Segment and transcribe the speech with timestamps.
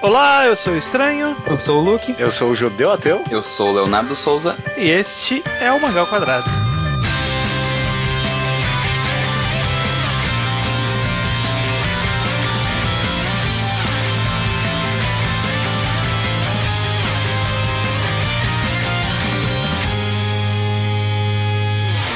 [0.00, 1.36] Olá, eu sou o Estranho.
[1.44, 2.14] Eu sou o Luke.
[2.16, 3.24] Eu sou o Judeu Ateu.
[3.32, 4.56] Eu sou o Leonardo Souza.
[4.76, 6.48] E este é o Mangal Quadrado.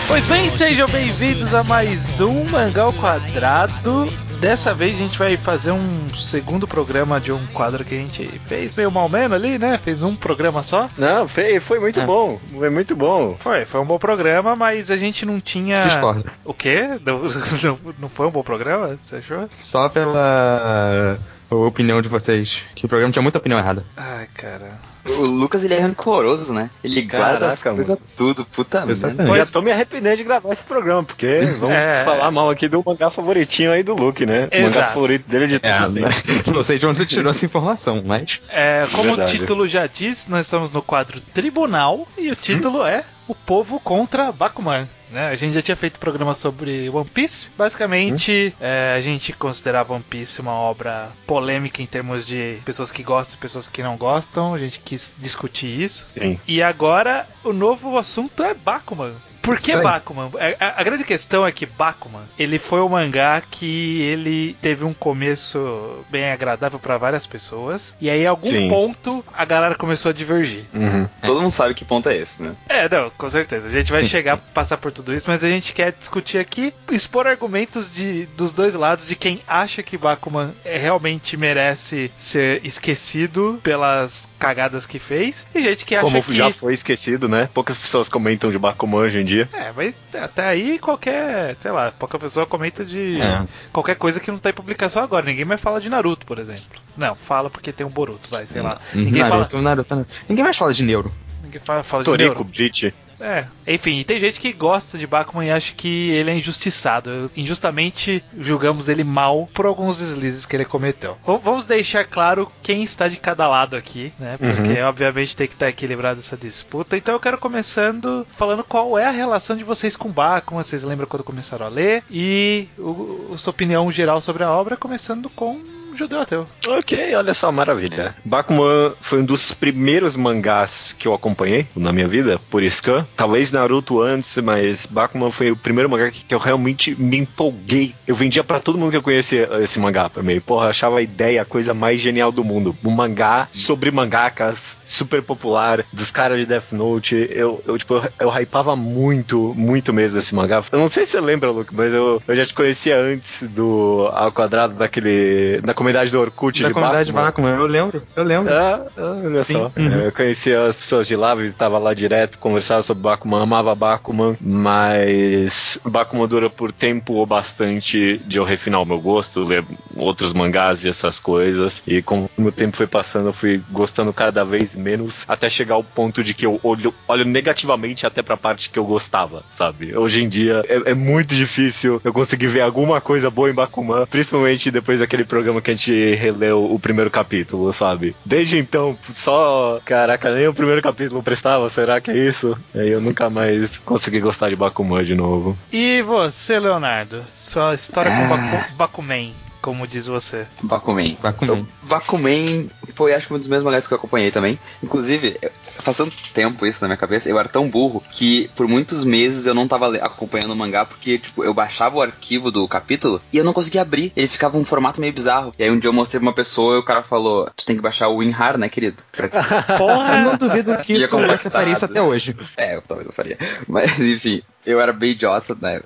[0.07, 4.07] Pois bem, sejam bem-vindos a mais um Mangal Quadrado.
[4.43, 8.27] Dessa vez a gente vai fazer um segundo programa de um quadro que a gente
[8.45, 9.79] fez meio mal menos ali, né?
[9.79, 10.91] Fez um programa só.
[10.99, 12.05] Não, foi, foi muito É.
[12.05, 12.41] bom.
[12.53, 13.37] Foi muito bom.
[13.39, 15.83] Foi, foi um bom programa, mas a gente não tinha.
[15.83, 16.25] Discordo.
[16.45, 16.89] O quê?
[17.07, 17.23] Não,
[17.63, 18.99] não, não foi um bom programa?
[19.01, 19.47] Você achou?
[19.49, 22.65] Só pela opinião de vocês.
[22.75, 23.85] Que o programa tinha muita opinião errada.
[23.97, 24.81] Ai, cara.
[25.05, 26.71] O Lucas, ele é rancoroso, né?
[26.85, 29.25] Ele guarda Caraca, as coisas tudo, puta merda.
[29.25, 32.05] Eu já tô me arrependendo de gravar esse programa, porque vamos É.
[32.05, 34.49] falar mal aqui do mangá favoritinho aí do Luke, né?
[34.53, 34.95] O mangá Exato.
[34.95, 35.95] favorito dele de É, todos.
[35.95, 36.09] né?
[36.55, 38.41] não sei de onde você tirou essa informação, mas.
[38.49, 39.37] É, como Verdade.
[39.37, 43.81] o título já diz, nós estamos no quadro Tribunal e o título é O Povo
[43.81, 44.87] contra Bakuman.
[45.11, 45.29] Né?
[45.29, 47.51] A gente já tinha feito programa sobre One Piece.
[47.59, 53.03] Basicamente, é, a gente considerava One Piece uma obra polêmica em termos de pessoas que
[53.03, 54.55] gostam e pessoas que não gostam.
[54.55, 56.07] A gente quis discutir isso.
[56.13, 56.39] Sim.
[56.47, 59.13] E agora o novo assunto é Bakuman.
[59.41, 59.75] Por que.
[59.77, 60.31] Bakuman?
[60.39, 64.85] A, a- a grande questão é que Bakuman, ele foi um mangá que ele teve
[64.85, 67.93] um começo bem agradável pra várias pessoas.
[68.01, 68.69] E aí, em algum Sim.
[68.69, 70.63] ponto, a galera começou a divergir.
[70.73, 71.09] Uhum.
[71.23, 72.55] Todo mundo sabe que ponto é esse, né?
[72.69, 73.67] É, não, com certeza.
[73.67, 76.73] A gente vai Sim, chegar, passar por tudo isso, mas a gente quer discutir aqui,
[76.93, 82.65] expor argumentos de, dos dois lados, de quem acha que Bakuman é, realmente merece ser
[82.65, 86.35] esquecido pelas cagadas que fez, e gente que acha Como que...
[86.35, 87.49] já foi esquecido, né?
[87.55, 89.49] Poucas pessoas comentam de Bakuman hoje em dia.
[89.53, 93.47] É, mas até aí qualquer, sei lá, pouca pessoa comenta de É.
[93.73, 95.25] qualquer coisa que não tá em publicação agora.
[95.25, 96.81] Ninguém mais fala de Naruto, por exemplo.
[96.97, 98.81] Não, fala porque tem um Boruto, vai, sei lá.
[98.93, 100.11] Ninguém Naruto, Naruto, Naruto.
[100.29, 101.11] Ninguém mais fala de neuro.
[101.11, 102.45] fala, ninguém fala, fala de Toriko, Neuro.
[102.45, 102.93] Bleach.
[103.23, 107.31] É, enfim, tem gente que gosta de Bakuman e acha que ele é injustiçado.
[107.37, 111.17] Injustamente julgamos ele mal por alguns deslizes que ele cometeu.
[111.27, 114.37] V- vamos deixar claro quem está de cada lado aqui, né?
[114.39, 116.97] Porque obviamente tem que estar equilibrado essa disputa.
[116.97, 121.07] Então eu quero começando falando qual é a relação de vocês com Bakuman, vocês lembram
[121.07, 125.61] quando começaram a ler e o, o- sua opinião geral sobre a obra, começando com
[125.95, 126.47] Judeu Ateu.
[126.67, 128.15] Ok, olha só, maravilha.
[128.25, 133.07] Bakuman foi um dos primeiros mangás que eu acompanhei na minha vida, por Scan.
[133.17, 137.95] Talvez Naruto antes, mas Bakuman foi o primeiro mangá que que eu realmente me empolguei.
[138.07, 140.41] Eu vendia pra todo mundo que eu conhecia esse mangá pra mim.
[140.41, 142.75] Porra, achava a ideia a coisa mais genial do mundo.
[142.85, 147.27] Um mangá sobre mangakas, super popular, dos caras de Death Note.
[147.31, 150.63] Eu, eu tipo, eu, eu hypava muito, muito mesmo esse mangá.
[150.73, 154.09] Eu não sei se você lembra, Luke, mas eu, eu já te conhecia antes do
[154.13, 155.61] Ao Quadrado, daquele.
[155.63, 157.51] na comunidade do Orkut da de comunidade Bakuman.
[157.51, 158.55] Bakuman, eu lembro, eu lembro.
[158.55, 159.55] Ah, ah, olha Sim.
[159.55, 159.73] só.
[159.77, 160.05] Uhum.
[160.05, 165.79] Eu conhecia as pessoas de lá, visitava lá direto, conversava sobre Bakuman, amava Bakuman, mas
[165.85, 169.65] Bakuman dura por tempo ou bastante de eu refinar o meu gosto, ler
[169.97, 171.83] outros mangás e essas coisas.
[171.87, 175.85] E como o tempo foi passando, eu fui gostando cada vez menos, até chegar ao
[175.85, 179.97] ponto de que eu olho, olho negativamente até pra parte que eu gostava, sabe?
[179.97, 184.07] Hoje em dia é, é muito difícil eu conseguir ver alguma coisa boa em Bakuman,
[184.07, 188.15] principalmente depois daquele programa que a gente releu o primeiro capítulo, sabe?
[188.25, 189.81] Desde então, só.
[189.85, 192.57] Caraca, nem o primeiro capítulo prestava, será que é isso?
[192.75, 195.57] Aí eu nunca mais consegui gostar de Bakuman de novo.
[195.73, 197.25] E você, Leonardo?
[197.35, 198.37] Sua história com Ah.
[198.37, 200.47] Baku, Bakuman, como diz você.
[200.63, 201.17] Bakuman.
[201.23, 201.59] Bakuman.
[201.59, 204.59] Eu- Bakuman foi, acho que, um dos meus mangás que eu acompanhei também.
[204.83, 205.51] Inclusive, eu-
[205.81, 209.47] faz tanto tempo isso na minha cabeça, eu era tão burro que por muitos meses
[209.47, 213.39] eu não tava acompanhando o mangá porque, tipo, eu baixava o arquivo do capítulo e
[213.39, 214.13] eu não conseguia abrir.
[214.15, 215.55] Ele ficava um formato meio bizarro.
[215.59, 217.77] E aí um dia eu mostrei pra uma pessoa e o cara falou: Tu tem
[217.77, 219.03] que baixar o WinRAR, né, querido?
[219.13, 219.31] Pra-
[219.73, 220.21] Eu Porra!
[220.23, 222.37] não duvido que isso você faria isso até hoje.
[222.57, 223.39] É, eu talvez eu faria.
[223.69, 225.81] Mas, enfim, eu era bem idiota, né?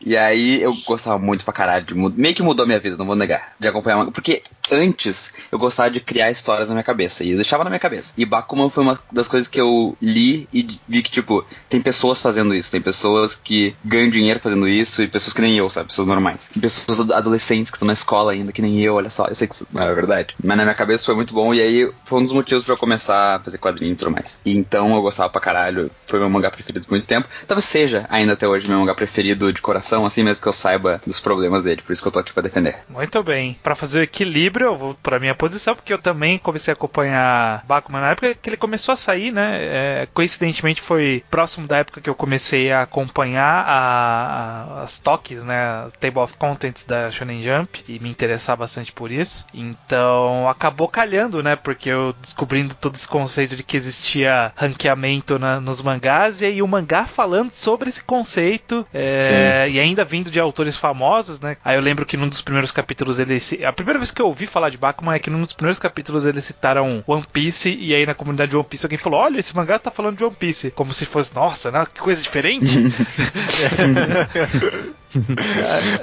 [0.00, 1.84] E aí eu gostava muito pra caralho.
[1.84, 3.52] De, meio que mudou minha vida, não vou negar.
[3.58, 4.10] De acompanhar manga.
[4.10, 7.22] Porque antes eu gostava de criar histórias na minha cabeça.
[7.24, 8.12] E eu deixava na minha cabeça.
[8.16, 12.20] E Bakuman foi uma das coisas que eu li e vi que, tipo, tem pessoas
[12.20, 12.70] fazendo isso.
[12.70, 15.02] Tem pessoas que ganham dinheiro fazendo isso.
[15.02, 15.88] E pessoas que nem eu, sabe?
[15.88, 16.50] Pessoas normais.
[16.54, 19.26] E pessoas ad- adolescentes que estão na escola ainda, que nem eu, olha só.
[19.26, 20.34] Eu sei que isso não é verdade.
[20.42, 21.54] Mas na minha cabeça foi muito bom.
[21.54, 24.40] E aí foi um dos motivos pra eu começar a fazer quadrinho e tudo mais.
[24.44, 25.90] E então eu gostava pra caralho.
[26.06, 27.28] Foi meu mangá preferido por muito tempo.
[27.46, 31.00] Talvez seja ainda até hoje meu mangá preferido de coração, assim mesmo que eu saiba
[31.06, 31.82] dos problemas dele.
[31.82, 32.76] Por isso que eu tô aqui pra defender.
[32.88, 33.58] Muito bem.
[33.62, 36.74] Pra fazer o equilíbrio, equilíbrio, eu vou pra minha posição, porque eu também comecei a
[36.74, 39.58] acompanhar Bakuman na época que ele começou a sair, né?
[39.60, 45.42] É, coincidentemente foi próximo da época que eu comecei a acompanhar a, a, as toques,
[45.42, 45.88] né?
[45.98, 49.44] Table of Contents da Shonen Jump e me interessar bastante por isso.
[49.52, 51.56] Então acabou calhando, né?
[51.56, 56.62] Porque eu descobrindo todo esse conceito de que existia ranqueamento na, nos mangás e aí
[56.62, 61.56] o mangá falando sobre esse conceito é, e ainda vindo de autores famosos, né?
[61.64, 64.46] Aí eu lembro que num dos primeiros capítulos ele a primeira vez que eu ouvi
[64.46, 68.06] falar de Bakuman é que num dos primeiros capítulos eles citaram One Piece e aí
[68.06, 70.70] na comunidade de One Piece alguém falou: "Olha, esse mangá tá falando de One Piece",
[70.70, 71.86] como se fosse, nossa, né?
[71.92, 72.78] Que coisa diferente.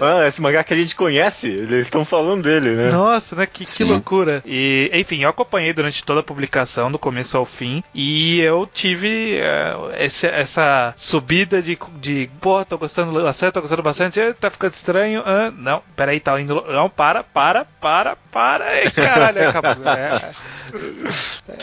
[0.02, 2.92] ah, esse mangá que a gente conhece, eles estão falando dele, né?
[2.92, 3.46] Nossa, né?
[3.46, 4.44] Que, que loucura.
[4.46, 9.40] E, enfim, eu acompanhei durante toda a publicação, do começo ao fim, e eu tive
[9.42, 14.72] uh, esse, essa subida de, de pô, tô gostando bastante, tô gostando bastante, tá ficando
[14.72, 15.22] estranho.
[15.22, 16.64] Uh, não, peraí, tá indo.
[16.68, 18.84] Não, para, para, para, para.
[18.84, 19.88] E, caralho, acabou.
[19.88, 20.32] É,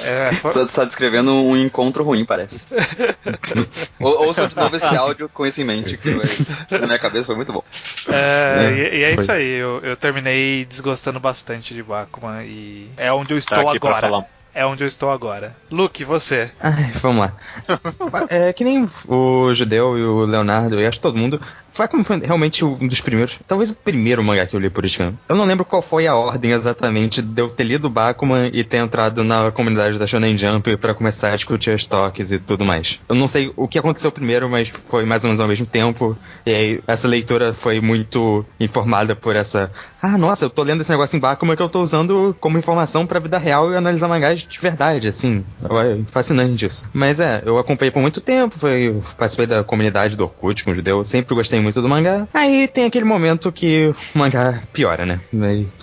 [0.04, 0.68] é, for...
[0.68, 2.66] Só descrevendo um encontro ruim, parece.
[4.00, 6.10] ou, ouça de novo esse áudio com isso em mente, que
[6.70, 7.62] na minha cabeça foi muito bom.
[8.08, 13.12] É, e, e, é isso aí, eu, eu, terminei desgostando bastante de Bakuman e é
[13.12, 15.54] onde eu estou tá agora é onde eu estou agora.
[15.70, 16.50] Luke, você.
[16.60, 17.32] Ai, vamos lá.
[18.30, 21.40] é que nem o Judeu e o Leonardo, e acho todo mundo.
[21.75, 23.41] Foi como foi realmente um dos primeiros.
[23.49, 25.12] Talvez o primeiro mangá que eu li por Scan.
[25.29, 28.76] Eu não lembro qual foi a ordem exatamente de eu ter lido Bakuman e ter
[28.76, 33.00] entrado na comunidade da Shonen Jump para começar a discutir as toques e tudo mais.
[33.09, 36.17] Eu não sei o que aconteceu primeiro, mas foi mais ou menos ao mesmo tempo.
[36.47, 39.69] E aí, essa leitura foi muito informada por essa.
[40.00, 43.05] Ah, nossa, eu tô lendo esse negócio em Bakuman que eu tô usando como informação
[43.05, 45.44] pra vida real e analisar mangás de verdade, assim.
[45.65, 46.88] É fascinante isso.
[46.93, 50.75] Mas é, eu acompanhei por muito tempo, foi, participei da comunidade do Orkut com o
[50.75, 52.28] judeu, sempre gostei muito do mangá.
[52.32, 55.20] Aí tem aquele momento que o mangá piora, né?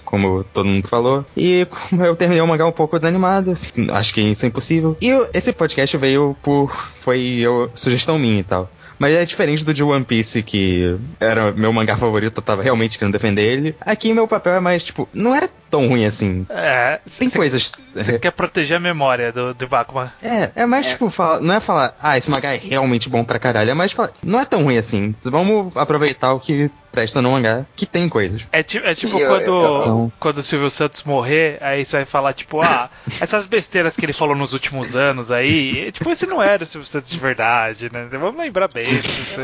[0.05, 1.25] como todo mundo falou.
[1.37, 1.65] E
[1.97, 4.97] eu terminei o mangá um pouco desanimado, assim, acho que isso é impossível.
[5.01, 6.69] E esse podcast veio por.
[6.95, 8.69] Foi eu, sugestão minha e tal.
[9.01, 12.99] Mas é diferente do de One Piece, que era meu mangá favorito, eu tava realmente
[12.99, 13.75] querendo defender ele.
[13.81, 16.45] Aqui meu papel é mais, tipo, não era tão ruim assim.
[16.47, 16.99] É.
[17.17, 17.89] Tem cê, coisas.
[17.95, 20.11] Você quer proteger a memória do, do Bakuman.
[20.21, 20.89] É, é mais é.
[20.89, 23.91] tipo, fala, não é falar, ah, esse mangá é realmente bom pra caralho, é mais
[23.91, 25.15] falar, não é tão ruim assim.
[25.23, 28.45] Vamos aproveitar o que presta no mangá, que tem coisas.
[28.51, 30.13] É, ti, é tipo eu, quando, eu, eu, então...
[30.19, 32.89] quando o Silvio Santos morrer, aí você vai falar, tipo, ah,
[33.19, 36.87] essas besteiras que ele falou nos últimos anos aí, tipo, esse não era o Silvio
[36.87, 38.07] Santos de verdade, né?
[38.11, 39.41] Vamos lembrar bem disso.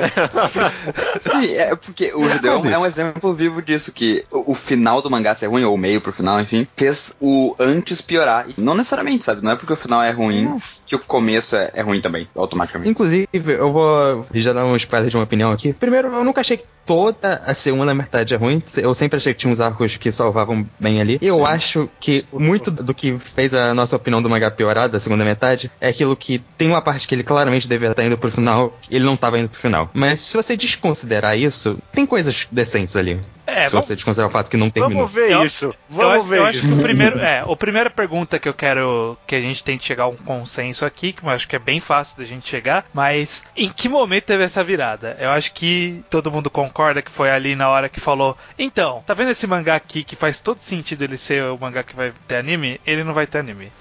[1.20, 5.10] Sim, é porque o Judeu é um exemplo vivo disso, que o, o, final do
[5.10, 8.48] mangá ser ruim, ou o meio pro final, enfim, fez o antes piorar.
[8.58, 9.44] Não necessariamente, sabe?
[9.44, 10.62] Não é porque o final é ruim é.
[10.86, 12.90] que o começo é, é, ruim também, automaticamente.
[12.90, 15.74] Inclusive, eu vou já dar um spoiler de uma opinião aqui.
[15.74, 18.62] Primeiro, eu nunca achei que toda a segunda metade é ruim.
[18.78, 21.18] Eu sempre achei que tinha uns arcos que salvavam bem ali.
[21.22, 21.45] Eu Sim.
[21.45, 25.72] acho que muito do que fez a nossa opinião do mangá piorar da segunda metade
[25.80, 29.06] é aquilo que tem uma parte que ele claramente deveria estar indo pro final ele
[29.06, 29.89] não estava indo pro final.
[29.94, 33.19] Mas se você desconsiderar isso, tem coisas decentes ali.
[33.48, 35.08] É, se vamos, você desconsiderar o fato que não terminou.
[35.08, 35.74] Vamos ver eu, isso.
[35.90, 36.60] Vamos eu, ver eu isso.
[36.60, 39.78] acho que o primeiro, é, a primeira pergunta que eu quero que a gente tem
[39.78, 42.48] que chegar a um consenso aqui, que eu acho que é bem fácil da gente
[42.48, 45.16] chegar, mas em que momento teve essa virada?
[45.18, 49.14] Eu acho que todo mundo concorda que foi ali na hora que falou: "Então, tá
[49.14, 52.36] vendo esse mangá aqui que faz todo sentido ele ser o mangá que vai ter
[52.36, 52.82] anime?
[52.86, 53.72] Ele não vai ter anime".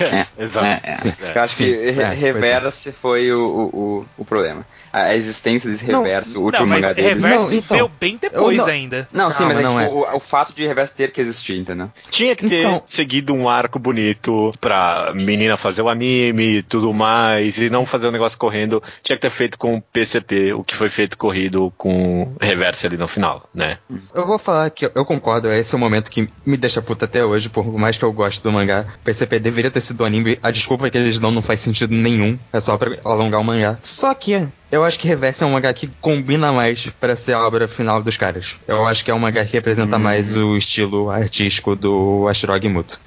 [0.00, 0.66] É, exato.
[0.66, 1.36] É, é.
[1.36, 6.42] Eu acho que é, Reverse foi o, o, o problema a existência desse reverso, não,
[6.42, 7.22] o último não, mangá deles.
[7.22, 9.08] Reverso não, então, veio bem depois não, ainda.
[9.16, 9.88] Não, sim, mas é, tipo, é.
[9.88, 11.90] O, o, fato de reverso ter que existir, entendeu?
[12.10, 16.92] Tinha que ter então, seguido um arco bonito pra menina fazer o anime e tudo
[16.92, 18.82] mais, e não fazer o negócio correndo.
[19.02, 22.96] Tinha que ter feito com o PCP, o que foi feito corrido com reverso ali
[22.96, 23.78] no final, né?
[24.14, 27.24] Eu vou falar que eu concordo, esse é o momento que me deixa puta até
[27.24, 28.84] hoje, por mais que eu goste do mangá.
[29.02, 32.60] PCP deveria ter sido anime, a desculpa que eles dão não faz sentido nenhum, é
[32.60, 33.78] só pra alongar o mangá.
[33.80, 37.46] Só que eu acho que Reverse é um mangá que combina mais para ser a
[37.46, 38.58] obra final dos caras.
[38.66, 40.00] Eu acho que é um mangá que representa hum.
[40.00, 43.00] mais o estilo artístico do Ashirog Muto.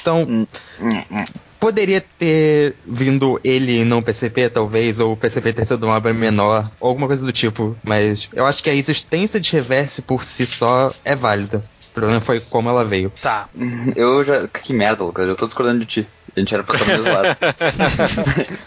[0.00, 0.46] Então, hum,
[0.80, 1.24] hum,
[1.58, 6.12] poderia ter vindo ele e não PCP, talvez, ou o PCP ter sido uma obra
[6.12, 10.22] menor, ou alguma coisa do tipo, mas eu acho que a existência de Reverse por
[10.22, 11.64] si só é válida.
[11.90, 13.12] O problema foi como ela veio.
[13.22, 13.48] Tá.
[13.94, 14.48] Eu já.
[14.48, 16.08] Que merda, Lucas, eu tô discordando de ti.
[16.36, 17.38] A gente era pra estar dos lados.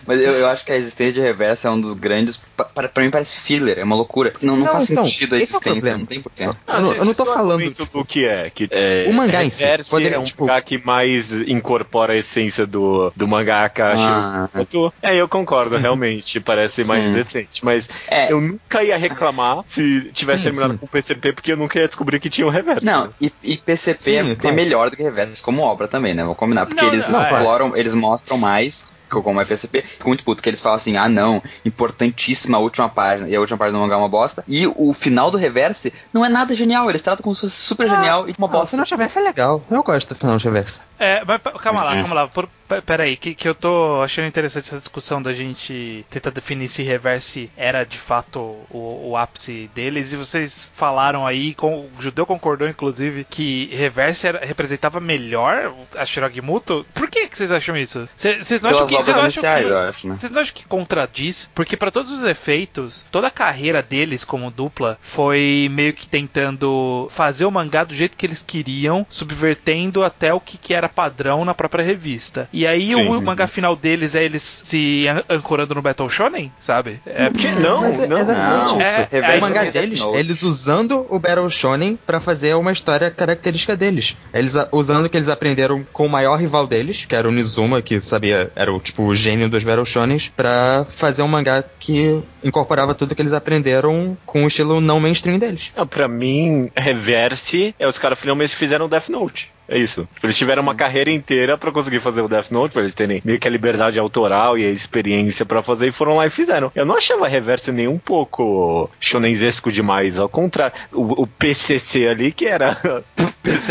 [0.05, 2.39] Mas eu, eu acho que a existência de reverso é um dos grandes.
[2.55, 4.31] Pra, pra mim parece filler, é uma loucura.
[4.41, 5.97] Não, não, Não, faz então, sentido a esse é existência, problema.
[5.99, 6.43] não tem porquê.
[6.43, 8.49] Eu não- eu não tô é falando, do que é.
[8.49, 12.17] Que é O mangá em si, poderia, é um tipo- mangá que mais incorpora a
[12.17, 14.49] essência do, do mangaka Ah.
[14.69, 16.39] Shiro É, eu concordo, realmente.
[16.39, 17.13] Parece mais Sim.
[17.13, 17.65] decente.
[17.65, 18.31] Mas É.
[18.31, 20.77] eu nunca ia reclamar se tivesse Sim, terminado sim.
[20.79, 22.85] com o PCP, porque eu nunca ia descobrir que tinha um reverso.
[22.85, 24.55] Não, e, e PCP Sim, é, é claro.
[24.55, 26.23] melhor do que Reverso como obra também, né?
[26.23, 26.65] Vou combinar.
[26.65, 27.29] Porque Não, eles não, é.
[27.57, 29.83] Exploram, eles mostram mais como é PCP.
[29.83, 33.39] Fico muito puto que eles falam assim, ah não, importantíssima a última página, e a
[33.39, 34.43] última página do mangá é uma bosta.
[34.45, 37.87] E o final do Reverse não é nada genial, eles tratam como se fosse super
[37.89, 38.71] genial e uma Ah, o bosta.
[38.75, 39.63] final Reverso é legal.
[39.71, 40.81] Eu gosto do final Reverso.
[40.99, 41.99] É, mas calma lá, Uhum.
[42.01, 42.27] calma lá.
[42.27, 42.49] Por,
[42.85, 47.49] peraí, que, que eu tô achando interessante essa discussão da gente tentar definir se Reverse
[47.55, 50.11] era de fato o, o ápice deles.
[50.13, 56.05] E vocês falaram aí, com, o Judeu concordou inclusive, que Reverse era- representava melhor a
[56.05, 56.85] Shiragimuto.
[56.93, 58.07] Por que, que vocês acham isso?
[58.15, 58.93] Cê- Vocês não acham que.
[58.93, 60.17] Não acham iniciais, que eu acho, né?
[60.17, 61.49] vocês não acham que contradiz?
[61.55, 67.07] Porque para todos os efeitos, toda a carreira deles como dupla foi meio que tentando
[67.09, 71.45] fazer o mangá do jeito que eles queriam, subvertendo até o que, que era padrão
[71.45, 72.49] na própria revista.
[72.57, 73.07] E aí Sim.
[73.07, 76.99] o mangá final deles é eles se an- ancorando no Battle Shonen, sabe?
[77.05, 78.17] É porque Não, Mas é não.
[78.17, 78.81] exatamente não.
[78.81, 79.07] isso.
[79.11, 80.17] É, o aí- mangá deles, Note.
[80.17, 84.17] eles usando o Battle Shonen pra fazer uma história característica deles.
[84.33, 87.81] Eles usando o que eles aprenderam com o maior rival deles, que era o Nizuma,
[87.81, 92.19] que sabia, era o tipo o gênio dos Battle Shonens, pra fazer um mangá que
[92.43, 95.71] incorporava tudo que eles aprenderam com o estilo não mainstream deles.
[95.77, 99.51] Não, pra mim, Reverse é os caras finalmente fizeram Death Note.
[99.67, 100.07] É isso.
[100.23, 103.39] Eles tiveram uma carreira inteira pra conseguir fazer o Death Note, pra eles terem meio
[103.39, 106.71] que a liberdade autoral e a experiência pra fazer, e foram lá e fizeram.
[106.73, 110.75] Eu não achava Reverse nem um pouco shonenzesco demais, ao contrário.
[110.93, 112.77] O, o PCC ali, que era...
[113.47, 113.61] Não,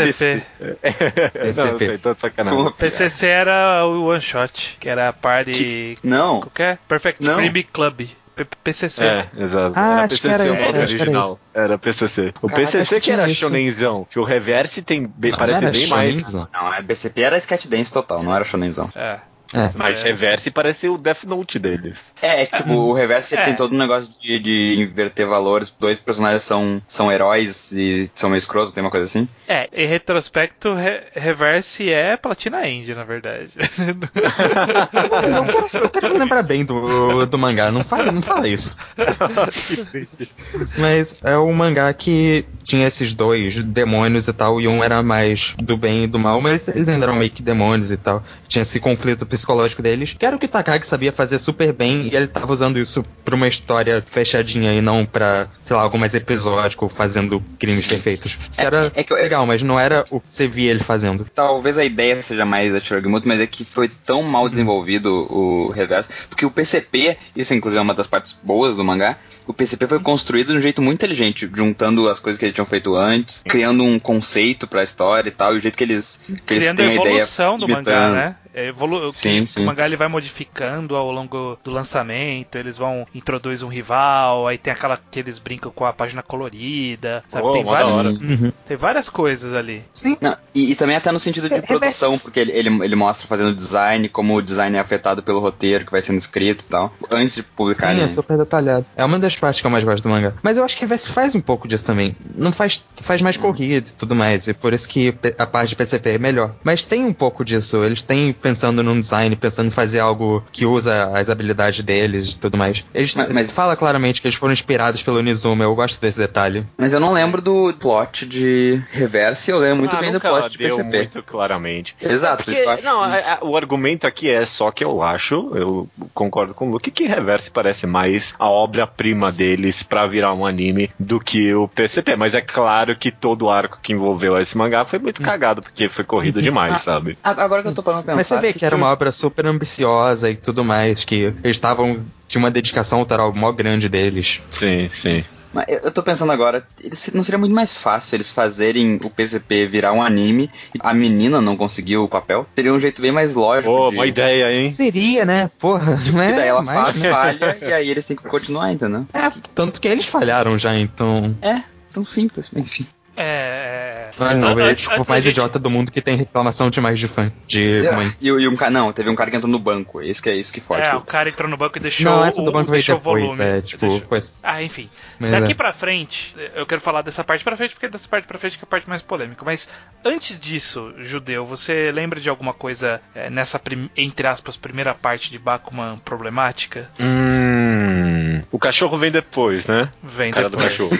[1.77, 2.71] sei, tô de sacanagem.
[2.71, 5.95] PCC era o One Shot, que era a party.
[6.03, 6.79] Não, Qualquer?
[6.87, 7.35] Perfect Não.
[7.35, 8.07] Creamy Club.
[8.45, 9.03] PCC.
[9.03, 9.73] É, exato.
[9.75, 11.23] Ah, era PCC era o nome acho que era original.
[11.25, 11.41] isso.
[11.53, 12.33] Era PCC.
[12.41, 13.41] O Caraca, PCC que era isso.
[13.41, 16.33] shonenzão, que o Reverse tem, bem- Não, parece bem mais...
[16.33, 18.89] não, a BCP era Sketch Dance total, não era shonenzão.
[18.95, 19.19] É.
[19.53, 19.69] É.
[19.75, 22.11] Mas Reverse parece o Death Note deles.
[22.21, 23.45] É, tipo, o Reverso ele É.
[23.45, 25.73] tem todo um negócio de, de inverter valores.
[25.79, 29.27] Dois personagens são, são heróis e são meio escrotos, tem uma coisa assim.
[29.47, 33.51] É, em retrospecto, Re- Reverse é Platina End, na verdade.
[33.77, 38.75] Eu, eu quero, eu quero lembrar bem do, do mangá, não fala, não fala isso.
[40.77, 45.55] Mas é um mangá que tinha esses dois demônios e tal, e um era mais
[45.57, 48.23] do bem e do mal, mas eles ainda eram meio que demônios e tal.
[48.47, 52.09] Tinha esse conflito psicológico deles, que era o que o Takagi sabia fazer super bem,
[52.11, 55.97] e ele tava usando isso pra uma história fechadinha e não pra, sei lá, algo
[55.97, 58.37] mais episódico, fazendo crimes perfeitos.
[58.55, 61.25] Que era é que eu- legal, mas não era o que você via ele fazendo.
[61.33, 65.69] Talvez a ideia seja mais da Shiragimuto, mas é que foi tão mal desenvolvido o
[65.69, 66.09] reverso.
[66.29, 69.99] Porque o PCP, isso inclusive é uma das partes boas do mangá, o PCP foi
[69.99, 73.83] construído de um jeito muito inteligente, juntando as coisas que eles tinham feito antes, criando
[73.83, 76.83] um conceito pra história e tal, e o jeito que eles, que eles Criando a
[76.83, 77.07] têm a ideia.
[77.15, 78.13] evolução do mangá, imitando.
[78.15, 78.35] né?
[78.57, 79.61] É evolu Sim, que sim.
[79.61, 84.57] O mangá ele vai modificando ao longo do lançamento, eles vão introduzir um rival, aí
[84.57, 87.45] tem aquela que eles brincam com a página colorida, sabe?
[87.45, 88.09] Oh, tem, vários, hora.
[88.09, 88.51] Uhum.
[88.65, 89.83] tem várias coisas ali.
[90.19, 93.27] Não, e, e também até no sentido de É, produção, porque ele, ele, ele mostra
[93.27, 96.91] fazendo design, como o design é afetado pelo roteiro que vai sendo escrito e tal,
[97.11, 97.91] antes de publicar.
[97.91, 98.05] Sim, né?
[98.05, 98.87] é super detalhado.
[98.95, 100.33] É uma das partes que eu mais gosto do mangá.
[100.41, 102.15] Mas eu acho que a Reverse faz um pouco disso também.
[102.33, 104.47] Não faz, faz mais corrida e tudo mais.
[104.47, 106.55] E por isso que a parte de PCP é melhor.
[106.63, 107.83] Mas tem um pouco disso.
[107.83, 112.39] Eles têm pensando num design, pensando em fazer algo que usa as habilidades deles e
[112.39, 112.85] tudo mais.
[112.93, 115.65] Eles Mas- mas- fala claramente que eles foram inspirados pelo Nizuma.
[115.65, 116.65] Eu gosto desse detalhe.
[116.77, 120.49] Mas eu não lembro do plot de Reverse, eu lembro muito Ah, bem do plot
[120.51, 120.97] de PCP.
[120.97, 121.93] muito claramente.
[122.01, 125.51] Exato, isso Porque, acho não, a- a- o argumento aqui é só que eu acho,
[125.55, 130.45] eu concordo com o Luke, que Reverse parece mais a obra-prima deles pra virar um
[130.45, 132.15] anime do que o PCP.
[132.15, 135.89] Mas é claro que todo o arco que envolveu esse mangá foi muito cagado, porque
[135.89, 137.17] foi corrido demais, sabe?
[137.23, 138.26] A- Agora que eu tô parando pra pensar.
[138.27, 141.03] Você vê que era uma obra super ambiciosa e tudo mais.
[141.05, 142.05] Que eles estavam.
[142.27, 144.41] Tinha uma dedicação autoral mó grande deles.
[144.51, 145.23] Sim, sim.
[145.53, 149.09] Mas eu eu tô pensando agora, eles- não seria muito mais fácil eles fazerem o
[149.09, 152.45] PCP virar um anime e a menina não conseguiu o papel?
[152.53, 153.73] Seria um jeito bem mais lógico.
[153.73, 153.95] Pô, de...
[153.95, 154.69] uma ideia, hein?
[154.69, 155.49] Seria, né?
[155.57, 156.31] Porra, não é?
[156.31, 157.09] E daí ela Mas, faz, né?
[157.09, 159.05] falha e aí eles têm que continuar, entendeu?
[159.13, 161.33] É, tanto que eles falharam já, então.
[161.41, 161.61] É,
[161.93, 162.85] tão simples, enfim.
[163.15, 167.07] É, Ah, não, é tipo, o mais idiota do mundo que tem reclamação demais de
[167.07, 167.31] fã.
[167.47, 168.11] De mãe.
[168.21, 170.01] E, e um cara, não, teve um cara que entrou no banco.
[170.01, 172.23] Esse que é isso que fode É, o cara entrou no banco e deixou Não,
[172.25, 173.43] essa o, do banco veio deixou o depois, volume.
[173.43, 174.39] é, tipo, Deixou- coisa.
[174.43, 174.89] Ah, enfim.
[175.19, 175.55] Mas Daqui é.
[175.55, 178.63] pra frente, eu quero falar dessa parte pra frente, porque dessa parte pra frente que
[178.63, 179.43] é a parte mais polêmica.
[179.45, 179.67] Mas
[180.05, 185.31] antes disso, Judeu, você lembra de alguma coisa é, nessa, prim- entre aspas, primeira parte
[185.31, 186.89] de Bakuman problemática?
[186.99, 188.41] Hum.
[188.51, 189.89] O cachorro vem depois, né?
[190.01, 190.71] Vem Cara do depois.
[190.71, 190.97] cachorro.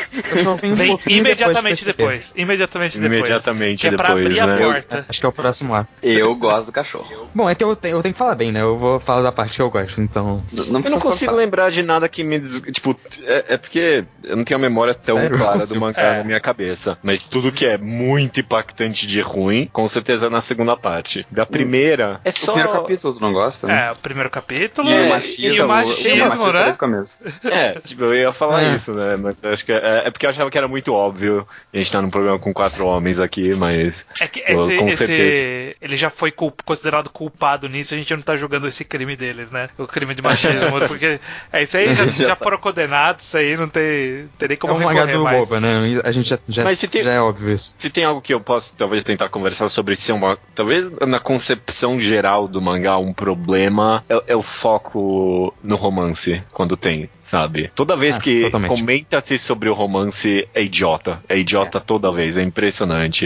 [0.75, 2.27] Vem imediatamente depois.
[2.29, 2.33] depois.
[2.36, 3.06] Imediatamente depois.
[3.07, 4.57] Imediatamente que é pra depois, abrir a né?
[4.57, 5.05] porta.
[5.07, 5.87] Acho que é o próximo lá.
[6.01, 7.29] Eu gosto do cachorro.
[7.33, 8.61] Bom, é que eu, te- eu tenho que falar bem, né?
[8.61, 10.41] Eu vou falar da parte que eu gosto, então.
[10.53, 11.33] N- Não Eu não consigo forçar.
[11.35, 12.39] lembrar de nada que me.
[12.39, 15.37] des- Tipo, é, é porque eu não tenho a memória tão Sério?
[15.37, 16.17] clara do mangá É.
[16.19, 16.97] na minha cabeça.
[17.03, 21.25] Mas tudo que é muito impactante de ruim, com certeza na segunda parte.
[21.31, 22.53] Da primeira, é O só.
[22.53, 23.71] primeiro capítulo tu não gosta?
[23.71, 26.71] É, o primeiro capítulo E e, o machismo, e o o machismo, machismo né?
[26.71, 27.17] o começo.
[27.45, 28.75] É, tipo, eu ia falar É.
[28.75, 29.15] isso, né?
[29.17, 31.47] Mas acho que é, é porque eu achava que era muito óbvio.
[31.73, 34.06] A gente tá num programa com quatro homens aqui, mas.
[34.20, 35.75] É que esse, com esse- certeza.
[35.82, 39.51] ele já foi culp- considerado culpado nisso, a gente não tá julgando esse crime deles,
[39.51, 39.70] né?
[39.77, 41.20] O crime de machismo, porque
[41.51, 44.74] é isso aí, já, já foram condenados, isso aí não tem, tem nem É como
[44.74, 45.38] um mangá recorrer do mais.
[45.39, 46.01] Boba, né?
[46.03, 47.75] A gente já, já, Mas se tem- já é óbvio isso.
[47.79, 50.38] Se tem algo que eu posso talvez tentar conversar sobre se é uma.
[50.56, 56.77] Talvez na concepção geral do mangá um problema é, é o foco no romance, quando
[56.77, 57.72] tem, sabe?
[57.75, 61.20] Toda vez Ah, que comenta-se sobre o romance é idiota.
[61.27, 62.76] É idiota toda vez, é impressionante.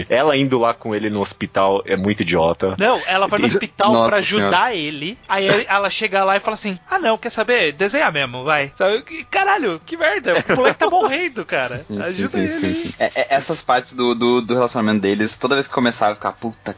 [0.08, 2.74] Ela indo lá com ele no hospital é muito idiota.
[2.78, 5.18] Não, ela vai no hospital pra ajudar ele.
[5.28, 7.72] Aí ela chega lá e fala assim: Ah, não, quer saber?
[7.72, 8.72] Desenhar mesmo, vai.
[8.76, 9.02] Sabe?
[9.02, 10.34] Que- Caralho, que merda.
[10.50, 11.78] O moleque tá morrendo, cara.
[11.78, 12.48] Sim, sim, Ajuda sim, ele.
[12.48, 12.94] sim, sim.
[12.98, 16.34] É- é- essas partes do, do, do relacionamento deles, toda vez que começava, eu ficava,
[16.38, 16.74] puta,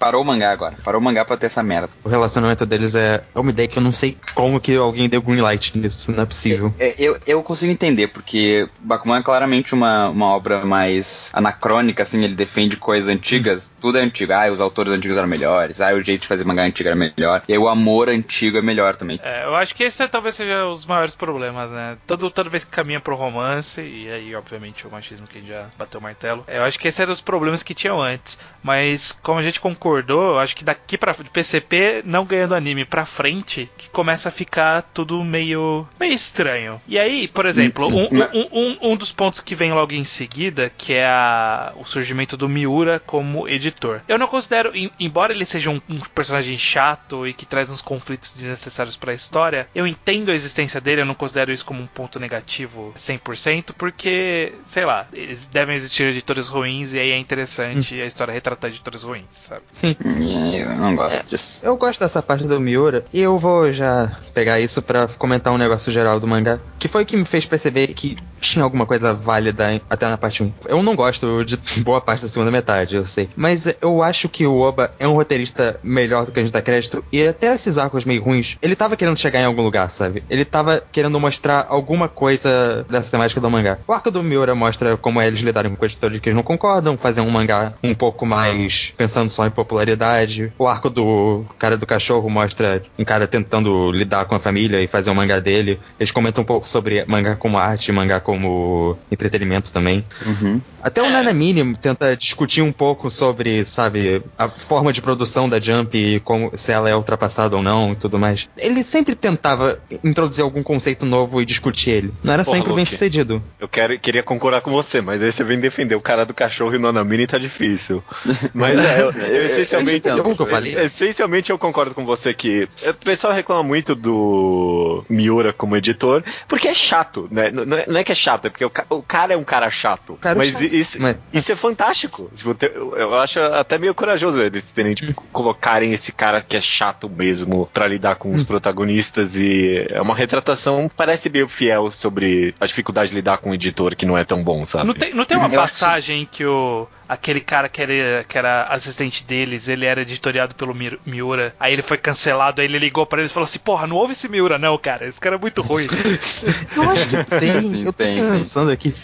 [0.00, 0.74] parou o mangá agora.
[0.82, 1.90] Parou o mangá pra ter essa merda.
[2.02, 5.20] O relacionamento deles é, é uma ideia que eu não sei como que alguém deu
[5.22, 6.74] green light nisso, não é possível.
[6.78, 12.24] É, Eu, eu consigo entender, porque Bakuman é claramente uma, uma obra mais anacrônica, assim,
[12.24, 14.32] ele defende coisas antigas, tudo é antigo.
[14.32, 17.42] Ah, os autores antigos eram melhores, ah, o jeito de fazer mangá antigo era melhor,
[17.46, 19.20] e aí o amor antigo é melhor também.
[19.22, 21.98] É, eu acho que esse talvez seja os maiores problemas, né?
[22.06, 26.00] Todo, toda vez que caminha pro romance, e aí, obviamente, o machismo que já bateu
[26.00, 26.42] o martelo.
[26.46, 28.38] é, Eu acho que esses eram os problemas que tinham antes.
[28.62, 32.84] Mas, como a gente concordou, eu acho que daqui pra de PCP, não ganhando anime
[32.84, 36.80] pra frente, que começa a ficar tudo meio, meio estranho.
[36.86, 40.70] E aí, por exemplo, um, um, um, um dos pontos que vem logo em seguida,
[40.76, 44.00] que é a- o surgimento do Miura como editor.
[44.08, 47.82] Eu não considero, em- embora ele seja um, um personagem chato e que traz uns
[47.82, 51.86] conflitos desnecessários pra história, eu entendo a existência dele, eu não considero isso como um
[51.86, 58.00] ponto negativo 100%, porque, sei lá, eles devem existir editores ruins e aí é interessante
[58.00, 59.62] a história retratar editores ruins, sabe?
[59.80, 59.96] Sim.
[60.18, 61.64] E eu não gosto disso.
[61.64, 65.58] Eu gosto dessa parte do Miura e eu vou já pegar isso pra comentar um
[65.58, 69.14] negócio geral do mangá, que foi o que me fez perceber que tinha alguma coisa
[69.14, 70.52] válida até na parte 1.
[70.66, 74.46] Eu não gosto de boa parte da segunda metade, eu sei, mas eu acho que
[74.46, 77.78] o Oba é um roteirista melhor do que a gente dá crédito e até esses
[77.78, 80.22] arcos meio ruins, ele tava querendo chegar em algum lugar, sabe?
[80.28, 83.78] Ele tava querendo mostrar alguma coisa dessa temática do mangá.
[83.86, 86.98] O arco do Miura mostra como é eles lidarem com editores que eles não concordam,
[86.98, 90.52] fazer um mangá um pouco mais pensando só em popularidade.
[90.58, 94.88] O arco do cara do cachorro mostra um cara tentando lidar com a família e
[94.88, 95.78] fazer um mangá dele.
[95.98, 100.04] Eles comentam um pouco sobre mangá como arte, mangá como entretenimento também.
[100.26, 100.60] Uhum.
[100.82, 105.96] Até o Nanamini tenta discutir um pouco sobre, sabe, a forma de produção da Jump
[105.96, 108.48] e como, se ela é ultrapassada ou não e tudo mais.
[108.58, 112.14] Ele sempre tentava introduzir algum conceito novo e discutir ele.
[112.24, 112.90] Não era Porra, sempre bem Luke.
[112.90, 113.42] sucedido.
[113.60, 116.74] Eu quero, queria concordar com você, mas aí você vem defender o cara do cachorro
[116.74, 118.02] e o Nanamini tá difícil.
[118.54, 120.08] Mas é, eu, eu essencialmente.
[120.08, 120.74] Eu entendo o que eu falei.
[120.74, 126.68] Essencialmente eu concordo com você que o pessoal reclama muito do Miura como editor, porque
[126.68, 127.50] é chato, né?
[127.50, 129.70] Não é, não é que é chato, é porque o, o cara é um cara
[129.70, 130.14] chato.
[130.20, 132.30] cara é mas chato, isso, mas- isso é fantástico.
[132.34, 136.60] Tipo, eu eu acho até meio corajoso eles terem, tipo, colocarem esse cara que é
[136.60, 138.34] chato mesmo pra lidar com Hum.
[138.34, 143.50] os protagonistas e é uma retratação, parece meio fiel sobre a dificuldade de lidar com
[143.50, 144.86] um editor que não é tão bom, sabe?
[144.86, 146.86] Não tem, não tem uma Eu acho que- passagem que o.
[147.12, 151.72] Aquele cara que era, que era assistente deles, ele era editoriado pelo Mi- Miura, aí
[151.72, 154.28] ele foi cancelado, aí ele ligou pra eles e falou assim: Porra, não ouve esse
[154.28, 155.04] Miura, não, cara.
[155.08, 155.88] Esse cara é muito ruim.
[156.76, 158.30] Eu acho que tem, Sim, eu tô tem, tem.
[158.30, 158.94] pensando aqui.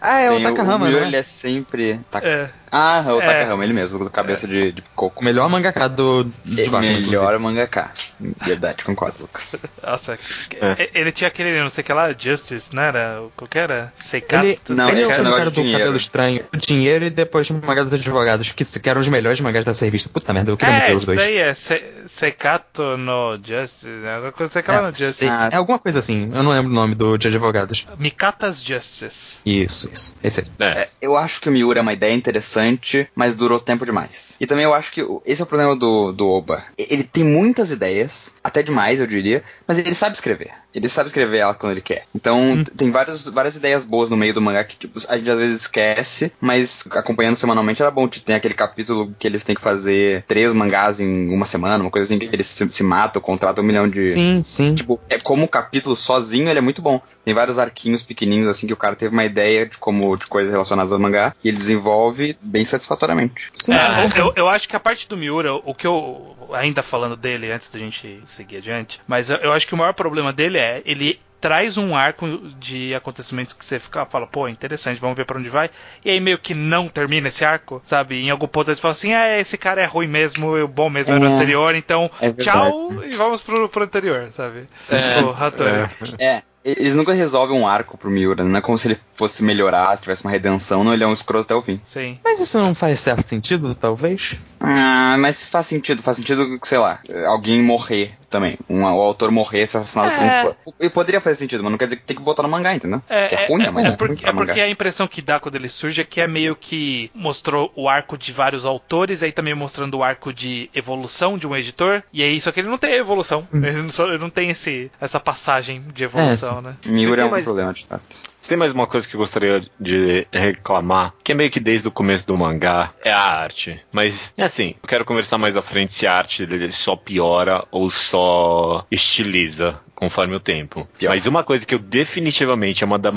[0.00, 1.08] Ah, é o Tem Takahama, o Miura, né?
[1.08, 2.00] ele é sempre...
[2.10, 2.50] Taka- É.
[2.76, 3.26] Ah, é o É.
[3.26, 5.20] Takahama, ele mesmo, cabeça de, de coco.
[5.20, 7.92] O melhor mangaka do de É Bakuman, melhor mangaka.
[8.18, 9.64] Verdade, concordo, Lucas.
[9.80, 10.18] Nossa,
[10.60, 10.90] É.
[10.92, 13.22] ele tinha aquele, não sei o que lá, Justice, não era?
[13.36, 13.92] Qual que era?
[13.96, 14.44] Seikato?
[14.44, 15.78] Ele, Não, ele ele é o cara do dinheiro.
[15.78, 19.40] cabelo estranho, o dinheiro e depois o mangá dos advogados, que, que eram os melhores
[19.40, 20.08] mangás dessa revista.
[20.08, 21.18] Puta merda, eu queria É, meter os dois.
[21.18, 24.14] daí é Se- Seikato no Justice, né?
[24.16, 25.14] Alguma coisa Seikato no É, Justice.
[25.18, 27.86] sei- é alguma coisa assim, eu não lembro o nome do de advogados.
[27.98, 29.36] Mikata's Justice.
[29.46, 30.16] Isso, isso.
[30.24, 30.46] Esse aí.
[30.66, 30.88] É.
[31.00, 34.36] Eu acho que o Miura é uma ideia interessante interessante, mas durou tempo demais.
[34.40, 36.64] E também eu acho que o- esse é o problema do, do Oba.
[36.76, 40.50] Ele tem muitas ideias, até demais, eu diria, mas ele sabe escrever.
[40.74, 42.04] Ele sabe escrever elas quando ele quer.
[42.12, 45.30] Então, t- tem vários, várias ideias boas no meio do mangá que tipo, a gente
[45.30, 48.08] às vezes esquece, mas acompanhando semanalmente era bom.
[48.08, 52.06] Tem aquele capítulo que eles têm que fazer três mangás em uma semana, uma coisa
[52.06, 54.10] assim, que eles se, se matam, contratam um milhão de.
[54.10, 54.74] Sim, sim.
[54.74, 57.00] Tipo, é como capítulo sozinho, ele é muito bom.
[57.24, 60.50] Tem vários arquinhos pequenininhos, assim, que o cara teve uma ideia de como de coisas
[60.50, 63.50] relacionadas ao mangá e ele desenvolve bem satisfatoriamente.
[63.68, 66.36] É, eu, eu acho que a parte do Miura, o que eu.
[66.52, 69.94] Ainda falando dele antes da gente seguir adiante, mas eu, eu acho que o maior
[69.94, 72.26] problema dele é ele traz um arco
[72.58, 75.68] de acontecimentos que você fica, fala, pô, interessante, vamos ver pra onde vai.
[76.02, 78.16] E aí meio que não termina esse arco, sabe?
[78.18, 81.12] Em algum ponto eles falam assim, ah, esse cara é ruim mesmo, o bom mesmo
[81.14, 81.34] era o É.
[81.34, 82.44] anterior, então É verdade.
[82.44, 84.66] tchau e vamos pro, pro anterior, sabe?
[84.88, 85.86] É, o Hattori.
[86.18, 89.94] É, eles nunca resolvem um arco pro Miura, não é como se ele fosse melhorar,
[89.96, 91.80] se tivesse uma redenção, não, ele é um escroto até o fim.
[91.84, 92.18] Sim.
[92.24, 94.36] Mas isso não faz certo sentido, talvez?
[94.60, 98.58] Ah, mas faz sentido, faz sentido que, sei lá, alguém morrer também.
[98.68, 100.26] Um, o autor morrer, ser assassinado por É.
[100.26, 100.54] um fã.
[100.80, 103.00] E poderia fazer sentido, mas não quer dizer que tem que botar no mangá, entendeu?
[103.08, 105.38] É, que é ruim, é, mas é é, porque, é porque a impressão que dá
[105.38, 109.30] quando ele surge é que é meio que mostrou o arco de vários autores, aí
[109.30, 112.78] também mostrando o arco de evolução de um editor, e aí só que ele não
[112.78, 113.64] tem evolução, Hum.
[113.64, 116.76] ele, não, ele não tem esse, essa passagem de evolução, né?
[116.86, 118.22] Miura é um mais- problema, de fato.
[118.40, 121.88] Se tem mais uma coisa que eu gostaria de reclamar, que é meio que desde
[121.88, 123.80] o começo do mangá, é a arte.
[123.90, 127.64] Mas, é assim, eu quero conversar mais à frente se a arte dele só piora
[127.70, 130.86] ou só estiliza conforme o tempo.
[130.98, 131.10] Pior.
[131.10, 133.10] Mas uma coisa que eu definitivamente é uma da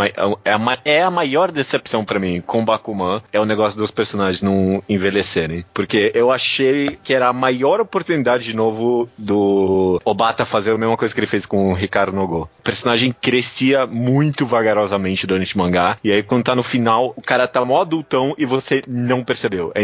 [0.46, 4.42] é a, é a maior decepção pra mim com Bakuman é o negócio dos personagens
[4.42, 5.66] não envelhecerem.
[5.74, 10.96] Porque eu achei que era a maior oportunidade de novo do Obata fazer a mesma
[10.96, 12.50] coisa que ele fez com o Ricardo Nogo.
[12.60, 17.22] O personagem crescia muito vagarosamente durante o mangá, e aí quando tá no final, o
[17.22, 19.72] cara tá mó adultão e você não percebeu.
[19.76, 19.82] É,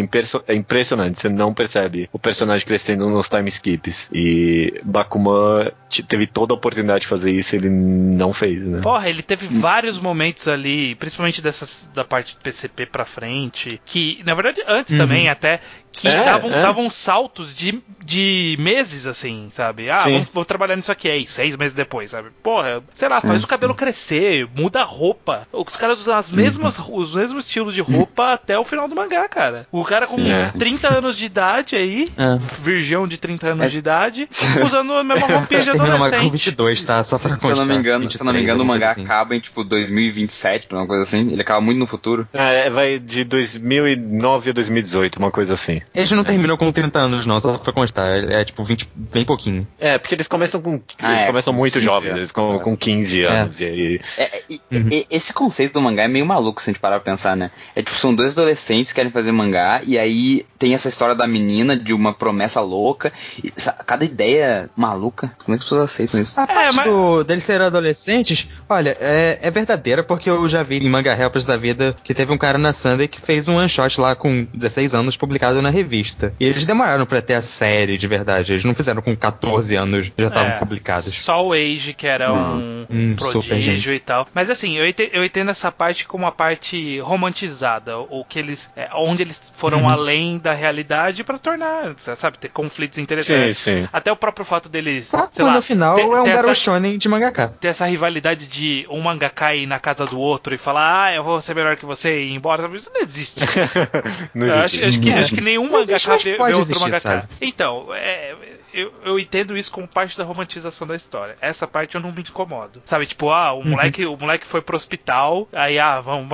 [0.48, 4.10] é impressionante, você não percebe o personagem crescendo nos time skips.
[4.14, 5.72] E Bakuman
[6.08, 8.82] teve toda a oportunidade de fazer isso, ele não fez, né?
[8.82, 14.22] Porra, ele teve vários momentos ali, principalmente dessas da parte do PCP pra frente, que,
[14.26, 15.60] na verdade, antes também até,
[15.94, 16.62] que É, davam, é.
[16.62, 19.90] davam saltos de, de meses, assim, sabe?
[19.90, 22.30] Ah, vamos, vou trabalhar nisso aqui aí, seis meses depois, sabe?
[22.42, 23.48] Porra, sei lá, Sim, faz o sim.
[23.48, 25.48] cabelo crescer, muda a roupa.
[25.54, 29.30] Os caras usam as mesmas, os mesmos estilos de roupa até o final do mangá,
[29.30, 29.68] cara.
[29.72, 30.52] O cara com Sim, é.
[30.52, 32.38] 30 anos de idade aí, É.
[32.62, 34.28] virgão de 30 anos de idade,
[34.66, 36.32] usando a mesma roupinha de uma com adolescente.
[36.32, 37.04] 22, tá?
[37.04, 38.92] Só pra Se eu não me engano, se eu não me 23, engano, o mangá
[38.92, 39.04] assim.
[39.04, 41.32] acaba em tipo 2027, uma coisa assim.
[41.32, 42.28] Ele acaba muito no futuro.
[42.34, 45.82] É, vai de 2009 a 2018, uma coisa assim.
[45.94, 48.24] Ele não terminou com 30 anos, não, só pra constar.
[48.32, 49.68] É tipo 20, bem pouquinho.
[49.80, 50.82] É, porque eles começam com.
[51.00, 52.18] Ah, eles é, começam com muito 15 jovens, anos.
[52.20, 53.60] eles com, com 15 anos.
[53.60, 54.02] E aí.
[54.18, 57.12] É, e- e- esse conceito do mangá é meio maluco se a gente parar pra
[57.12, 57.52] pensar, né?
[57.76, 61.28] É tipo, são dois adolescentes que querem fazer mangá, e aí tem essa história da
[61.28, 63.12] menina de uma promessa louca.
[63.44, 63.52] E,
[63.86, 65.32] cada ideia maluca.
[65.44, 66.40] Como é que as pessoas aceitam isso?
[66.40, 70.78] A parte mas- do, deles serem adolescentes, olha, é, é verdadeira porque eu já vi
[70.78, 73.70] em Manga Helpers da vida que teve um cara na Sunday que fez um one
[73.70, 76.34] shot lá com 16 anos publicado na revista.
[76.40, 78.54] E eles demoraram pra ter a série de verdade.
[78.54, 81.14] Eles não fizeram com 14 anos, já estavam É, publicados.
[81.14, 84.26] Só o Age, que era um, Um super prodígio e tal.
[84.34, 88.72] Mas assim, eu entendo, eu entendo essa parte como uma parte romantizada, ou que eles.
[88.76, 89.90] é, onde eles foram Uhum.
[89.90, 93.58] além da realidade pra tornar, sabe, ter conflitos interessantes.
[93.58, 93.90] Sim, sim.
[93.92, 95.08] Até o próprio fato deles.
[95.08, 97.48] Só sei lá, no final ter- é um essa- Shonen de mangaka.
[97.60, 101.24] ter essa rivalidade de um mangaka ir na casa do outro e falar, ah, eu
[101.24, 102.70] vou ser melhor que você e ir embora.
[102.76, 103.40] Isso não existe.
[104.34, 104.84] Não existe.
[104.84, 107.00] acho, acho que, acho que nenhum Mangaka mas vê pode outro existir, mangaka.
[107.22, 107.28] sabe?
[107.42, 108.36] Então, é,
[108.74, 111.38] eu, eu entendo isso como parte da romantização da história.
[111.42, 112.82] Essa parte eu não me incomodo.
[112.86, 113.70] Sabe, tipo, ah, o Uhum.
[113.70, 116.28] moleque, o moleque foi pro hospital, aí, ah, vamos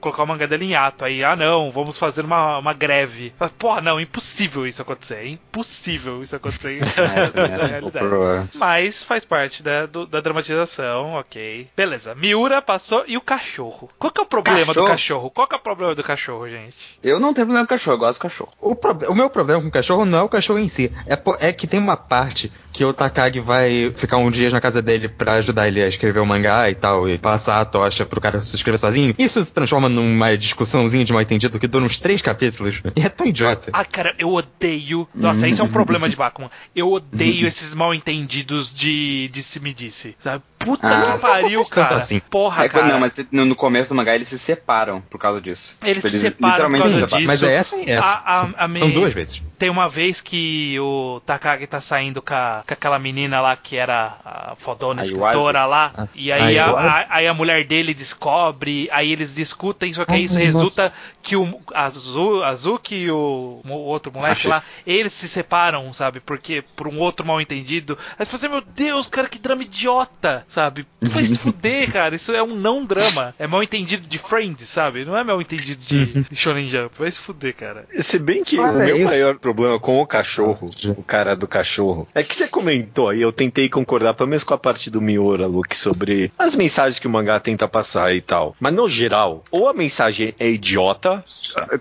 [0.00, 1.04] colocar o mangá dele em ato.
[1.04, 3.32] Aí, ah, não, vamos fazer uma, uma greve.
[3.38, 5.14] Mas, Porra, não, impossível isso acontecer.
[5.16, 8.44] É impossível isso acontecer É, é.
[8.54, 11.68] Mas faz parte da, do- da dramatização, ok.
[11.76, 13.88] Beleza, Miura passou e o cachorro.
[13.98, 14.86] Qual que é o problema do Cachorro?
[14.88, 15.30] cachorro?
[15.30, 16.98] Qual que é o problema do cachorro, gente?
[17.02, 18.52] Eu não tenho problema com cachorro, eu gosto do cachorro.
[18.60, 20.92] O, prob- o meu problema com o cachorro não é o cachorro em si.
[21.06, 24.60] É, po- é que tem uma parte que o Takagi vai ficar uns dias na
[24.60, 28.04] casa dele pra ajudar ele a escrever o mangá e tal, e passar a tocha
[28.04, 29.14] pro cara se escrever sozinho.
[29.18, 32.82] Isso se transforma numa discussãozinha de mal entendido que dura uns três capítulos.
[32.96, 33.70] E é tão idiota.
[33.72, 35.08] Ah, cara, eu odeio.
[35.14, 36.50] Nossa, isso é um problema de Bakuman.
[36.74, 40.16] Eu odeio esses mal entendidos de disse-me-disse.
[40.20, 40.42] Sabe?
[40.58, 41.96] Puta Ah, que pariu, cara.
[41.96, 42.18] assim.
[42.18, 42.88] Porra, É, cara.
[42.88, 45.78] não, mas no, começo do mangá eles se separam por causa disso.
[45.82, 47.18] Eles Tipo, se separam por causa separam.
[47.18, 47.26] disso.
[47.26, 48.02] Mas é essa e essa.
[48.24, 49.42] A- a- são, a são me- duas vezes.
[49.58, 53.76] Tem uma vez que o Takagi tá saindo com a, com aquela menina lá que
[53.76, 55.92] era a fodona A escritora lá.
[55.96, 60.24] Ah, e aí a- aí a mulher dele descobre, aí eles discutem, só que aí
[60.24, 60.44] isso nossa.
[60.46, 64.50] resulta que o Azu, Azuki e o, o outro moleque Achei.
[64.50, 66.20] lá, eles se separam, sabe?
[66.20, 67.98] Porque por um outro mal entendido.
[68.18, 70.86] Aí você fala assim, meu Deus, cara, que drama idiota, sabe?
[71.00, 72.14] Vai se fuder, cara.
[72.14, 73.34] Isso é um não drama.
[73.38, 75.04] É mal entendido de Friends, sabe?
[75.04, 76.94] Não é mal entendido de, de Shonen Jump.
[76.98, 77.86] Vai se fuder, cara.
[78.00, 79.06] Se bem que Olha o meu isso.
[79.06, 83.20] maior problema com o cachorro, Ah, o cara do cachorro, é que você comentou aí,
[83.20, 87.06] eu tentei concordar pelo menos com a parte do Miura, Luke, sobre as mensagens que
[87.06, 88.54] o mangá tenta passar e tal.
[88.60, 91.24] Mas no geral, ou a mensagem é idiota,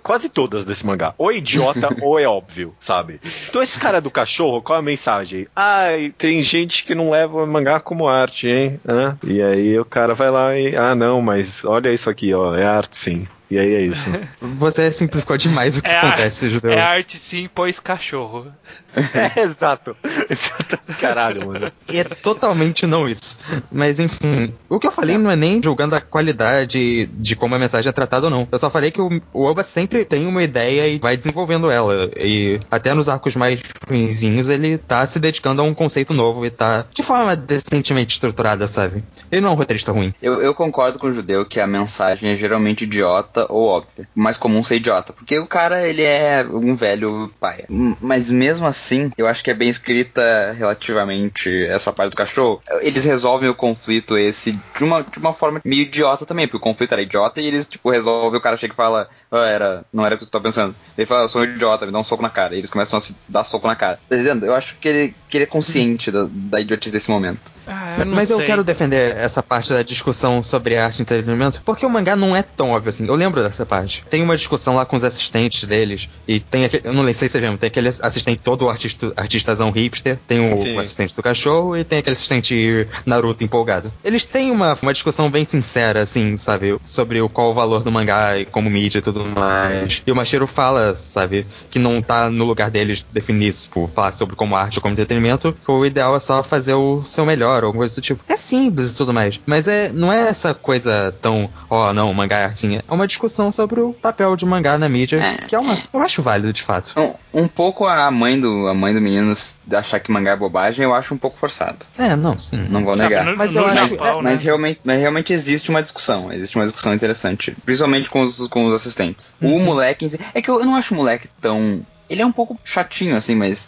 [0.04, 3.20] quase todas desse mangá, ou é idiota ou é óbvio, sabe?
[3.50, 5.48] Então esse cara do cachorro, qual é a mensagem?
[5.56, 8.80] Ai, tem gente que não leva mangá como arte, hein?
[8.88, 9.18] Hã?
[9.24, 12.66] E aí o cara vai lá e, ah não, mas olha isso aqui, ó, é
[12.66, 13.28] arte sim.
[13.50, 14.10] E aí é isso.
[14.42, 16.72] Você simplificou demais o que É a- acontece, Judeu.
[16.72, 18.48] É arte sim, pois cachorro.
[18.96, 19.96] É, exato.
[20.30, 20.80] Exato.
[21.00, 21.68] Caralho, mano.
[21.92, 23.38] E é totalmente não isso.
[23.72, 27.60] Mas enfim, o que eu falei não é nem julgando a qualidade de como a
[27.60, 28.48] mensagem é tratada ou não.
[28.52, 32.10] Eu só falei que o, o Oba sempre tem uma ideia e vai desenvolvendo ela.
[32.18, 36.50] E até nos arcos mais ruinzinhos ele tá se dedicando a um conceito novo e
[36.50, 39.04] tá de forma decentemente estruturada, sabe?
[39.32, 40.14] Ele não é um roteirista ruim.
[40.22, 44.08] Eu, eu concordo com o judeu que a mensagem é geralmente idiota ou óbvia.
[44.16, 45.14] Mais comum ser idiota.
[45.14, 47.66] Porque o cara, ele é um velho paia.
[47.70, 48.85] M- Mas mesmo assim,
[49.18, 52.62] eu acho que é bem escrita relativamente essa parte do cachorro.
[52.82, 56.48] Eles resolvem o conflito esse de uma, de uma forma meio idiota também.
[56.48, 58.38] Porque o conflito era idiota e eles, tipo, resolvem.
[58.38, 60.76] O cara chega e fala: ah, era, não era o que tu tá pensando.
[60.98, 62.56] Ele fala: eu sou um idiota, me dá um soco na cara.
[62.56, 64.00] E eles começam a se dar soco na cara.
[64.10, 64.46] Tá entendendo?
[64.46, 67.40] Eu acho que ele, que ele é consciente da, da idiotice desse momento.
[67.68, 68.46] Ah, eu não Mas eu sei.
[68.46, 72.44] quero defender essa parte da discussão sobre arte e entretenimento, porque o mangá não é
[72.44, 73.08] tão óbvio assim.
[73.08, 74.06] Eu lembro dessa parte.
[74.10, 76.88] Tem uma discussão lá com os assistentes deles, e tem aquele.
[76.88, 80.62] Eu não sei se vocês lembram, tem aquele assistente todo artista, artistazão hipster, tem o,
[80.62, 80.78] Sim.
[80.78, 83.92] assistente do cachorro e tem aquele assistente Naruto empolgado.
[84.04, 87.92] Eles têm uma, uma discussão bem sincera, assim, sabe, sobre o, qual o valor do
[87.92, 90.02] mangá e como mídia e tudo mais.
[90.06, 94.36] E o Machiro fala, sabe, que não tá no lugar deles definir, tipo, falar sobre
[94.36, 97.68] como arte ou como entretenimento, que o ideal é só fazer o seu melhor, ou
[97.68, 98.24] alguma coisa do tipo.
[98.28, 99.40] É simples e tudo mais.
[99.46, 102.78] Mas é, não é essa coisa tão, ó, não, o mangá é sim.
[102.78, 105.46] É uma discussão sobre o papel de mangá na mídia, É.
[105.48, 105.78] que é uma.
[105.94, 106.94] Eu acho válido, de fato.
[107.34, 109.34] Um, um pouco a mãe do a mãe do menino
[109.74, 111.86] achar que mangá é bobagem, eu acho um pouco forçado.
[111.98, 112.66] É, não, sim.
[112.70, 113.26] Não vou Sabe, negar.
[113.26, 114.46] no- Mas no eu acho- Japão, Mas, né?
[114.46, 116.32] realmente, mas realmente existe uma discussão.
[116.32, 117.56] Existe uma discussão interessante.
[117.66, 119.34] Principalmente com os, com os assistentes.
[119.42, 120.20] O moleque em si.
[120.34, 121.86] É que eu, eu não acho o moleque tão.
[122.08, 123.66] Ele é um pouco chatinho, assim, mas.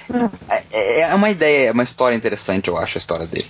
[0.72, 3.48] É, é uma ideia, é uma história interessante, eu acho, a história dele.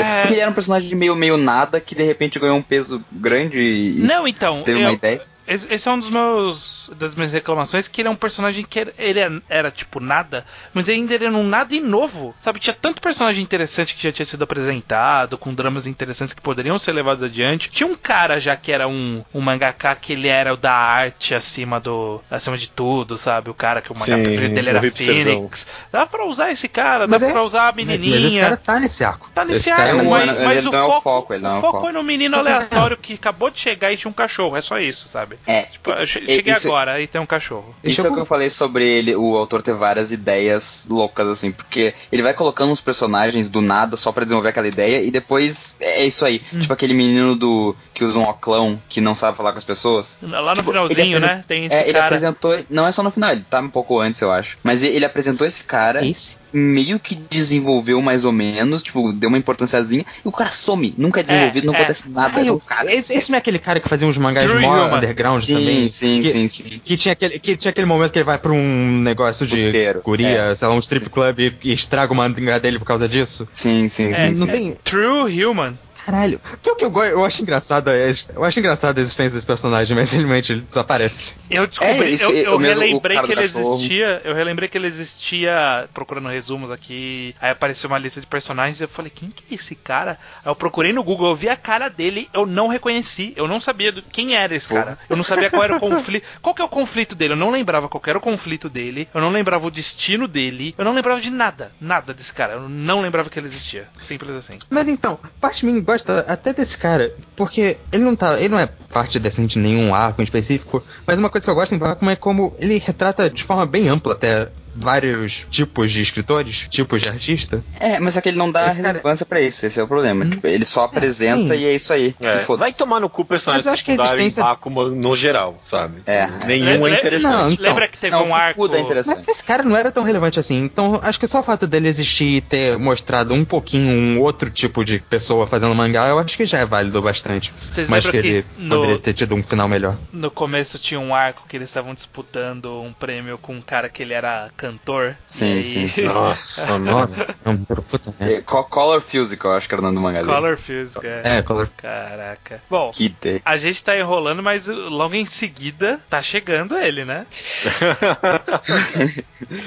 [0.00, 0.20] É.
[0.20, 3.60] Porque ele era um personagem meio, meio nada que de repente ganhou um peso grande
[3.60, 4.62] e Não, então.
[4.62, 5.20] teve uma eu- ideia.
[5.46, 8.80] Esse esse é um dos meus das minhas reclamações que ele é um personagem que
[8.80, 12.60] era, ele é- era tipo nada, mas ainda ele era um nada e novo, sabe?
[12.60, 16.92] Tinha tanto personagem interessante que já tinha sido apresentado, com dramas interessantes que poderiam ser
[16.92, 17.70] levados adiante.
[17.70, 21.34] Tinha um cara já que era um, um mangaka que ele era o da arte
[21.34, 23.50] acima do acima de tudo, sabe?
[23.50, 24.80] O cara que o mangá Sim, preferido dele era.
[24.90, 25.66] Phoenix.
[25.90, 28.26] Dá pra usar esse cara, Mas dá é pra usar a Mas menininha.
[28.26, 29.30] esse cara tá nesse arco.
[29.34, 31.60] Tá nesse arco, é um- mas, mas o é foco, foco, ele não é o
[31.60, 31.84] foco foco.
[31.84, 34.56] foi no menino aleatório que acabou de chegar e tinha um cachorro.
[34.56, 35.38] É só isso, sabe?
[35.46, 37.74] É, Tipo, eu cheguei isso- agora e tem um cachorro.
[37.82, 41.50] Isso é o que eu falei sobre ele, o autor ter várias ideias loucas, assim,
[41.50, 45.74] porque ele vai colocando uns personagens do nada só pra desenvolver aquela ideia e depois
[45.80, 46.42] é isso aí.
[46.52, 46.60] Hum.
[46.60, 50.18] Tipo aquele menino do que usa um oclão que não sabe falar com as pessoas.
[50.22, 51.44] Lá no Tipo, finalzinho, ele né?
[51.46, 52.06] Tem esse É, ele cara.
[52.06, 54.56] apresentou, não é só no final, ele tá um pouco antes, eu acho.
[54.62, 56.38] Mas ele apresentou esse cara, Esse?
[56.50, 61.20] meio que desenvolveu mais ou menos, tipo, deu uma importânciazinha, e o cara some, nunca
[61.20, 61.76] é desenvolvido, não é.
[61.76, 62.38] acontece nada.
[62.38, 62.90] Ah, é eu- um cara.
[62.92, 65.88] esse, esse não é aquele cara que fazia uns mangás mó underground sim, também?
[65.88, 66.80] sim, que, sim, sim.
[66.82, 70.00] Que tinha, aquele, que tinha aquele momento que ele vai pra um negócio de Puteiro,
[70.02, 70.54] guria, é.
[70.54, 73.46] sei lá, um strip club e, e estraga o mangá dele por causa disso.
[73.52, 74.52] Sim, sim, É, sim, não sim.
[74.52, 75.78] tem- True Human.
[76.04, 76.40] Caralho.
[76.62, 80.08] Pior que eu, eu acho engraçado, é- eu acho engraçado a existência desse personagem, mas
[80.08, 81.36] simplesmente ele desaparece.
[81.50, 83.74] Eu descobri, É, isso, eu, é, eu o o relembrei que do ele cachorro.
[83.76, 84.20] existia.
[84.24, 87.34] Eu relembrei que ele existia procurando resumos aqui.
[87.40, 88.80] Aí apareceu uma lista de personagens.
[88.80, 90.18] Eu falei, quem que é esse cara?
[90.44, 93.32] Aí eu procurei no Google, eu vi a cara dele, eu não reconheci.
[93.36, 94.98] Eu não sabia do, quem era esse cara.
[95.08, 96.24] Eu não sabia qual era o conflito.
[96.40, 97.32] Qual que é o conflito dele?
[97.34, 99.08] Eu não lembrava qual que era o conflito dele.
[99.14, 100.74] Eu não lembrava o destino dele.
[100.78, 101.70] Eu não lembrava de nada.
[101.80, 102.54] Nada desse cara.
[102.54, 103.88] Eu não lembrava que ele existia.
[104.02, 104.58] Simples assim.
[104.70, 108.38] Mas então, parte de mim gosta até desse cara, porque ele não tá.
[108.38, 111.54] Ele não é parte decente em nenhum arco em específico, mas uma coisa que eu
[111.54, 116.00] gosto em Bakuman é como ele retrata de forma bem ampla até vários tipos de
[116.00, 117.62] escritores, tipos de artista.
[117.78, 119.88] É, mas só que ele não dá Esse cara- relevância pra isso, esse é o
[119.88, 120.26] problema.
[120.26, 121.60] Tipo, ele só apresenta sim.
[121.60, 122.14] e é isso aí.
[122.20, 125.14] É, vai tomar no cu personagem Mas eu acho que a existência- em Bakuman no
[125.16, 126.02] geral, sabe?
[126.06, 126.26] É.
[126.46, 127.32] Nenhum Le- é interessante.
[127.32, 127.64] Não, então.
[127.64, 128.74] Lembra que teve Não, um o arco.
[128.74, 129.16] É interessante.
[129.18, 130.62] Mas esse cara não era tão relevante assim.
[130.62, 134.50] Então, acho que só o fato dele existir e ter mostrado um pouquinho um outro
[134.50, 137.52] tipo de pessoa fazendo mangá, eu acho que já é válido bastante.
[137.70, 139.96] Vocês Mas que lembram ele que no- poderia ter tido um final melhor.
[140.12, 144.02] No começo tinha um arco que eles estavam disputando um prêmio com um cara que
[144.02, 145.16] ele era cantor.
[145.26, 146.02] Sim, aí- sim.
[146.04, 147.34] Nossa, nossa.
[147.44, 148.34] Não, puta merda.
[148.36, 150.32] É, Co- Color Physical, eu acho que era o nome do mangá dele.
[150.32, 151.22] Color Fuse, cara.
[151.24, 151.68] É, Color.
[151.76, 152.62] Caraca.
[152.68, 153.40] Bom, Kite.
[153.44, 157.26] a gente tá enrolando, mas logo em seguida tá chegando ele, né?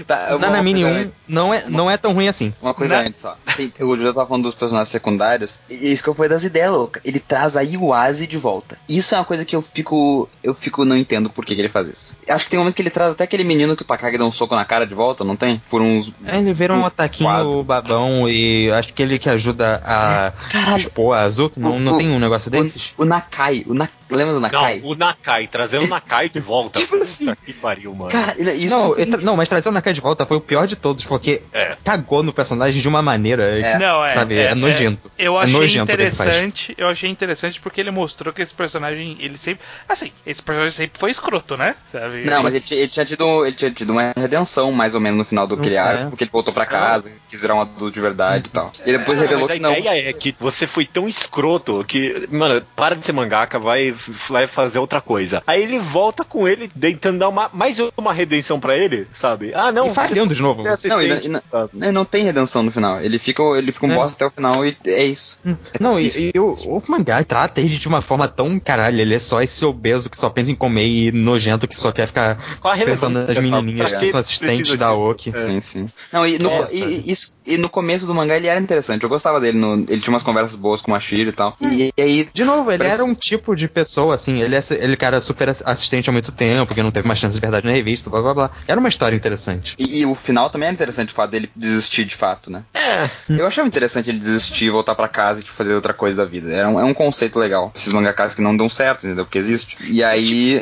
[0.07, 1.15] Tá, coisa 1 antes.
[1.27, 2.53] não é, não é tão ruim assim.
[2.61, 3.07] Uma coisa Né?
[3.07, 3.37] antes só.
[3.55, 5.59] Tem- o Júlio tava falando dos personagens secundários.
[5.69, 7.01] E isso que eu fui das ideias loucas.
[7.05, 8.77] Ele traz a Iwase de volta.
[8.87, 10.29] Isso é uma coisa que eu fico.
[10.43, 10.85] Eu fico.
[10.85, 12.17] Não entendo por que, que ele faz isso.
[12.27, 14.25] Acho que tem um momento que ele traz até aquele menino que o Takagi dá
[14.25, 15.61] um soco na cara de volta, não tem?
[15.69, 16.11] Por uns.
[16.25, 17.63] É, Ele vira um Um ataquinho quadro.
[17.63, 20.77] babão e acho que ele que ajuda a Caralho.
[20.77, 21.51] expor a Azul.
[21.55, 22.93] Não, O- não tem um negócio desses?
[22.97, 23.63] O, o Nakai.
[23.67, 24.79] O Na, lembra do Nakai?
[24.79, 26.79] Não, o Nakai, trazendo o Nakai de volta.
[26.83, 27.25] Tipo assim.
[27.27, 28.11] Puta que pariu, mano.
[28.11, 28.69] Cara, isso.
[28.75, 31.75] Não, não, mas trazer o Nakai de volta foi o pior de todos, porque É.
[31.83, 33.43] cagou no personagem de uma maneira.
[33.59, 33.77] É.
[33.79, 34.07] Não, é.
[34.09, 35.11] Sabe, é nojento.
[35.17, 36.73] eu É achei nojento interessante.
[36.77, 39.63] Eu achei interessante porque ele mostrou que esse personagem, ele sempre.
[39.87, 41.75] Assim, esse personagem sempre foi escroto, né?
[41.91, 42.25] Sabe?
[42.25, 45.17] Não, mas ele, tinha- ele tinha tido, ele tinha tido uma redenção, mais ou menos,
[45.19, 46.05] no final do aquele É.
[46.09, 48.71] porque ele voltou pra casa, quis virar um adulto de verdade e tal.
[48.85, 49.77] E depois revelou mas que a não.
[49.77, 54.47] ideia é que você foi tão escroto que, mano, para de ser mangaka, vai, vai
[54.47, 55.41] fazer outra coisa.
[55.45, 59.51] Aí ele volta com ele tentando dar uma, mais uma redenção pra ele, sabe?
[59.53, 59.87] Ah, não.
[59.87, 60.65] E falhando de novo.
[60.67, 61.41] É Não, e não-?
[61.81, 63.01] Ele não tem redenção no final.
[63.01, 63.95] Ele fica, ele fica um É.
[63.95, 65.39] bosta até o final e é isso.
[65.79, 68.99] Não, e, e o, o mangá trata ele de uma forma tão caralho.
[69.01, 72.07] Ele é só esse obeso que só pensa em comer e nojento que só quer
[72.07, 72.37] ficar
[72.85, 74.93] pensando nas menininhas que que são assistentes da?
[74.93, 75.31] Oki.
[75.33, 75.37] É.
[75.37, 75.89] Sim, sim.
[76.11, 79.03] Não, e no, É, e- e isso, e no começo do mangá ele era interessante.
[79.03, 79.57] Eu gostava dele.
[79.57, 81.55] no- ele tinha umas conversas boas com o Mashiro e tal.
[81.61, 82.29] E, e aí.
[82.33, 85.49] De novo, ele Parece- era um tipo de pessoa, assim, ele, é, ele cara super
[85.49, 88.33] assistente há muito tempo, que não teve mais chance de verdade na revista, blá blá
[88.33, 88.51] blá.
[88.67, 89.75] Era uma história interessante.
[89.77, 92.63] E, e o final também era interessante o fato dele desistir de fato, né?
[92.73, 96.25] É, Eu achava interessante ele desistir, voltar pra casa e tipo, fazer outra coisa da
[96.29, 96.51] vida.
[96.51, 97.71] Era um, é um conceito legal.
[97.75, 99.25] Esses mangakas que não dão certo, entendeu?
[99.25, 99.77] Porque existe.
[99.89, 100.61] E aí.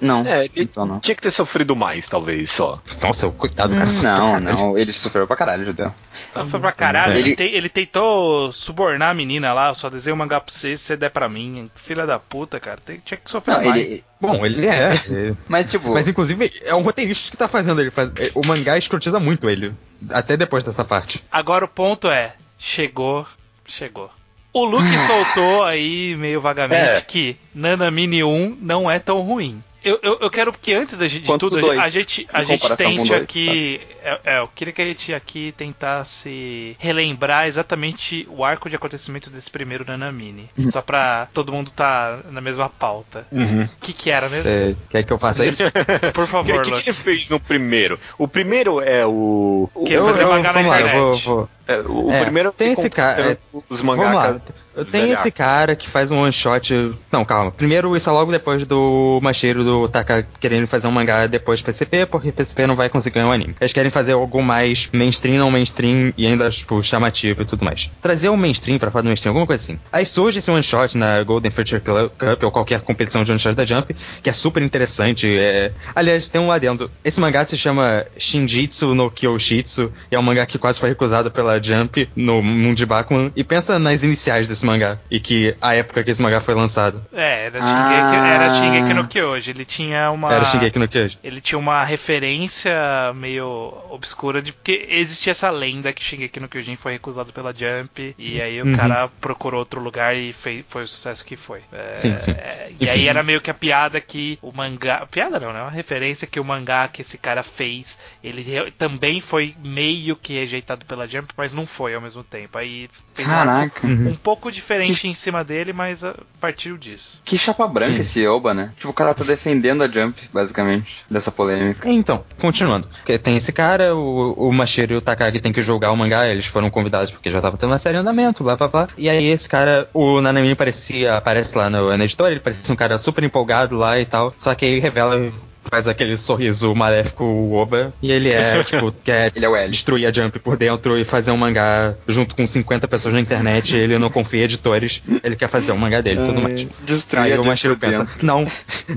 [0.00, 0.22] Não.
[0.26, 1.00] é, ele Então não.
[1.00, 2.80] tinha que ter sofrido mais, talvez, só.
[3.02, 4.78] Nossa, coitado do cara pra Não, não.
[4.78, 5.92] Ele sofreu pra caralho, Judeu.
[6.32, 7.14] Só foi pra caralho.
[7.14, 9.68] Ele- Ele, te- ele tentou subornar a menina lá.
[9.68, 11.70] Eu só desenho um mangá pra você se você der pra mim.
[11.74, 12.78] Filha da puta, cara.
[12.84, 13.80] Tem- tinha que sofrer Não, mais.
[13.84, 14.04] ele.
[14.20, 14.92] Bom, ele é.
[15.10, 15.34] é.
[15.48, 15.92] Mas tipo.
[15.92, 17.90] Mas inclusive é um roteirista que tá fazendo ele.
[17.90, 19.74] Faz, o mangá escrotiza muito ele.
[20.10, 21.22] Até depois dessa parte.
[21.32, 23.26] Agora o ponto é: chegou,
[23.66, 24.10] chegou.
[24.52, 27.00] O Luke soltou aí, meio vagamente, É.
[27.00, 29.62] que Nanamini 1 não é tão ruim.
[29.84, 32.44] Eu, eu, eu quero que antes da gente- de Quanto tudo, dois, a gente, a
[32.44, 33.80] gente tente dois, aqui.
[34.02, 39.30] É, é, eu queria que a gente aqui tentasse relembrar exatamente o arco de acontecimentos
[39.30, 40.48] desse primeiro Nanamini.
[40.58, 40.70] Uhum.
[40.70, 43.26] Só pra todo mundo tá na mesma pauta.
[43.32, 43.64] Uhum.
[43.64, 44.44] O que, que era mesmo?
[44.44, 45.64] Você quer que eu faça isso?
[46.14, 47.98] Por O que, favor, que, que ele fez no primeiro?
[48.18, 49.68] O primeiro é o.
[49.74, 51.24] o- Que eu, fazer eu, na vamos lá, eu vou, internet.
[51.26, 54.40] vou- é, o É, primeiro tem esse cara, conquistando Os Vamos lá.
[54.74, 56.72] Eu tenho esse cara que faz um one shot.
[57.10, 57.50] Não, calma.
[57.50, 61.64] Primeiro, isso é logo depois do Macheiro do Taka querendo fazer um mangá depois do
[61.64, 63.54] PCP, porque PCP não vai conseguir ganhar um anime.
[63.60, 67.90] Eles querem fazer algo mais mainstream, não mainstream e ainda, tipo, chamativo e tudo mais.
[68.00, 69.78] Trazer um mainstream pra fazer um mainstream, alguma coisa assim.
[69.92, 73.54] Aí surge esse one shot na Golden Future Cup ou qualquer competição de one shot
[73.54, 75.28] da Jump, que é super interessante.
[75.36, 75.72] É...
[75.94, 76.90] Aliás, tem um adendo.
[77.04, 81.30] Esse mangá se chama Shinjitsu no Kyoshitsu, e é um mangá que quase foi recusado
[81.30, 83.30] pela Jump no mundo de Bakuman.
[83.36, 87.04] E pensa nas iniciais desse mangá, e que a época que esse mangá foi lançado.
[87.12, 87.62] É, era Ah.
[87.62, 89.50] Shingeki, era Shingeki no Kyoji.
[89.50, 90.32] Ele tinha uma.
[90.32, 91.18] Era Shingeki no Kyoji.
[91.22, 92.72] Ele tinha uma referência
[93.16, 98.14] meio obscura de porque existia essa lenda que Shingeki no Kyojin foi recusado pela Jump
[98.18, 98.76] e aí o Uhum.
[98.76, 101.60] cara procurou outro lugar e fei- foi o sucesso que foi.
[101.72, 102.32] É, Sim, sim.
[102.32, 102.88] é, e Enfim.
[102.92, 105.60] aí era meio que a piada que o mangá, piada não, né?
[105.62, 110.34] Uma referência que o mangá que esse cara fez, ele re- também foi meio que
[110.34, 112.58] rejeitado pela Jump, mas não foi ao mesmo tempo.
[112.58, 113.86] Aí fez um Caraca.
[113.86, 114.10] Uhum.
[114.10, 117.20] um pouco diferente em cima dele, mas a partir disso.
[117.24, 118.00] Que chapa branca Sim.
[118.00, 118.72] esse Oba, né?
[118.76, 121.88] Tipo, o cara tá defendendo a Jump, basicamente, dessa polêmica.
[121.88, 122.86] Então, continuando.
[122.88, 126.28] Porque tem esse cara, o, o Mashiro e o Takagi tem que julgar o mangá,
[126.28, 128.88] eles foram convidados porque já tava tendo uma série em andamento, blá blá blá.
[128.98, 132.76] E aí esse cara, o Nanami parecia, aparece lá no, na editora, ele parecia um
[132.76, 135.30] cara super empolgado lá e tal, só que aí revela
[135.62, 137.92] faz aquele sorriso maléfico Oba.
[138.02, 141.36] E ele é, tipo, quer Ele é destruir a Jump por dentro e fazer um
[141.36, 143.76] mangá junto com 50 pessoas na internet.
[143.76, 146.66] Ele não confia em editores, ele quer fazer um mangá dele e tudo mais.
[146.84, 148.44] Destruir Aí o por pensa, não,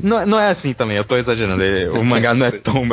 [0.02, 1.62] não, não é assim também, eu tô exagerando.
[1.63, 2.84] ele- o mangá não é tão.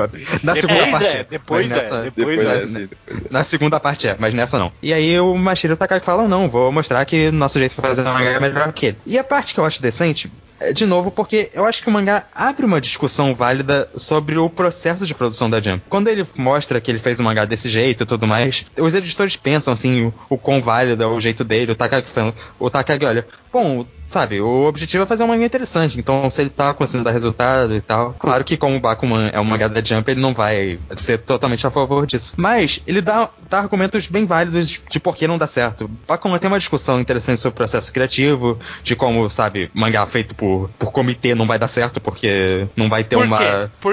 [0.42, 1.16] Na segunda Depois parte.
[1.16, 2.60] é, depois mas é, nessa- depois Depois é.
[2.60, 2.88] é assim.
[3.30, 4.72] na segunda parte é, mas nessa não.
[4.82, 8.30] E aí o Mashiro Takagi fala, não, vou mostrar que nosso jeito de fazer mangá
[8.30, 8.96] é melhor que ele.
[9.06, 10.30] E a parte que eu acho decente, é,
[10.74, 15.06] de novo, porque eu acho que o mangá abre uma discussão válida sobre o processo
[15.06, 15.82] de produção da Jump.
[15.88, 19.36] Quando ele mostra que ele fez o mangá desse jeito e tudo mais, os editores
[19.36, 23.04] pensam, assim, o, o quão válido é o jeito dele, o Takagi falando, o Takagi
[23.04, 27.04] olha, bom, sabe, o objetivo é fazer um mangá interessante, então se ele tá conseguindo
[27.04, 30.20] dar resultado e tal, claro que como o Bakuman é um mangá da Jump, ele
[30.20, 32.34] não vai ser totalmente a favor disso.
[32.36, 35.88] Mas ele dá, dá argumentos bem válidos de por que não dá certo.
[36.06, 40.68] Bakuman tem uma discussão interessante sobre o processo criativo, de como, sabe, mangá feito por,
[40.78, 43.38] por comitê não vai dar certo porque não vai ter Por uma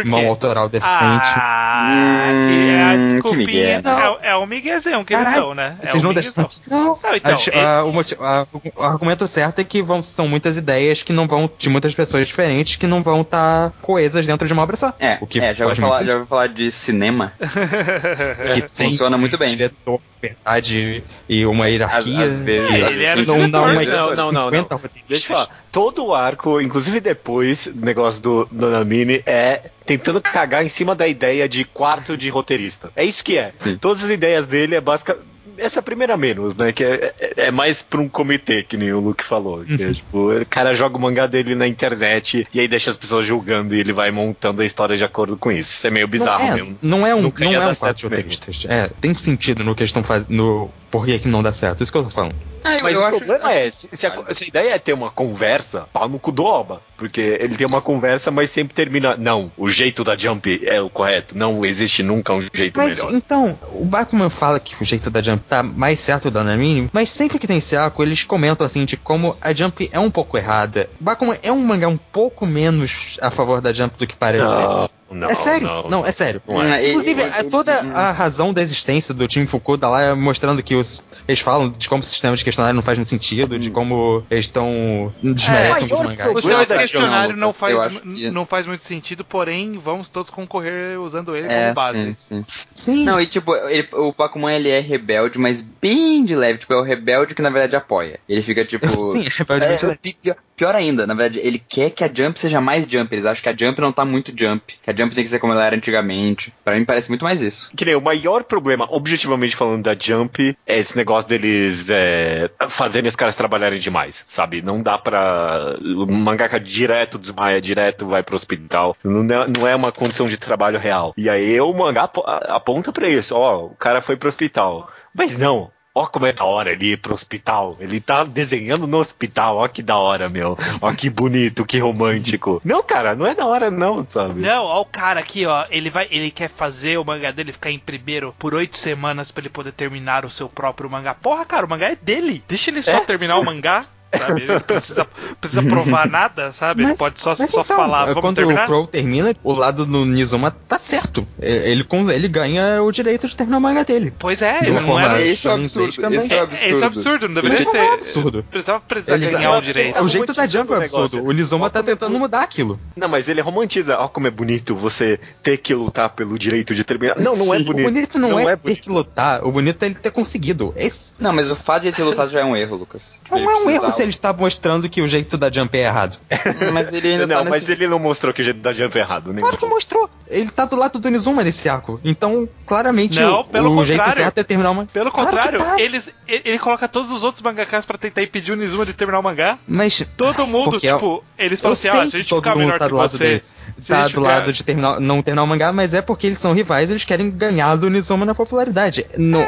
[0.06, 1.30] mão autoral decente.
[1.36, 3.82] Ah, Hum, que é a que desculpinha.
[3.82, 4.18] né?
[4.24, 5.78] é, é o miguezão que eles dão, né?
[5.82, 6.50] É Vocês o não deixam.
[6.70, 10.28] Não, Não, então, A ele- a- o, a- o argumento certo é que vão, são
[10.28, 14.48] muitas ideias que não vão, de muitas pessoas diferentes, que não vão estar coesas dentro
[14.48, 14.94] de uma obra só.
[15.00, 17.34] É, o que é já, vou falar, já vou falar de cinema.
[18.56, 19.50] que tem Funciona muito bem.
[19.50, 22.24] diretor, verdade e uma hierarquia.
[22.24, 24.32] Às- às vezes, e É, ele era o não, diretor, não, uma Não, de não,
[24.32, 24.82] não, 50 não.
[25.08, 25.64] Deixa eu falar.
[25.72, 31.08] Todo o arco, inclusive depois, o negócio do Nanamine é tentando cagar em cima da
[31.08, 32.90] ideia de quarto de roteirista.
[32.96, 33.52] É isso que é.
[33.60, 33.78] Sim.
[33.78, 35.37] Todas as ideias dele é basicamente.
[35.58, 36.72] Essa é primeira menos, né?
[36.72, 39.64] Que é, é- é mais pra um comitê, que nem o Luke falou.
[39.66, 42.98] Que é, tipo, o cara joga o mangá dele na internet e aí deixa as
[42.98, 45.72] pessoas julgando e ele vai montando a história de acordo com isso.
[45.72, 46.78] Isso é meio bizarro não, é, mesmo.
[46.82, 48.66] não é um, Nunca não é um quadro de roteiristas.
[48.70, 50.30] É, tem sentido no que eles estão fazendo.
[50.30, 51.82] No porquê que não dá certo.
[51.82, 52.36] Isso que eu tô falando.
[52.68, 55.88] Ah, Mas o problema é, se, se a, se a ideia é ter uma conversa,
[55.94, 56.82] pau no cu do Oba.
[56.98, 59.16] Porque ele tem uma conversa, mas sempre termina.
[59.16, 61.38] Não, o jeito da Jump é o correto.
[61.38, 63.14] Não existe nunca um jeito Mas melhor.
[63.14, 67.10] então, o Bakuman fala que o jeito da Jump tá mais certo do Nanamine, mas
[67.12, 70.38] sempre que tem esse arco, eles comentam assim de como a Jump é um pouco
[70.38, 70.90] errada.
[71.00, 74.62] Bakuman é um mangá um pouco menos a favor da Jump do que parece ser.
[74.64, 75.68] Não, não, é sério?
[75.68, 76.42] Não, Não, é sério.
[76.48, 76.80] Não é.
[76.82, 80.76] Hum, Inclusive, a- toda a razão da existência do time Fukuda lá é mostrando que
[80.76, 84.24] os, eles falam de como o sistema de questionário não faz muito sentido, de como
[84.30, 85.14] eles estão.
[85.22, 86.32] desmerecem É, os mangás.
[86.32, 91.00] O sistema de questionário não faz, que- não faz muito sentido, porém vamos todos concorrer
[91.00, 91.98] usando ele É, como base.
[92.00, 92.46] sim, sim.
[92.74, 93.04] Sim.
[93.06, 96.60] Não, e tipo, ele- o Bakuman ele é rebelde, mas bem de leve.
[96.60, 98.20] Tipo, é o rebelde que na verdade apoia.
[98.28, 98.88] Ele fica tipo.
[99.12, 102.40] Sim, é rebelde É, pi- pior, pior ainda, na verdade, ele quer que a Jump
[102.40, 103.14] seja mais Jump.
[103.14, 104.76] Eles acham que a Jump não tá muito Jump.
[104.82, 106.54] Que a Jump tem que ser como ela era antigamente.
[106.64, 107.72] Pra mim parece muito mais isso.
[107.76, 113.08] Que nem o maior problema, objetivamente falando, da Jump é esse negócio deles é, fazerem
[113.08, 114.62] os caras trabalharem demais, sabe?
[114.62, 115.76] Não dá pra.
[115.82, 118.96] O mangaka direto desmaia, direto vai pro hospital.
[119.04, 121.14] Não é, não é uma condição de trabalho real.
[121.18, 124.90] E aí o mangá apo- aponta pra isso: ó, o cara foi pro hospital.
[125.14, 125.72] Mas não.
[125.98, 127.76] Ó como é da hora ele ir pro hospital.
[127.80, 129.58] Ele tá desenhando no hospital.
[129.58, 130.58] Ó que da hora, meu.
[130.82, 132.62] Ó que bonito, que romântico.
[132.64, 134.40] Não, cara, não é da hora, não, sabe?
[134.42, 137.72] Não, ó o cara aqui, ó, ele vai, ele quer fazer o mangá dele ficar
[137.72, 141.14] em primeiro por oito semanas pra ele poder terminar o seu próprio mangá.
[141.16, 142.44] Porra, cara, o mangá é dele.
[142.48, 143.00] Deixa ele só É?
[143.02, 143.84] terminar o mangá.
[144.16, 144.42] Sabe?
[144.44, 145.08] Ele não precisa,
[145.40, 146.82] precisa provar nada, sabe?
[146.82, 148.64] ele Mas- pode só, só então, falar, vamos quando terminar?
[148.64, 151.28] o Crow termina, o lado do Nizuma tá certo.
[151.42, 154.14] É, Ele, ele ganha o direito de terminar o manga dele.
[154.18, 155.22] Pois é, De uma não forma- era.
[155.22, 155.90] Esse é absurdo.
[155.90, 156.02] Esse
[156.34, 156.54] é É, absurdo.
[156.54, 157.78] esse é absurdo, não deveria ser.
[157.78, 158.46] é absurdo.
[158.50, 159.98] Precisava, precisava Eles- ganhar é- o direito.
[159.98, 161.24] é o jeito da Jump é um absurdo.
[161.24, 162.80] O Nizuma tá é tentando mudar aquilo.
[162.96, 163.98] Não, mas ele romantiza.
[164.00, 167.20] Ó, como é bonito você ter que lutar pelo direito de terminar.
[167.20, 167.88] Não, não é Sim, bonito.
[167.88, 168.82] O bonito não, é, ter bonito.
[168.82, 169.44] que lutar.
[169.46, 170.74] O bonito é ele ter conseguido.
[170.76, 173.22] Esse Não, mas o fato de ele ter lutado já é um erro, Lucas.
[173.30, 175.84] não Ele é um erro se ele está mostrando que o jeito da Jump é
[175.84, 176.18] errado.
[176.74, 177.72] Mas ele ainda Não, tá mas nesse...
[177.72, 179.34] ele não mostrou que o jeito da Jump é errado.
[179.34, 180.10] Nem Claro que mostrou.
[180.28, 182.00] Ele tá do lado do Nizuma nesse arco.
[182.04, 184.24] Então, claramente, Não, o, pelo o jeito contrário.
[184.24, 184.86] certo é terminar uma.
[184.86, 185.80] Pelo Claro contrário, tá.
[185.80, 189.24] eles, ele, coloca todos os outros mangakas pra tentar impedir o Nizuma de terminar o
[189.24, 189.58] mangá.
[189.68, 190.06] Mas.
[190.16, 192.98] Todo mundo, é- tipo, eles falam assim, se a gente mundo melhor tá que do
[192.98, 193.24] lado você...
[193.24, 193.44] dele.
[193.86, 196.90] Tá do lado de terminar, não terminar o mangá, mas é porque eles são rivais,
[196.90, 199.06] eles querem ganhar do Nizuma na popularidade.
[199.18, 199.46] No,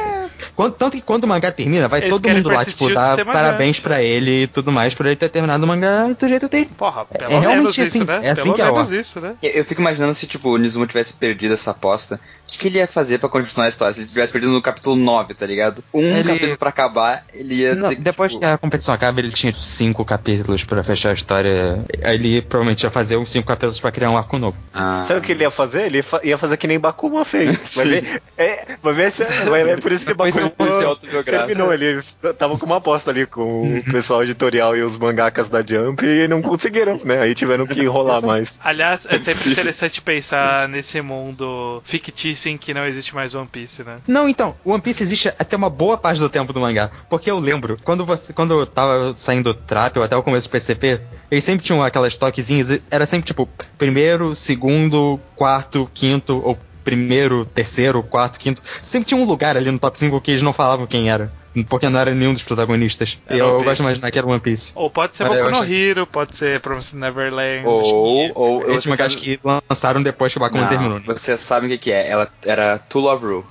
[0.56, 3.80] quando- tanto que quando o mangá termina, vai Eles todo mundo lá, tipo, dar parabéns
[3.80, 6.70] pra ele e tudo mais, por ele ter terminado o mangá do jeito dele.
[6.78, 8.20] Porra, pelo É realmente menos isso, assim, né?
[8.24, 9.34] é assim pelo que é o menos isso, né?
[9.42, 12.20] Eu, eu fico imaginando se, tipo, o Nizuma tivesse perdido essa aposta, o
[12.52, 13.94] que, que ele ia fazer pra continuar a história?
[13.94, 15.84] Se ele tivesse perdido no capítulo 9, tá ligado?
[15.94, 19.20] Um Ele- capítulo pra acabar, ele ia Não, ter depois tipo, que a competição acaba,
[19.20, 21.84] ele tinha cinco capítulos pra fechar a história.
[22.00, 24.58] Ele provavelmente ia fazer uns cinco capítulos pra criar um arco novo.
[24.74, 25.84] ah, Sabe o que ele ia fazer?
[25.88, 27.74] Ele ia fa- ia fazer que nem Bakuma fez.
[27.76, 27.92] Vai Sim.
[27.92, 30.12] ver, é, vai ver se, vai ver por isso que
[30.86, 31.48] autobiográfico.
[31.48, 32.02] Terminou, ele
[32.38, 36.28] tava com uma aposta ali com o pessoal editorial e os mangakas da Jump e
[36.28, 37.20] não conseguiram, né?
[37.22, 38.60] Aí tiveram que enrolar mais.
[38.64, 39.52] Aliás, é sempre possível.
[39.54, 43.98] interessante pensar nesse mundo fictício em que não existe mais One Piece, né?
[44.08, 46.90] Não, então, o One Piece existe até uma boa parte do tempo do mangá.
[47.10, 48.34] Porque eu lembro, quando você.
[48.34, 51.00] Quando eu tava saindo do trap ou até o começo do PCP,
[51.30, 53.48] eles sempre tinham aquelas toquezinhas, e era sempre tipo,
[53.78, 58.62] primeiro, segundo, quarto, quinto, ou primeiro, terceiro, quarto, quinto.
[58.82, 61.32] Sempre tinha um lugar ali no top 5 que eles não falavam quem era.
[61.68, 63.20] Porque não era nenhum dos protagonistas.
[63.28, 64.72] Era e eu, eu gosto de imaginar que era One Piece.
[64.76, 67.66] Ou pode ser Boku no Hero, pode ser Promised Neverland.
[67.66, 71.00] Ou, ou Esses você mangás sabe- que lançaram depois que o Bakuman Não, terminou.
[71.00, 71.06] né?
[71.08, 72.08] Vocês sabem o que, que é?
[72.08, 73.48] Ela era To Love Ru.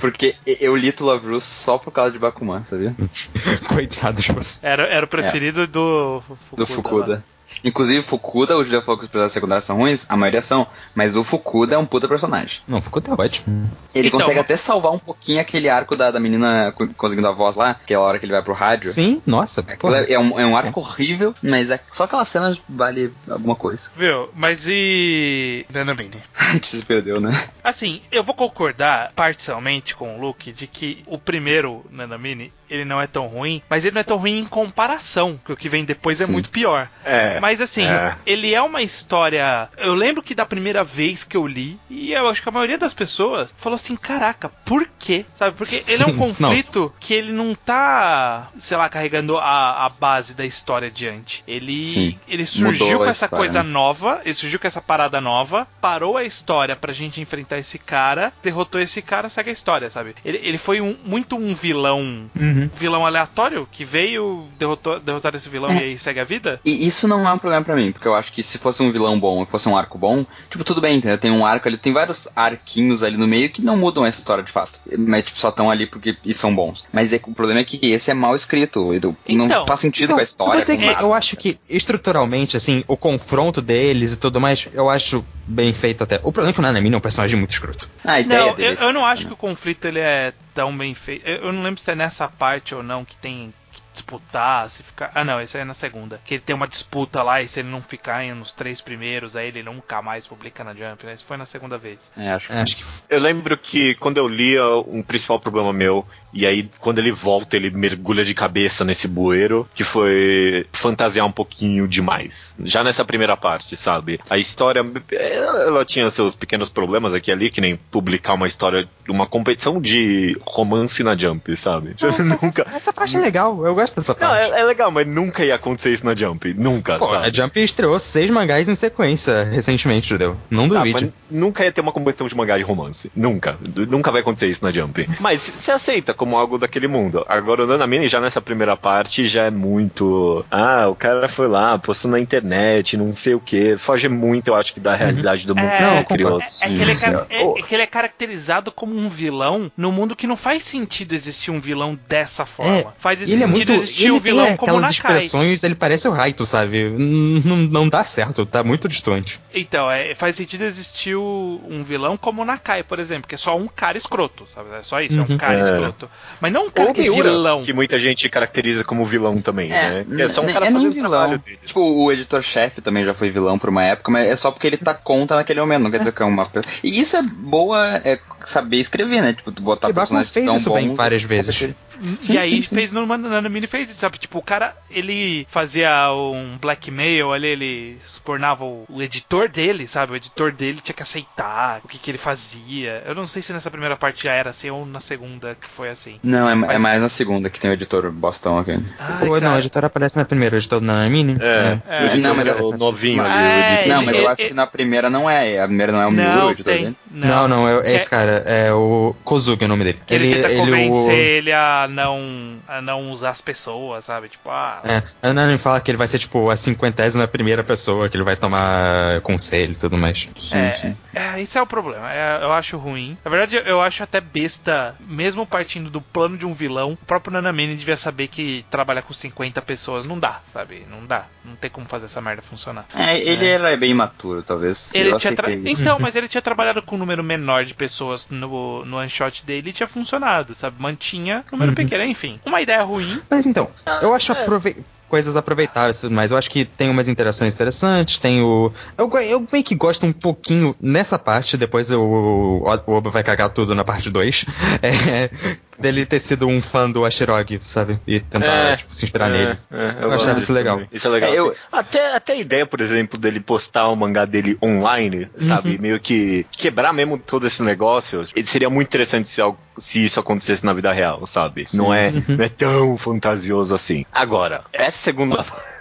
[0.00, 2.94] Porque eu li To Love Ru só por causa de Bakuman, sabia?
[3.68, 4.66] Coitado de você.
[4.66, 6.56] Era, era o preferido do Fukuda.
[6.56, 6.66] Do lá.
[6.66, 7.24] Fukuda.
[7.64, 11.74] Inclusive, Fukuda, o que os personagens secundários são ruins, a maioria são, mas o Fukuda
[11.74, 12.60] é um puta personagem.
[12.66, 13.70] Não, Fukuda é ótimo.
[13.94, 17.32] Ele Então, consegue até salvar um pouquinho aquele arco da, da menina co- conseguindo a
[17.32, 18.90] voz lá, aquela hora que ele vai pro rádio.
[18.90, 19.64] Sim, nossa.
[19.68, 23.90] É, é um, é um arco horrível, mas é, só aquela cena vale alguma coisa.
[23.96, 24.28] Viu?
[24.34, 25.64] Mas e.
[25.72, 26.22] Nanamine?
[26.38, 27.30] A gente se perdeu, né?
[27.62, 33.00] Assim, eu vou concordar parcialmente com o Luke de que o primeiro Nanamine, ele não
[33.00, 35.84] é tão ruim, mas ele não é tão ruim em comparação, que o que vem
[35.84, 36.32] depois é Sim.
[36.32, 36.88] muito pior.
[37.04, 37.38] É.
[37.40, 38.14] Mas assim, É.
[38.26, 39.68] ele é uma história.
[39.76, 42.78] Eu lembro que da primeira vez que eu li, e eu acho que a maioria
[42.78, 45.24] das pessoas falou assim: caraca, por quê?
[45.34, 45.56] Sabe?
[45.56, 50.34] Porque ele é um conflito que ele não tá, sei lá, carregando a, a base
[50.34, 51.42] da história adiante.
[51.46, 52.18] Ele, Sim.
[52.28, 53.70] ele surgiu Mudou com essa história, coisa né?
[53.70, 58.32] nova, ele surgiu com essa parada nova, parou a história pra gente enfrentar esse cara,
[58.42, 60.14] derrotou esse cara, segue a história, sabe?
[60.24, 62.28] Ele, ele foi um- muito um vilão.
[62.34, 62.55] Uhum.
[62.74, 65.76] Vilão aleatório que veio, derrotou, derrotar esse vilão É.
[65.76, 66.60] e aí segue a vida?
[66.64, 68.90] E isso não é um problema pra mim, porque eu acho que se fosse um
[68.90, 71.18] vilão bom e fosse um arco bom, tipo, tudo bem, entendeu?
[71.18, 74.42] Tem um arco ali, tem vários arquinhos ali no meio que não mudam essa história
[74.42, 74.80] de fato.
[74.98, 76.86] Mas, tipo, só estão ali porque e são bons.
[76.92, 78.94] Mas é, o problema é que esse é mal escrito.
[78.94, 80.64] e do- Então, não faz sentido com a eu história.
[80.64, 81.02] que nada.
[81.02, 86.02] eu acho que estruturalmente, assim, o confronto deles e tudo mais, eu acho bem feito
[86.04, 86.16] até.
[86.22, 87.88] O problema é que o Nanami é um personagem muito escroto.
[88.04, 90.94] A ideia Não, eu, é eu não acho que o conflito ele é tão bem
[90.94, 91.28] feito.
[91.28, 94.82] Eu, eu não lembro se é nessa parte ou não que tem que disputar, se
[94.82, 95.10] ficar.
[95.14, 96.18] Ah, não, isso aí é na segunda.
[96.24, 99.36] Que ele tem uma disputa lá e se ele não ficar em- nos três primeiros,
[99.36, 101.12] aí ele nunca mais publica na Jump, né?
[101.12, 102.10] Isso foi na segunda vez.
[102.16, 105.72] É, acho que É, acho que Eu lembro que quando eu lia, um principal problema
[105.74, 106.06] meu,
[106.36, 111.32] e aí quando ele volta, ele mergulha de cabeça nesse bueiro, que foi fantasiar um
[111.32, 112.54] pouquinho demais.
[112.62, 114.20] Já nessa primeira parte, sabe?
[114.30, 118.88] A história, ela, tinha seus pequenos problemas aqui e ali, que nem publicar uma história,
[119.08, 121.96] uma competição de romance na Jump, sabe?
[122.42, 122.66] nunca.
[122.74, 124.52] Essa parte é legal, eu gosto dessa Não, parte.
[124.52, 126.52] é, é legal, mas nunca ia acontecer isso na Jump.
[126.54, 127.26] Nunca, Pô, sabe?
[127.28, 130.36] a Jump estreou seis mangás em sequência recentemente, Judeu.
[130.50, 131.04] Não Tá, duvide.
[131.04, 133.10] mas nunca ia ter uma competição de mangá de romance.
[133.14, 133.56] Nunca.
[133.88, 135.08] Nunca vai acontecer isso na Jump.
[135.20, 137.26] Mas você aceita como algo daquele mundo.
[137.28, 140.42] Agora, o Nanamine, já nessa primeira parte, já é muito.
[140.50, 143.76] Ah, o cara foi lá, postou na internet, não sei o que.
[143.76, 146.40] Foge muito, eu acho que, da realidade do mundo É, que Não, ele eu criou.
[146.40, 146.94] É, é que ele é,
[147.28, 151.12] é- é que ele é caracterizado como um vilão no mundo que não faz sentido
[151.12, 152.94] existir um vilão dessa forma.
[152.98, 153.72] faz ele é sentido muito.
[153.72, 155.16] existir Ele um tem vilão como o aquelas Nakai.
[155.18, 156.88] expressões, ele parece o Raito, sabe?
[156.88, 159.40] Não, não dá certo, tá muito distante.
[159.52, 163.56] Então, é, faz sentido existir um vilão como o Nakai, por exemplo, que é só
[163.56, 164.68] um cara escroto, sabe?
[164.78, 165.36] É só isso, é um Uhum.
[165.38, 165.62] cara É.
[165.62, 166.08] escroto.
[166.40, 167.64] Mas não um cara Ou que é Miura, vilão.
[167.64, 170.04] que muita gente caracteriza como vilão também, né?
[170.04, 171.58] Que é só um n- cara é fazendo o trabalho dele.
[171.64, 174.76] Tipo, o editor-chefe também já foi vilão por uma época, mas é só porque ele
[174.76, 176.46] tá contra naquele momento, não quer dizer que é uma.
[176.84, 179.32] E isso é boa, é saber escrever, né?
[179.32, 180.74] Tipo, botar personagens que são isso bons.
[180.76, 181.56] bem várias vezes.
[182.00, 182.74] E Sim, aí sim, sim.
[182.74, 184.18] fez no Nanamine fez isso, sabe?
[184.18, 190.12] Tipo, o cara, ele fazia um blackmail ali, ele subornava o, o editor dele, sabe?
[190.12, 193.02] O editor dele tinha que aceitar o que, que ele fazia.
[193.06, 195.88] Eu não sei se nessa primeira parte já era assim ou na segunda que foi
[195.88, 196.18] assim.
[196.22, 198.78] Não, é, Mas- é mais na segunda que tem o editor Bostão aqui.
[198.98, 201.36] Ai, Ou não, o editor aparece na primeira, o editor do Nanamine.
[201.40, 202.02] É, É.
[202.02, 203.32] o editor Não, mas é é- o novinho ali.
[203.32, 203.88] É, o editor.
[203.88, 205.60] não, ele- mas eu ele- acho que na primeira não é.
[205.60, 206.82] A primeira não é o Miura, o Não, editor tem.
[206.84, 206.96] dele.
[207.10, 209.98] Não, não, é, é esse cara, é o Kozuki é o nome dele.
[210.06, 211.16] Que ele, tenta ele convencer o...
[211.16, 214.28] ele a não, a não usar as pessoas, sabe?
[214.28, 218.08] Tipo, ah, É, a Nanami fala que ele vai ser tipo a cinquentésima primeira pessoa,
[218.08, 220.28] que ele vai tomar conselho e tudo mais.
[220.36, 220.96] Sim, é, sim.
[221.14, 222.12] é, isso é o problema.
[222.12, 223.16] É, eu acho ruim.
[223.24, 227.32] Na verdade, eu acho até besta, mesmo partindo do plano de um vilão, o próprio
[227.32, 230.86] Nanamine devia saber que trabalhar com 50 pessoas não dá, sabe?
[230.90, 231.26] Não dá.
[231.44, 232.86] Não tem como fazer essa merda funcionar.
[232.94, 234.94] É, ele era bem imaturo, talvez.
[234.94, 235.50] Ele eu tinha tra-.
[235.52, 239.44] Então, mas ele tinha trabalhado com um número menor de pessoas no, no one shot
[239.44, 240.76] dele e tinha funcionado, sabe?
[240.80, 241.74] Mantinha número Uhum.
[241.76, 242.40] pequeno, enfim.
[242.44, 243.20] Uma ideia ruim.
[243.30, 243.68] Mas então,
[244.02, 244.76] eu acho aprove...
[245.08, 246.30] coisas aproveitáveis e tudo mais.
[246.32, 248.72] Eu acho que tem umas interações interessantes, tem o.
[248.98, 253.50] Eu, eu meio que gosto um pouquinho nessa parte, depois o, o Oba vai cagar
[253.50, 254.44] tudo na parte 2.
[254.82, 255.30] É,
[255.78, 257.98] dele ter sido um fã do Ashirog, sabe?
[258.06, 259.68] E tentar É, tipo, se inspirar É, neles.
[259.70, 260.76] é, Eu achava gosto isso legal.
[260.76, 260.88] também.
[260.92, 261.30] Isso é legal.
[261.30, 261.56] É, eu- assim.
[261.70, 265.72] até, até a ideia, por exemplo, dele postar o mangá dele online, sabe?
[265.72, 265.76] Uhum.
[265.80, 268.24] Meio que quebrar mesmo todo esse negócio.
[268.34, 271.66] Ele seria muito interessante se, algo- se isso acontecesse na vida real, sabe?
[271.74, 272.36] Não, é, Uhum.
[272.36, 274.04] não é tão fantasioso assim.
[274.10, 275.44] Agora, essa segunda.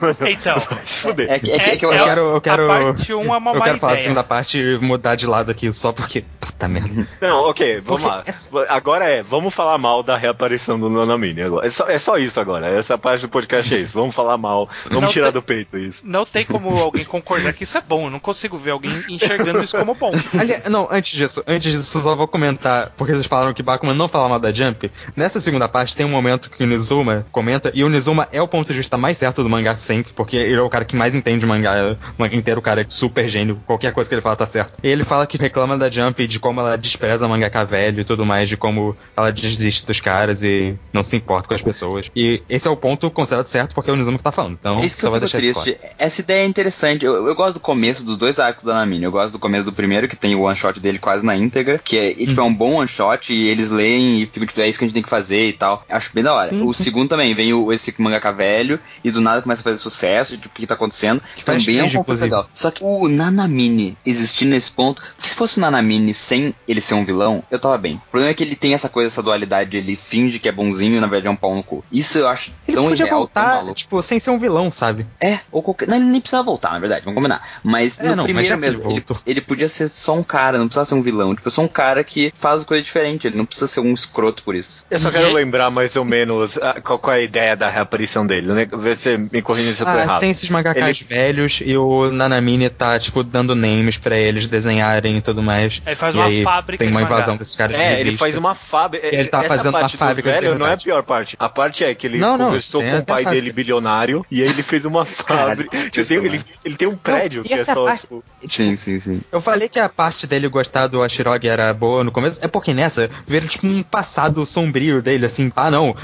[0.00, 0.60] Mano, Então.
[0.84, 1.30] se fuder.
[1.30, 3.62] É, que- é é que eu, Eu quero, eu quero, parte 1 é uma eu
[3.62, 6.24] quero falar da segunda parte e mudar de lado aqui só porque.
[6.40, 7.06] Puta merda.
[7.20, 8.64] Não, ok, vamos Porque lá.
[8.68, 11.66] Agora é, vamos falar mal da reaparição do Nanamini agora.
[11.66, 12.68] É só, é só isso agora.
[12.68, 13.92] Essa parte do podcast é isso.
[13.94, 14.68] Vamos falar mal.
[14.86, 16.02] Vamos Não tirar tem- do peito isso.
[16.06, 18.04] Não tem como alguém concordar que isso é bom.
[18.06, 20.12] Eu não consigo ver alguém enxergando isso como bom.
[20.38, 24.08] Ali- não, antes disso, antes disso, só vou comentar, porque vocês falaram que Bakuman não
[24.08, 24.90] fala mal da Jump.
[25.16, 28.48] Nessa segunda parte tem um momento que o Nizuma comenta, e o Nizuma é o
[28.48, 31.14] ponto de vista mais certo do mangá sempre, porque ele é o cara que mais
[31.14, 34.22] entende o mangá, o mangá inteiro, o cara é super gênio, qualquer coisa que ele
[34.22, 34.78] fala tá certo.
[34.82, 38.04] E ele fala que reclama da Jump e de como ela despreza mangaka velho e
[38.04, 42.10] tudo mais, de como ela desiste dos caras e não se importa com as pessoas.
[42.14, 44.56] E esse é o ponto considerado certo, porque é o Nizuma que tá falando.
[44.58, 45.80] Então, Isso só vai deixar isso triste.
[45.98, 47.04] Essa ideia é interessante.
[47.04, 49.04] Eu, eu gosto do começo dos dois arcos da Namine.
[49.04, 51.80] Eu gosto do começo do primeiro, que tem o one shot dele quase na íntegra,
[51.82, 54.60] que é, e, tipo, é um bom one shot e eles leem e ficam tipo,
[54.60, 55.84] é isso que a gente tem que fazer e tal.
[55.88, 56.50] Acho bem da hora.
[56.50, 56.84] Sim, o sim.
[56.84, 60.38] segundo também, vem o, esse mangaka velho e do nada começa a fazer sucesso, e,
[60.38, 61.22] tipo, o que, tá acontecendo.
[61.36, 62.24] Que também é um inclusive.
[62.24, 62.48] legal.
[62.54, 66.94] Só que o Nanamine existir nesse ponto, porque se fosse o Nanamine sem ele ser
[66.94, 67.96] um vilão, eu tava bem.
[67.96, 70.96] O problema é que ele tem essa coisa, essa dualidade, ele finge que é bonzinho
[70.96, 71.84] e na verdade é um pau no cu.
[71.92, 73.74] Isso eu acho Ele tão podia irreal, tão voltar, maluco.
[73.74, 75.06] tipo, sem ser um vilão, sabe?
[75.20, 75.88] É, ou qualquer.
[75.88, 77.60] Não, ele nem precisava voltar, na verdade, vamos combinar.
[77.62, 80.58] Mas É, no não, mas primeiro ele mesmo, ele, ele podia ser só um cara,
[80.58, 81.34] não precisava ser um vilão.
[81.34, 84.54] Tipo, só um cara que faz coisa diferente, ele não precisa ser um escroto por
[84.54, 84.84] isso.
[84.90, 87.68] Eu só quero aí- lembrar mais ou menos ah, qual, qual é a ideia da
[87.68, 88.52] reaparição dele.
[88.52, 88.66] Né?
[88.78, 90.20] Vê me corrija se eu tô Ah, errado.
[90.20, 95.20] tem esses mangakas velhos e o Nanamine tá, tipo, dando names pra eles desenharem e
[95.20, 95.80] tudo mais.
[95.86, 97.14] Aí faz e uma aí fábrica Tem de uma mangá.
[97.16, 98.18] invasão desses caras de É, ele revista.
[98.18, 99.06] faz uma fábrica.
[99.06, 101.36] Ele tá Essa fazendo uma fábrica de velhos não é a pior parte.
[101.38, 103.30] A parte é que ele Não, não, conversou com o pai fábrica.
[103.30, 105.76] dele bilionário e aí ele fez uma Caralho, fábrica.
[105.76, 107.84] Ele tem, ele, ele tem um prédio e que é essa só.
[107.84, 109.20] parte- tipo, Sim, sim, sim.
[109.32, 112.72] Eu falei que a parte dele gostar do Ashirog era boa no começo, é porque
[112.74, 115.94] nessa vira tipo um passado sombrio dele, assim, ah não,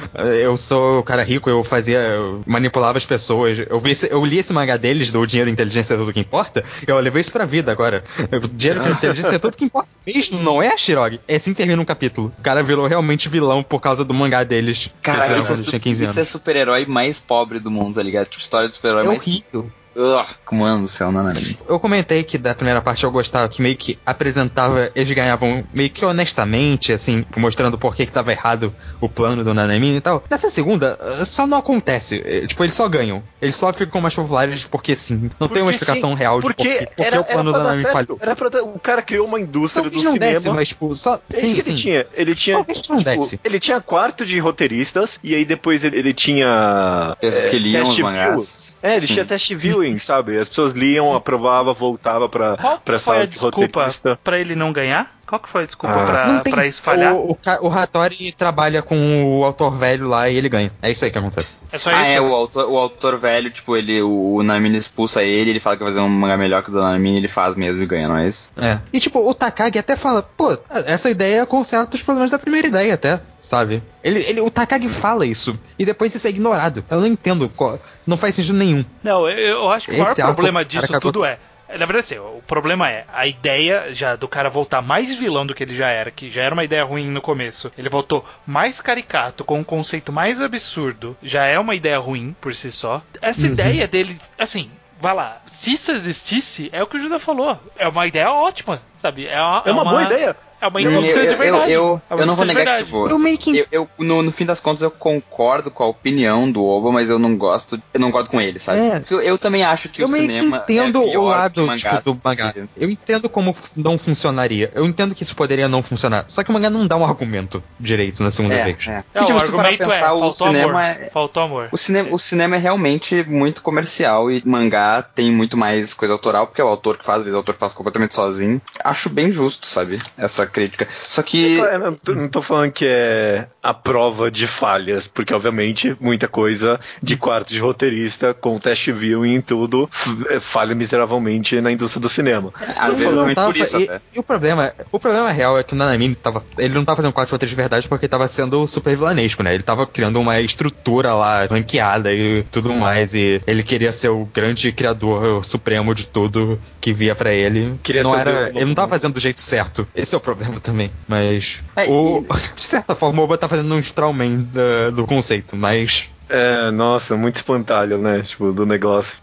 [0.41, 4.25] eu sou o cara rico, eu fazia, eu manipulava as pessoas, eu, vi esse- eu
[4.25, 7.33] li esse mangá deles, do dinheiro e inteligência é tudo que importa, eu levei isso
[7.33, 8.05] pra vida agora.
[8.33, 11.21] O dinheiro e inteligência é tudo que importa mesmo, não é Ashirog.
[11.29, 12.33] É assim que termina um capítulo.
[12.39, 14.91] O cara virou realmente vilão por causa do mangá deles.
[15.03, 18.27] Cara, isso é, su- tinha 15 isso é super-herói mais pobre do mundo, tá ligado?
[18.27, 19.23] Tipo, história de super-herói É mais.
[19.23, 19.71] horrível.
[19.95, 21.59] Ugh, mano do céu, Nanamine.
[21.69, 25.91] Eu comentei que da primeira parte eu gostava que meio que apresentava, eles ganhavam meio
[25.91, 30.23] que honestamente, assim, mostrando por que que tava errado o plano do Nanamine e tal.
[30.31, 32.23] Nessa segunda, eh, só não acontece.
[32.25, 33.23] Eh, Tipo, eles só ganham.
[33.41, 35.31] Eles só ficam mais populares porque sim.
[35.39, 37.25] Não tem uma Porque explicação sim, real de por porque quê- por que era, o
[37.25, 37.93] plano era do certo.
[37.93, 38.19] falhou.
[38.21, 40.33] Era pra dar- o cara criou uma indústria Talvez do não cinema.
[40.33, 41.21] desce, mas tipo, só.
[41.33, 41.71] É sim, isso que sim.
[41.71, 42.07] ele tinha.
[42.15, 42.57] Ele tinha.
[42.57, 43.41] Talvez não tipo, desce.
[43.45, 47.17] ele tinha quarto de roteiristas e aí depois ele, ele tinha.
[47.21, 48.72] Pessoas que liam os teste mangás.
[48.83, 49.13] É, ele Sim.
[49.15, 50.37] tinha teste viewing, sabe?
[50.39, 54.19] As pessoas liam, aprovava, voltava pra, Qual pra foi a desculpa roteirista.
[54.25, 55.22] pra ele não ganhar?
[55.33, 56.05] Qual que foi a desculpa Ah.
[56.05, 57.15] pra, tem- pra isso falhar?
[57.15, 60.71] O, o, o Hattori trabalha com o autor velho lá e ele ganha.
[60.83, 61.57] É isso aí que acontece.
[61.73, 62.11] É só Ah, isso?
[62.11, 65.79] é, o autor, o autor velho, tipo, ele, o, o Nanamine expulsa ele, ele fala
[65.79, 68.09] que vai fazer um mangá melhor que o do Nanamine, ele faz mesmo e ganha,
[68.09, 68.51] não é isso?
[68.59, 68.79] É.
[68.93, 72.93] E tipo, o Takagi até fala, pô, essa ideia conserta os problemas da primeira ideia
[72.93, 73.83] até, sabe?
[74.05, 76.85] Ele, ele, o Takagi fala isso, e depois isso é ignorado.
[76.91, 78.85] Eu não entendo, qual- não faz sentido nenhum.
[79.03, 81.39] Não, eu, eu acho que o maior Esse arco, problema disso tudo é.
[81.79, 85.55] Na verdade, assim, o problema é a ideia já do cara voltar mais vilão do
[85.55, 87.73] que ele já era, que já era uma ideia ruim no começo.
[87.79, 92.55] Ele voltou mais caricato, com um conceito mais absurdo, já é uma ideia ruim por
[92.55, 93.03] si só.
[93.21, 93.53] Essa Uhum.
[93.53, 94.71] ideia dele, assim,
[95.01, 97.59] vai lá, se isso existisse, é o que o Judah falou.
[97.79, 99.27] É uma ideia ótima, sabe?
[99.27, 100.37] É uma, É uma boa ideia.
[100.63, 101.73] É uma Eu- indústria eu, de verdade.
[101.73, 103.19] Eu, eu, É eu não vou negar que, tipo, Eu
[103.57, 107.11] eu, eu- no, no fim das contas eu concordo com a opinião do Oba, mas
[107.11, 108.79] eu não gosto, eu não concordo com ele, sabe?
[108.79, 109.01] É.
[109.01, 111.27] Porque Eu, eu também acho que eu o meio que cinema entendo é pior o
[111.27, 112.55] lado mangás tipo, do mangá.
[112.77, 114.71] Eu entendo como não funcionaria.
[114.73, 116.27] Eu entendo que isso poderia não funcionar.
[116.29, 118.87] Só que o mangá não dá um argumento direito na segunda É, vez.
[118.87, 119.03] é.
[119.15, 120.83] É, E, tipo, o argumento pra é, pensar, o faltou cinema amor.
[120.83, 121.69] é, Faltou amor.
[121.73, 126.47] o cinema, o cinema é realmente muito comercial e mangá tem muito mais coisa autoral,
[126.47, 128.61] porque é o autor que faz, às vezes o autor faz completamente sozinho.
[128.85, 130.01] Acho bem justo, sabe?
[130.17, 130.87] Essa crítica.
[131.09, 131.57] Só que.
[131.57, 136.29] Eu não tô- não tô falando que é a prova de falhas, porque obviamente muita
[136.29, 142.01] coisa de quarto de roteirista com teste viewing e tudo f- falha miseravelmente na indústria
[142.01, 142.53] do cinema.
[142.77, 144.01] Às vezes não tava- por isso e, até.
[144.15, 147.13] e o problema, o problema real é que o Nanami tava, ele não tava fazendo
[147.13, 149.55] quatro roteiros de verdade porque tava sendo super vilanesco, né?
[149.55, 154.25] Ele tava criando uma estrutura lá, ranqueada e tudo mais, e ele queria ser o
[154.25, 157.79] grande criador supremo de tudo que via pra ele.
[157.83, 159.87] Queria não ser o era, ele não tava fazendo do jeito certo.
[159.95, 160.91] Esse é o problema também.
[161.09, 162.21] Mas É, o,
[162.55, 167.15] de certa forma o Oba tá fazendo um Strawman da- do conceito, mas É, nossa,
[167.15, 168.21] muito espantalho, né?
[168.23, 169.17] Tipo, do negócio.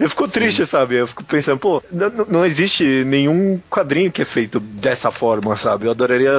[0.00, 0.96] Eu, fico triste, sabe?
[0.96, 1.80] Eu fico pensando, pô,
[2.28, 5.86] não, existe nenhum quadrinho que é feito dessa forma, sabe?
[5.86, 6.36] Eu adoraria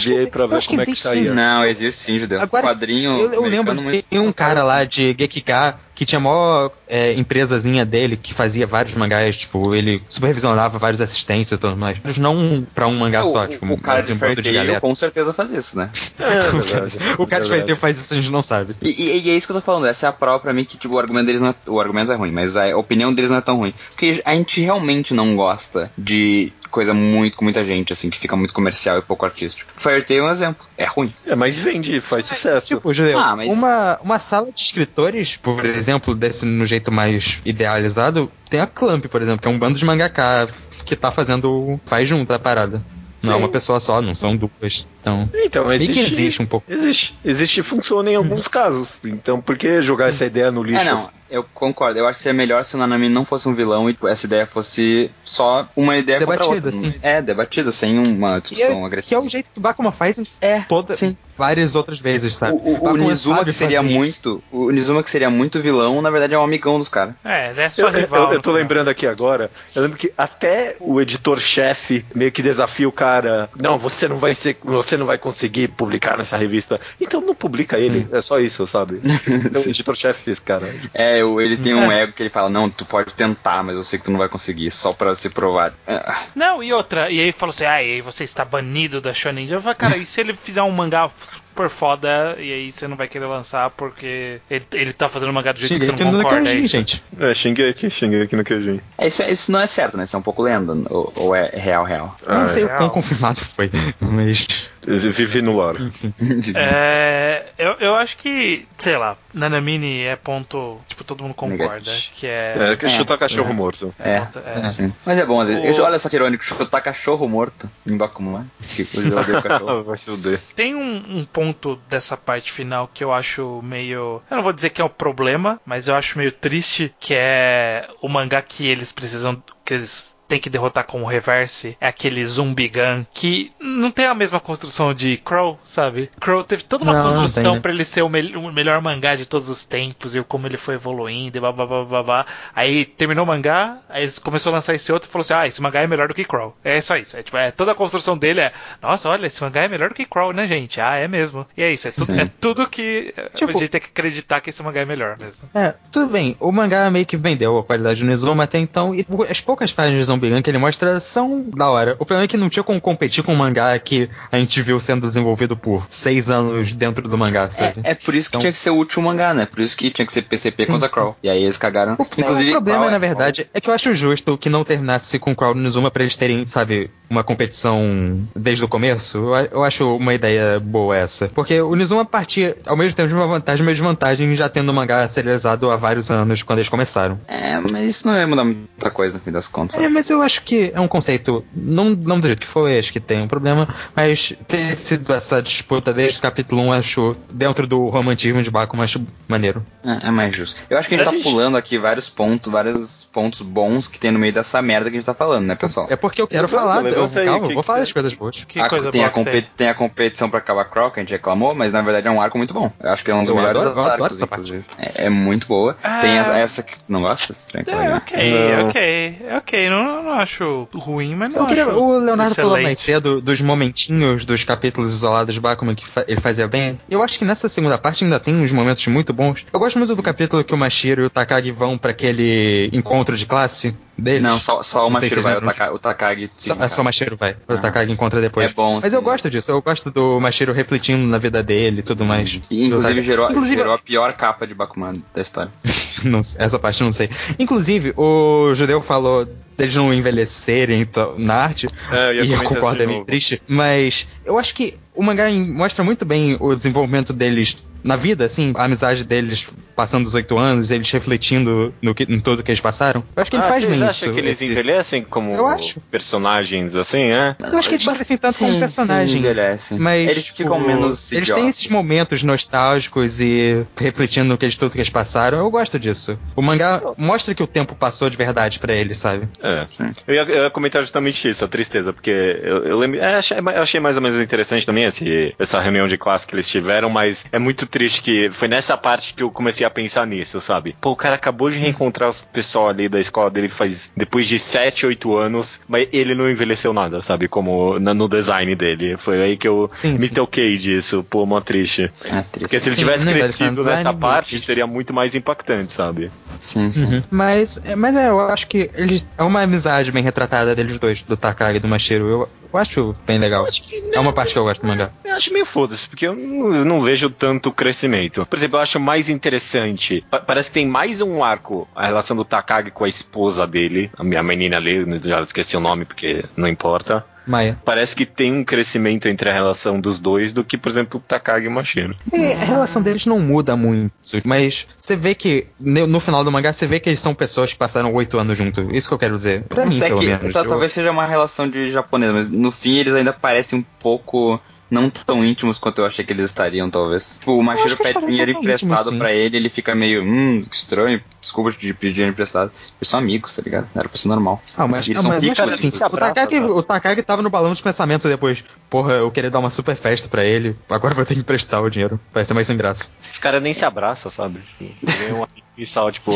[0.00, 1.34] que ver pra ver como é que existe saía.
[1.34, 2.40] Não, existe sim, Judeu.
[2.40, 3.18] Agora, Quadrinho.
[3.18, 7.84] Eu, eu lembro de um cara lá de Gekiga que tinha a maior é, empresazinha
[7.84, 11.98] dele que fazia vários mangás, tipo, ele supervisionava vários assistentes e tudo mais.
[12.02, 14.50] Mas não pra um mangá O, só, o- tipo, o cara de um bando de
[14.50, 14.80] galera.
[14.80, 15.90] com certeza faz isso, né?
[16.18, 17.66] É, verdade, o cara de verdade.
[17.68, 18.74] Fairy faz isso, a gente não sabe.
[18.80, 20.64] E, e- e é isso que eu tô falando, essa é a prova pra mim
[20.64, 23.30] que tipo, o argumento deles não é, o argumento é ruim, mas a opinião deles
[23.30, 23.74] não é tão ruim.
[23.90, 28.36] Porque a gente realmente não gosta de coisa muito com muita gente, assim, que fica
[28.36, 29.70] muito comercial e pouco artístico.
[29.76, 30.64] Fairy Tail é um exemplo.
[30.78, 31.12] É ruim.
[31.26, 32.68] É, mas vende, faz sucesso.
[32.68, 37.40] Tipo, Judeu, Ah, mas- uma, uma sala de escritores, por exemplo, desse no jeito mais
[37.44, 40.48] idealizado, tem a Clamp, por exemplo, que é um bando de mangaka
[40.84, 41.80] que tá fazendo.
[41.86, 42.82] faz junto a parada.
[43.22, 43.42] Não é Sim.
[43.42, 44.86] uma pessoa só, não são duplas.
[45.00, 45.28] Então.
[45.34, 46.72] Então, existe, que existe um pouco.
[46.72, 47.18] Existe.
[47.24, 49.04] Existe e funciona em alguns casos.
[49.04, 50.80] Então, por que jogar essa ideia no lixo?
[50.80, 51.98] É, não, eu concordo.
[51.98, 54.46] Eu acho que seria melhor se o Nanami não fosse um vilão e essa ideia
[54.46, 56.72] fosse só uma ideia Debatida, contra outra.
[56.72, 56.94] sim.
[57.02, 59.20] É, debatida, sem uma Que discussão é, que é agressiva.
[59.20, 61.16] o jeito que o Bakuma faz É, toda, sim.
[61.38, 62.52] várias outras vezes, sabe?
[62.52, 63.98] O, o- o Bakuma Nizuma que seria fazer isso.
[63.98, 64.42] muito.
[64.50, 67.14] O Nizuma que seria muito vilão, na verdade é um amigão dos caras.
[67.24, 68.24] É, é só Eu, rival.
[68.28, 68.56] eu, eu tô final.
[68.56, 73.78] lembrando aqui agora, eu lembro que até o editor-chefe meio que desafia o cara, não,
[73.78, 76.80] você não vai ser, você não vai conseguir publicar nessa revista.
[77.00, 79.00] Então não publica ele, é só isso, sabe?
[79.04, 80.68] É o editor-chefe, cara.
[80.92, 83.82] É, o- ele tem um ego que ele fala, não, tu pode tentar, mas eu
[83.82, 85.72] sei que tu não vai conseguir, só pra se provar.
[85.86, 89.12] Ah, Não, e outra, e aí falou assim, ah, e aí você está banido da
[89.14, 89.54] Shonen Jump.
[89.56, 91.10] Eu falei, cara, e se ele fizer um mangá
[91.50, 95.32] super foda, e aí você não vai querer lançar porque ele, ele tá fazendo um
[95.32, 96.72] mangá do jeito que Shingeki você não concorda, é Kyojin, isso?
[96.76, 97.04] gente.
[97.18, 98.80] É, Shingeki, Shingeki no Kyojin.
[98.96, 100.04] é, isso, isso não é certo, né?
[100.04, 102.16] Isso é um pouco lenda, ou, ou é real, real.
[102.24, 102.78] Eu não Ah, sei o real.
[102.78, 104.70] quão confirmado foi, mas.
[104.86, 105.76] Vive no ar.
[106.54, 112.12] É, eu, eu acho que, sei lá, Nanamini é ponto, tipo, todo mundo concorda, Negativo.
[112.14, 112.72] que é...
[112.72, 113.94] É, que chutar cachorro morto.
[113.98, 114.68] É, ponto- é.
[114.68, 114.92] sim.
[115.04, 118.46] Mas é bom, O- olha só que irônico, chutar cachorro morto em Bakuman.
[118.60, 119.84] Tipo, eu odeio cachorro.
[119.84, 120.40] Vai se fuder.
[120.54, 124.22] Tem um, um ponto dessa parte final que eu acho meio.
[124.30, 127.88] Eu não vou dizer que é um problema, mas eu acho meio triste, que é
[128.00, 129.42] o mangá que eles precisam.
[129.64, 131.76] que eles têm que derrotar com o reverse.
[131.80, 136.08] É aquele Zumbigan que não tem a mesma construção de Crow, sabe?
[136.20, 137.60] Crow teve toda uma Não, construção tem, né?
[137.60, 140.56] pra ele ser o, mel- o melhor mangá de todos os tempos e como ele
[140.56, 142.26] foi evoluindo e blá blá blá blá blá.
[142.54, 145.46] Aí terminou o mangá, aí eles começaram a lançar esse outro e falou assim: ah,
[145.46, 146.56] esse mangá é melhor do que Crow.
[146.62, 147.16] É só isso.
[147.16, 149.94] É, tipo, é, toda a construção dele é: nossa, olha, esse mangá é melhor do
[149.94, 150.80] que Crow, né, gente?
[150.80, 151.46] Ah, é mesmo.
[151.56, 151.88] E é isso.
[151.88, 154.84] É tudo, é tudo que Tipo- a gente tem que acreditar que esse mangá é
[154.84, 155.48] melhor mesmo.
[155.54, 156.36] É, tudo bem.
[156.38, 160.06] O mangá meio que vendeu a qualidade do Nizuma até então, e as poucas páginas
[160.06, 161.92] de Zombieland que ele mostra são da hora.
[161.98, 164.78] O problema é que não tinha como competir com um mangá que a gente viu
[164.78, 167.80] sendo desenvolvido por seis anos dentro do mangá, sabe?
[167.82, 169.46] É, é por isso que Então- tinha que ser o último mangá, né?
[169.46, 170.94] Por isso que tinha que ser PCP Sim, contra sim.
[170.94, 171.16] Crawl.
[171.22, 171.94] E aí eles cagaram.
[171.98, 175.18] O, Inclusive, o problema, é- na verdade, é que eu acho justo que não terminasse
[175.18, 179.18] com o Crowd e Nizuma pra eles terem, sabe, uma competição desde o começo.
[179.18, 181.28] Eu, eu acho uma ideia boa essa.
[181.28, 184.74] Porque o Nizuma partia ao mesmo tempo de uma vantagem, mas desvantagem já tendo o
[184.74, 187.18] mangá serializado há vários anos quando eles começaram.
[187.26, 189.80] É, mas isso não ia mudar muita coisa no fim das contas.
[189.80, 192.92] É, mas eu acho que é um conceito, não, não do jeito que foi, acho
[192.92, 197.66] que tem um problema, mas ter sido essa disputa desde o capítulo 1, acho, dentro
[197.66, 199.64] do romantismo de Bakuman, acho maneiro.
[199.84, 200.60] É, é mais justo.
[200.68, 203.88] Eu acho que a gente A tá gente- pulando aqui vários pontos, vários pontos bons
[203.88, 205.86] que tem no meio dessa merda que a gente tá falando, né, pessoal?
[205.90, 207.92] É porque eu quero Levanta, falar, eu, aí, calma, que eu vou que falar das
[207.92, 208.44] coisas boas.
[208.44, 211.54] Que A- coisa tem, a compe- tem a competição pra acabar que a gente reclamou,
[211.54, 212.70] mas na verdade é um arco muito bom.
[212.80, 214.40] Eu acho que é um dos Eu melhores adoro- eu adoro arcos, essa parte.
[214.52, 214.64] inclusive.
[214.78, 215.76] É, é muito boa.
[215.82, 215.98] Ah.
[216.00, 216.74] Tem essa, essa que.
[216.88, 217.34] Não gosta?
[217.54, 218.68] É, ok, Não.
[218.68, 219.70] ok, ok.
[219.70, 222.80] Não, não acho ruim, mas não Eu queria, acho o Leonardo falou mais excelente.
[222.80, 226.78] cedo dos momentinhos dos capítulos isolados de Bakuman que fa- ele fazia bem.
[226.90, 229.44] Eu acho que nessa segunda parte ainda tem uns momentos muito bons.
[229.52, 233.16] Eu gosto muito do capítulo que o Mashiro e o Takagi vão pra aquele encontro
[233.16, 234.22] de classe deles.
[234.22, 236.30] Não, só, só o Mashiro vai, o, Taka, o Takagi.
[236.32, 236.84] Só, fica em é só o.
[236.84, 237.32] Mashiro vai.
[237.48, 237.58] O Ah.
[237.58, 238.50] Takagi encontra depois.
[238.50, 238.96] É bom, Mas sim.
[238.96, 239.50] eu gosto disso.
[239.52, 242.40] Eu gosto do Mashiro refletindo na vida dele e tudo mais.
[242.50, 245.50] E, inclusive, gerou, Inclusive, gerou a pior capa de Bakuman da história.
[246.04, 247.10] Não essa parte eu não sei.
[247.38, 249.28] Inclusive, o judeu falou
[249.60, 251.68] deles não envelhecerem então, na arte.
[251.90, 253.40] É, eu e eu concordo, é meio triste.
[253.46, 258.52] Mas eu acho que o mangá mostra muito bem o desenvolvimento deles na vida, assim,
[258.56, 262.60] a amizade deles passando os oito anos, eles refletindo no que, em tudo que eles
[262.60, 263.02] passaram.
[263.16, 264.12] Eu acho que ele ah, faz vocês bem isso.
[264.12, 265.80] que eles esse- envelhecem como Eu acho.
[265.90, 267.34] personagens assim, é?
[267.40, 269.08] Eu acho que eles parecem tanto como personagem.
[269.08, 269.78] Sim, envelhecem.
[269.78, 271.56] Mas Eles tipo, ficam menos Eles têm idiotas.
[271.58, 275.38] esses momentos nostálgicos e refletindo no que eles, tudo que eles passaram.
[275.38, 276.18] Eu gosto disso.
[276.36, 279.28] O mangá mostra que o tempo passou de verdade pra eles, sabe?
[279.42, 279.66] É.
[279.70, 279.92] Sim.
[280.06, 283.00] Eu ia, eu ia comentar justamente isso, a tristeza, porque eu, eu lembro.
[283.00, 286.34] é, achei, eu achei mais ou menos interessante também esse, essa reunião de classe que
[286.34, 290.06] eles tiveram, mas é muito triste que foi nessa parte que eu comecei a pensar
[290.06, 290.76] nisso, sabe?
[290.80, 294.38] Pô, o cara acabou de reencontrar o pessoal ali da escola dele faz depois de
[294.38, 297.28] 7, 8 anos, mas ele não envelheceu nada, sabe?
[297.28, 298.96] Como na- no design dele.
[298.96, 300.14] Foi aí que eu Sim, me sim.
[300.14, 301.82] toquei disso, pô, mó triste.
[302.04, 302.38] É triste.
[302.40, 305.72] Porque se ele Sim, tivesse não envelhece crescido nada, nessa parte, seria muito mais impactante,
[305.72, 306.10] sabe?
[306.40, 307.02] Sim, sim.
[307.10, 309.06] Mas, é, mas é, eu acho que eles.
[309.18, 312.08] É uma amizade bem retratada deles dois, do Takagi e do Mashiro.
[312.08, 313.46] Eu, eu acho bem legal.
[313.92, 314.90] É uma parte que eu gosto do mangá.
[315.04, 318.26] Eu acho meio foda-se, porque eu não, eu não vejo tanto crescimento.
[318.26, 320.04] Por exemplo, eu acho mais interessante.
[320.10, 323.90] pa- parece que tem mais um arco a relação do Takagi com a esposa dele,
[323.96, 327.04] a minha menina ali, já esqueci o nome porque não importa.
[327.26, 327.58] Maia.
[327.64, 331.02] Parece que tem um crescimento entre a relação dos dois do que, por exemplo, o
[331.02, 331.94] Takagi e o Mashiro.
[332.12, 333.92] E a relação deles não muda muito,
[334.24, 337.58] mas você vê que no final do mangá você vê que eles são pessoas que
[337.58, 338.74] passaram oito anos junto.
[338.74, 339.42] Isso que eu quero dizer.
[339.44, 340.32] Pra mim, Isso é pelo que, menos.
[340.32, 343.64] tá- Eu- talvez seja uma relação de japonês, mas no fim eles ainda parecem um
[343.78, 344.40] pouco
[344.70, 347.16] não tão íntimos quanto eu achei que eles estariam, talvez.
[347.18, 351.50] Tipo, o eles pede dinheiro emprestado pra ele, ele fica meio, hum, que estranho, desculpa
[351.50, 352.50] de pedir dinheiro emprestado.
[352.78, 353.68] Eles são amigos, tá ligado?
[353.74, 354.42] Era pra ser normal.
[354.56, 356.62] Ah, mas, Eles ah, são mas picos, acho que eles assim, se o, Takagi, o
[356.62, 358.42] Takagi tava no balão dos pensamentos depois.
[358.68, 360.56] Porra, eu queria dar uma super festa pra ele.
[360.68, 362.00] Agora eu vou ter que emprestar o dinheiro.
[362.12, 362.90] Vai ser mais sem graça.
[363.10, 364.40] Os caras nem se abraçam, sabe?
[364.58, 365.26] Tem um
[365.60, 366.10] e tipo,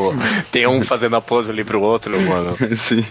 [0.51, 2.57] tem um fazendo a pose ali pro outro, mano.
[2.75, 3.05] Sim.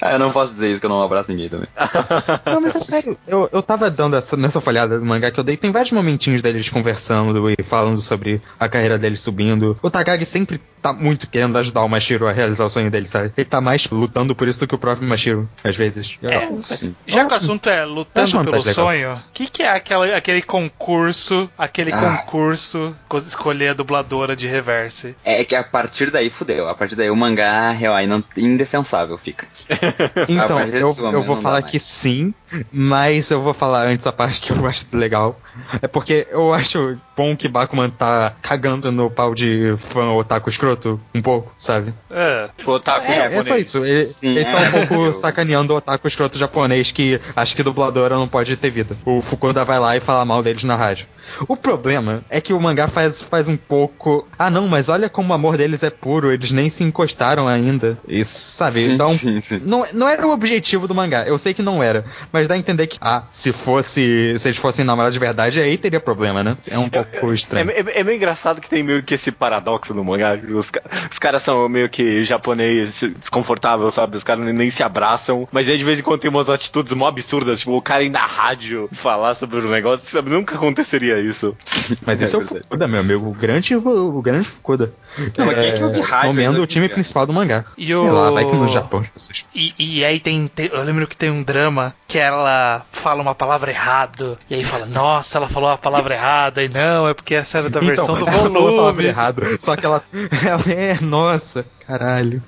[0.00, 1.68] Ah, eu não posso dizer isso que eu não abraço ninguém também.
[2.46, 5.44] Não, mas é sério, eu, eu tava dando essa, nessa folhada do mangá que eu
[5.44, 9.78] dei, tem vários momentinhos deles conversando e falando sobre a carreira deles subindo.
[9.82, 13.32] O Takagi sempre tá muito querendo ajudar o Mashiro a realizar o sonho dele, sabe?
[13.36, 16.18] Ele tá mais lutando por isso do que o próprio Mashiro, às vezes.
[16.22, 16.48] É.
[16.62, 16.94] Sim.
[17.06, 21.50] Já que o assunto é lutando pelo sonho, o que, que é aquela, aquele concurso,
[21.58, 22.18] aquele Ah.
[22.18, 25.14] concurso co- escolher a dubladora de reverse?
[25.24, 26.68] É que a partir daí fudeu.
[26.68, 29.46] A partir daí o mangá real aí não, indefensável fica.
[30.28, 32.32] Então, eu, eu vou falar que sim,
[32.72, 35.40] mas eu vou falar antes a parte que eu acho legal.
[35.80, 41.00] É porque eu acho bom que Bakuman tá cagando no pau de fã otaku escroto
[41.12, 41.92] um pouco, sabe?
[42.08, 42.48] É.
[42.56, 43.46] Tipo, otaku É, é japonês.
[43.48, 43.84] só isso.
[43.84, 44.68] Ele, Sim, ele tá é.
[44.68, 48.96] um pouco sacaneando o otaku escroto japonês que acha que dubladora não pode ter vida.
[49.04, 51.08] O Fukuda vai lá e fala mal deles na rádio.
[51.48, 54.26] O problema é que o mangá faz, faz um pouco.
[54.38, 57.98] Ah, não, mas olha como o amor deles é puro, eles nem se encostaram ainda.
[58.06, 58.80] Isso, sabe?
[58.84, 59.60] Sim, dá um sim, sim.
[59.64, 62.58] não, não era o objetivo do mangá, eu sei que não era, mas dá a
[62.58, 66.56] entender que, ah, se fosse, se eles fossem namorados de verdade, aí teria problema, né?
[66.66, 67.70] É um pouco É, estranho.
[67.70, 70.34] é- é meio engraçado que tem meio que esse paradoxo no mangá.
[70.48, 70.70] Os,
[71.10, 74.16] os caras são meio que japonês desconfortável, sabe?
[74.16, 75.48] Os caras nem se abraçam.
[75.52, 78.10] Mas aí de vez em quando tem umas atitudes mó absurdas, tipo o cara ir
[78.10, 80.30] na rádio falar sobre o negócio, sabe?
[80.30, 81.56] Nunca aconteceria isso.
[82.06, 82.62] Mas esse é, o verdade.
[82.64, 84.92] Fukuda, meu amigo, o grande, o, o grande Fukuda.
[85.36, 87.64] Não, mas quem é que ouve rádio Nomeando ainda o time principal do mangá.
[87.76, 89.44] E Sei o- lá, vai que no Japão as pessoas.
[89.54, 93.34] E, e aí tem, tem- Eu lembro que tem um drama que ela fala uma
[93.34, 94.38] palavra errado.
[94.48, 96.62] E aí fala, nossa, ela falou a palavra errada.
[96.62, 99.04] E não, é porque essa era da versão do volume.
[99.04, 100.02] errado, só que ela,
[100.44, 102.42] ela é, nossa, caralho.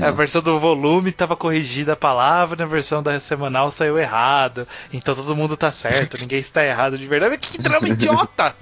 [0.00, 4.66] A versão do volume tava corrigida a palavra, na versão da semanal saiu errado.
[4.92, 7.38] Então todo mundo tá certo, ninguém está errado de verdade.
[7.38, 8.54] Que drama idiota!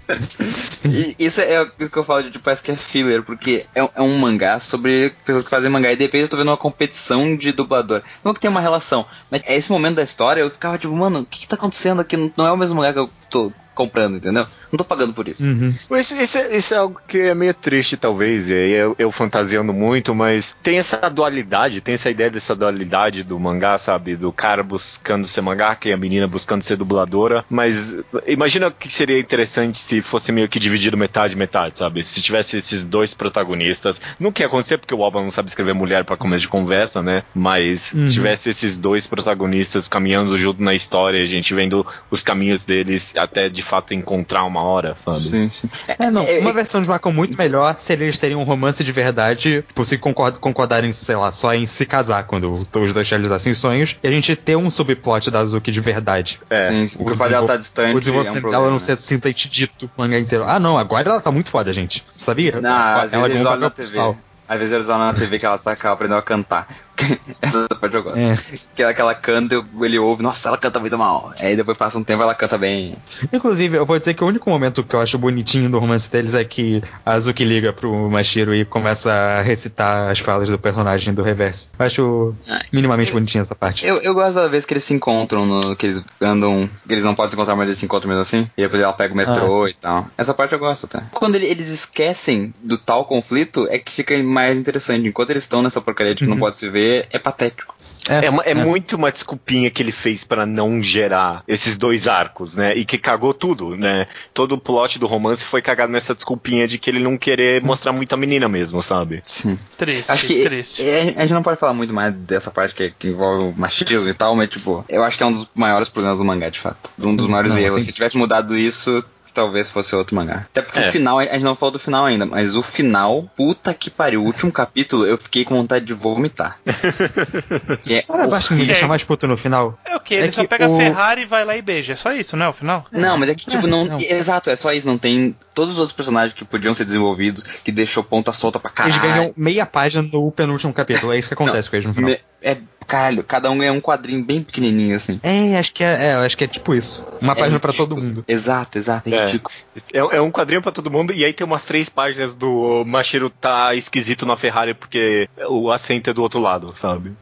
[0.85, 3.81] E isso é isso que eu falo de tipo, parece que é filler, porque é,
[3.81, 6.57] é um mangá sobre pessoas que fazem mangá e de repente eu tô vendo uma
[6.57, 8.03] competição de dublador.
[8.23, 11.21] Não que tem uma relação, mas é esse momento da história eu ficava tipo, mano,
[11.21, 12.17] o que, que tá acontecendo aqui?
[12.17, 14.47] Não, não é o mesmo mangá que eu tô comprando, entendeu?
[14.75, 15.49] Não tô pagando por isso.
[15.49, 15.73] Uhum.
[15.93, 19.13] Isso, isso, é- isso é algo que é meio triste, talvez, e aí eu, eu
[19.13, 24.17] fantasiando muito, mas tem essa dualidade, tem essa ideia dessa dualidade do mangá, sabe?
[24.17, 27.97] Do cara buscando ser mangaka e a menina buscando ser dubladora, mas
[28.27, 32.03] imagina que seria interessante se fosse meio que dividido metade metade, sabe?
[32.03, 35.73] Se tivesse esses dois protagonistas, não que ia acontecer porque o Alba não sabe escrever
[35.75, 37.23] mulher pra começo de conversa, né?
[37.33, 38.01] Mas Uhum.
[38.09, 43.13] se tivesse esses dois protagonistas caminhando junto na história, a gente vendo os caminhos deles
[43.17, 45.21] até de fato encontrar uma hora, sabe?
[45.21, 45.69] Sim, sim.
[45.87, 48.83] É, não, É, uma é- versão de Macau muito melhor seria eles terem um romance
[48.83, 53.09] de verdade, tipo, se concord- concordarem, sei lá, só em se casar quando os dois
[53.09, 56.41] realizassem os sonhos, e a gente ter um subplot da Azuki de verdade.
[56.51, 56.69] É.
[56.71, 58.97] Sim, sim, porque o fato dela tá distante O desenvolvimento é um dela não ser
[58.97, 60.45] simplesmente dito o mangá inteiro.
[60.47, 62.05] Ah, não, agora ela tá muito foda, gente.
[62.17, 62.61] Sabia?
[62.61, 64.15] Não, às vezes ela eles ganhou um olham na TV.
[64.47, 66.67] Às vezes eles olham na TV que ela tá que ela aprendeu a cantar.
[67.43, 68.19] Essa parte eu gosto.
[68.19, 68.37] É.
[68.75, 71.33] Que ela, que ela canta, ele ouve, nossa, ela canta muito mal.
[71.39, 72.97] Aí depois passa um tempo ela canta bem.
[73.33, 76.35] Inclusive, eu vou dizer que o único momento que eu acho bonitinho do romance deles
[76.35, 81.13] é que a Azuki liga pro Mashiro e começa a recitar as falas do personagem
[81.15, 81.71] do reverse.
[81.79, 83.87] Eu acho Ah, minimamente bonitinha essa parte.
[83.87, 86.69] Eu, eu gosto da vez que eles se encontram, no, que eles andam.
[86.87, 88.49] Que eles não podem se encontrar, mas eles se encontram mesmo assim.
[88.57, 90.07] E depois ela pega o metrô Ah, e tal.
[90.17, 91.03] Essa parte eu gosto até.
[91.13, 95.07] Quando ele- eles esquecem do tal conflito, é que fica mais interessante.
[95.09, 96.41] Enquanto eles estão nessa porcaria de que não Uhum.
[96.41, 97.75] pode se ver, é patético.
[98.09, 102.55] É, uma- é muito uma desculpinha que ele fez pra não gerar esses dois arcos,
[102.57, 102.75] né?
[102.77, 104.07] E que cagou tudo, né?
[104.33, 107.93] Todo o plot do romance foi cagado nessa desculpinha de que ele não querer mostrar
[107.93, 109.23] muita menina mesmo, sabe?
[109.27, 109.59] Sim.
[109.77, 110.83] Triste, Acho que triste.
[110.83, 114.09] é, a gente não pode falar muito mais dessa parte que, que envolve o machismo
[114.09, 116.59] e tal, mas tipo, eu acho que é um dos maiores problemas do mangá, de
[116.61, 116.91] fato.
[116.99, 117.75] Um Sim, dos maiores não, erros.
[117.77, 117.83] sim.
[117.83, 119.05] Se tivesse mudado isso,
[119.35, 120.47] talvez fosse outro mangá.
[120.51, 120.89] Até porque É.
[120.89, 124.23] o final, a gente não falou do final ainda, mas o final, puta que pariu,
[124.23, 126.59] o último capítulo, eu fiquei com vontade de vomitar.
[127.83, 129.79] que é Sabe parte que me deixa mais puto no final?
[129.85, 130.15] É o que?
[130.15, 131.93] Ele É só que pega o- a Ferrari e vai lá e beija.
[131.93, 132.87] É só isso, não é o final?
[132.93, 134.01] Não, mas é que, tipo, É, não, não.
[134.01, 134.87] Exato, é só isso.
[134.87, 138.71] Não tem todos os outros personagens que podiam ser desenvolvidos, que deixou ponta solta pra
[138.71, 138.95] caralho.
[138.95, 141.13] Eles ganham meia página no penúltimo capítulo.
[141.13, 142.11] É isso que acontece com eles no final.
[142.11, 145.19] Me- É, caralho, cada um ganha um quadrinho bem pequenininho, assim.
[145.23, 147.03] É, acho que é, é, acho que é tipo isso.
[147.21, 147.97] Uma É página pra ridículo.
[147.97, 148.25] todo mundo.
[148.29, 149.25] Exato, exato, é É.
[149.27, 149.55] ridículo.
[149.93, 153.29] É, é um quadrinho pra todo mundo, e aí tem umas três páginas do Machiro
[153.31, 157.13] tá esquisito na Ferrari porque o assento é do outro lado, sabe?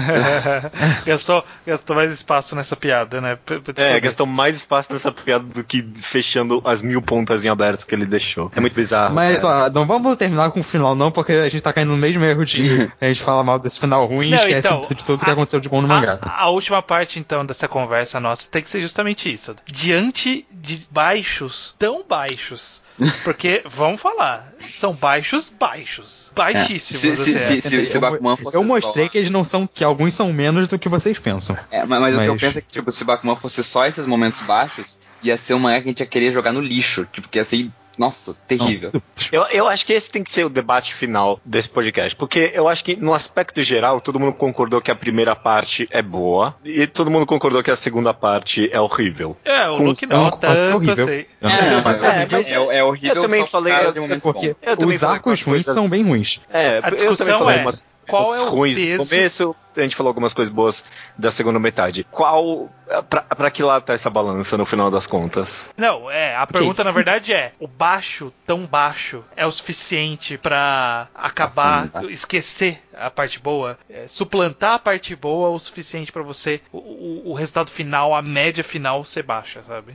[1.06, 3.38] gastou, gastou mais espaço nessa piada, né?
[3.76, 7.94] É, gastou mais espaço nessa piada do que fechando as mil pontas em aberto que
[7.94, 8.50] ele deixou.
[8.54, 9.14] É muito bizarro.
[9.14, 11.96] Mas, ó, não vamos terminar com o final, não, porque a gente tá caindo no
[11.96, 15.04] mesmo erro de a gente fala mal desse final ruim e Não, esquece então, de
[15.04, 16.18] tudo que a- aconteceu de bom no mangá.
[16.22, 19.54] A, a última parte, então, dessa conversa nossa tem que ser justamente isso.
[19.66, 22.80] Diante de baixos, tão baixos.
[23.24, 26.30] Porque, vamos falar, são baixos baixos.
[26.34, 27.04] Baixíssimos.
[27.04, 27.14] É.
[27.16, 29.66] Se- se- se- se- se eu, Bakuman fosse eu mostrei só- que eles não são,
[29.66, 31.56] que alguns são menos do que vocês pensam.
[31.70, 34.06] É, mas, mas o que eu penso é que, tipo, se Bakuman fosse só esses
[34.06, 37.06] momentos baixos, ia ser um mangá que a gente ia querer jogar no lixo.
[37.12, 38.90] Tipo, que ia ser, nossa, terrível.
[39.30, 42.66] Eu, eu acho que esse tem que ser o debate final desse podcast, porque eu
[42.66, 46.86] acho que no aspecto geral todo mundo concordou que a primeira parte é boa e
[46.86, 49.36] todo mundo concordou que a segunda parte é horrível.
[49.44, 51.26] É, o Com Luke não, tanto assim.
[51.40, 54.56] Não É, é, horrível, é, é horrível eu também falei- eu- porque bons.
[54.62, 56.40] Eu também os arcos ruins coisas- são bem ruins.
[56.50, 59.08] É, A eu também discussão falei é, umas qual coisas é o ruins peso- no
[59.08, 60.84] começo, a gente falou algumas coisas boas
[61.16, 62.06] da segunda metade.
[62.10, 62.68] Qual
[63.08, 65.70] pra, pra que lado tá essa balança no final das contas?
[65.76, 71.08] Não, é, a pergunta na verdade é: o baixo, tão baixo, é o suficiente pra
[71.14, 72.04] acabar, Afundar.
[72.10, 73.78] esquecer a parte boa?
[73.88, 78.22] É, suplantar a parte boa o suficiente pra você, o, o- o resultado final, a
[78.22, 79.94] média final ser baixa, sabe?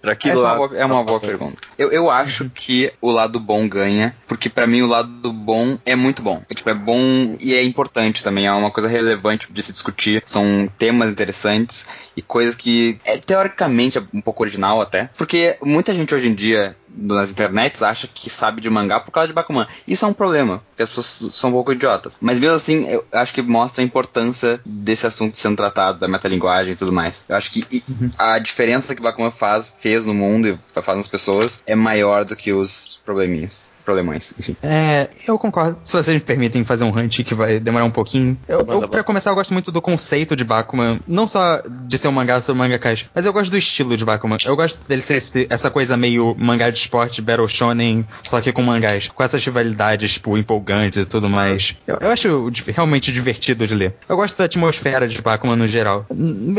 [0.00, 0.58] Pra que Essa é uma lado?
[0.68, 1.56] boa, é uma boa pergunta.
[1.78, 5.94] Eu, eu acho que o lado bom ganha, porque pra mim o lado bom é
[5.96, 6.42] muito bom.
[6.50, 10.22] É, tipo, é bom e é importante também, é uma coisa relevante de se discutir.
[10.26, 11.86] São temas interessantes
[12.16, 15.10] e coisas que é teoricamente é um pouco original até.
[15.16, 19.28] Porque muita gente hoje em dia nas internets acha que sabe de mangá por causa
[19.28, 19.66] de Bakuman.
[19.88, 22.16] Isso é um problema, porque as pessoas são um pouco idiotas.
[22.20, 26.72] Mas mesmo assim, eu acho que mostra a importância desse assunto sendo tratado, da metalinguagem
[26.72, 27.24] e tudo mais.
[27.28, 27.82] Eu acho que e-
[28.18, 32.36] a diferença que Bakuman faz, fez no mundo e faz nas pessoas é maior do
[32.36, 33.70] que os probleminhas.
[33.84, 34.56] Problemões, enfim.
[34.62, 35.78] É, eu concordo.
[35.84, 38.36] Se vocês me permitem fazer um hunt que vai demorar um pouquinho.
[38.46, 41.00] Eu, eu, pra começar, eu gosto muito do conceito de Bakuman.
[41.06, 44.36] Não só de ser um mangá sobre mangakás, mas eu gosto do estilo de Bakuman.
[44.44, 48.52] Eu gosto dele ser esse- essa coisa meio mangá de esporte, Battle Shonen, só que
[48.52, 49.08] com mangás.
[49.08, 51.76] Com essas rivalidades, tipo, empolgantes e tudo mais.
[51.86, 53.94] Eu, eu acho realmente divertido de ler.
[54.08, 56.06] Eu gosto da atmosfera de Bakuman no geral.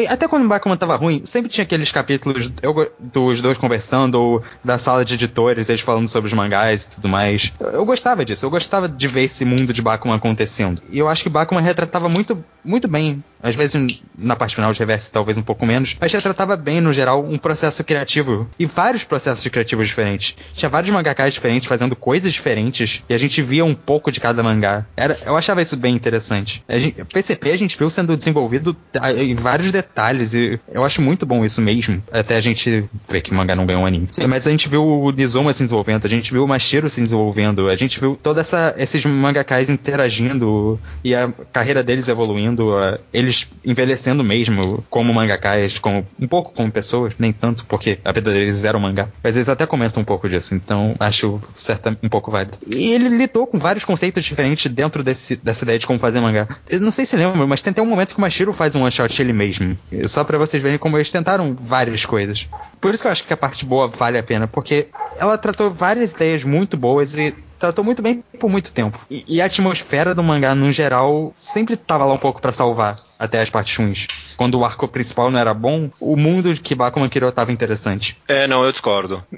[0.10, 4.44] Até quando o Bakuman tava ruim, sempre tinha aqueles capítulos eu dos dois conversando, ou
[4.64, 7.54] da sala de editores, eles falando sobre os mangás e tudo mais.
[7.60, 10.82] Eu, gostava disso, eu gostava de ver esse mundo de Bakuman acontecendo.
[10.90, 14.80] E eu acho que Bakuman retratava muito, muito bem, às vezes na parte final de
[14.80, 18.50] reverse talvez um pouco menos, mas retratava bem no geral um processo criativo.
[18.58, 20.36] E vários processos criativos diferentes.
[20.54, 24.42] Tinha vários mangakás diferentes fazendo coisas diferentes, e a gente via um pouco de cada
[24.42, 24.86] mangá.
[24.98, 26.64] Era, eu achava isso bem interessante.
[26.68, 31.02] A gente, PCP a gente viu sendo desenvolvido ah, em vários detalhes, e eu acho
[31.02, 32.02] muito bom isso mesmo.
[32.12, 34.10] Até a gente ver que o mangá não ganhou um anime.
[34.28, 37.70] Mas a gente viu o Nizuma se desenvolvendo, a gente viu o Mashiro se desenvolvendo,
[37.70, 42.72] a gente viu toda essa esses mangakás interagindo e a carreira deles evoluindo,
[43.14, 48.32] eles envelhecendo mesmo como mangakás, como um pouco como pessoas, nem tanto porque a vida
[48.32, 49.10] deles era o mangá.
[49.24, 52.58] Mas eles até comentam um pouco disso, então acho certa um pouco válido.
[52.68, 56.48] E ele lidou com vários conceitos diferentes dentro desse, dessa ideia de como fazer mangá.
[56.70, 58.82] Eu não sei se lembram, mas tem até um momento que o Mashiro faz um
[58.82, 59.78] one shot ele mesmo.
[60.08, 62.50] Só pra vocês verem como eles tentaram várias coisas.
[62.80, 64.88] Por isso que eu acho que a parte boa vale a pena, porque
[65.18, 69.00] ela tratou várias ideias muito boas e tratou muito bem por muito tempo.
[69.10, 72.98] E, e a atmosfera do mangá, no geral, sempre tava lá um pouco para salvar
[73.18, 74.08] até as partes ruins.
[74.38, 78.18] Quando o arco principal não era bom, o mundo que Bakuman criou tava interessante.
[78.28, 79.24] É, não, eu discordo.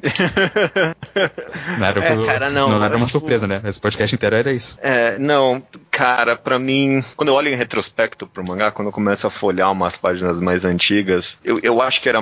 [1.78, 3.62] Não era, É, cara, não, não era uma tipo- surpresa, né?
[3.66, 4.78] Esse podcast inteiro era isso.
[4.82, 5.62] É, não,
[5.92, 9.72] cara, pra mim, quando eu olho em retrospecto pro mangá, quando eu começo a folhear
[9.72, 12.20] umas páginas mais antigas, eu, eu acho que era.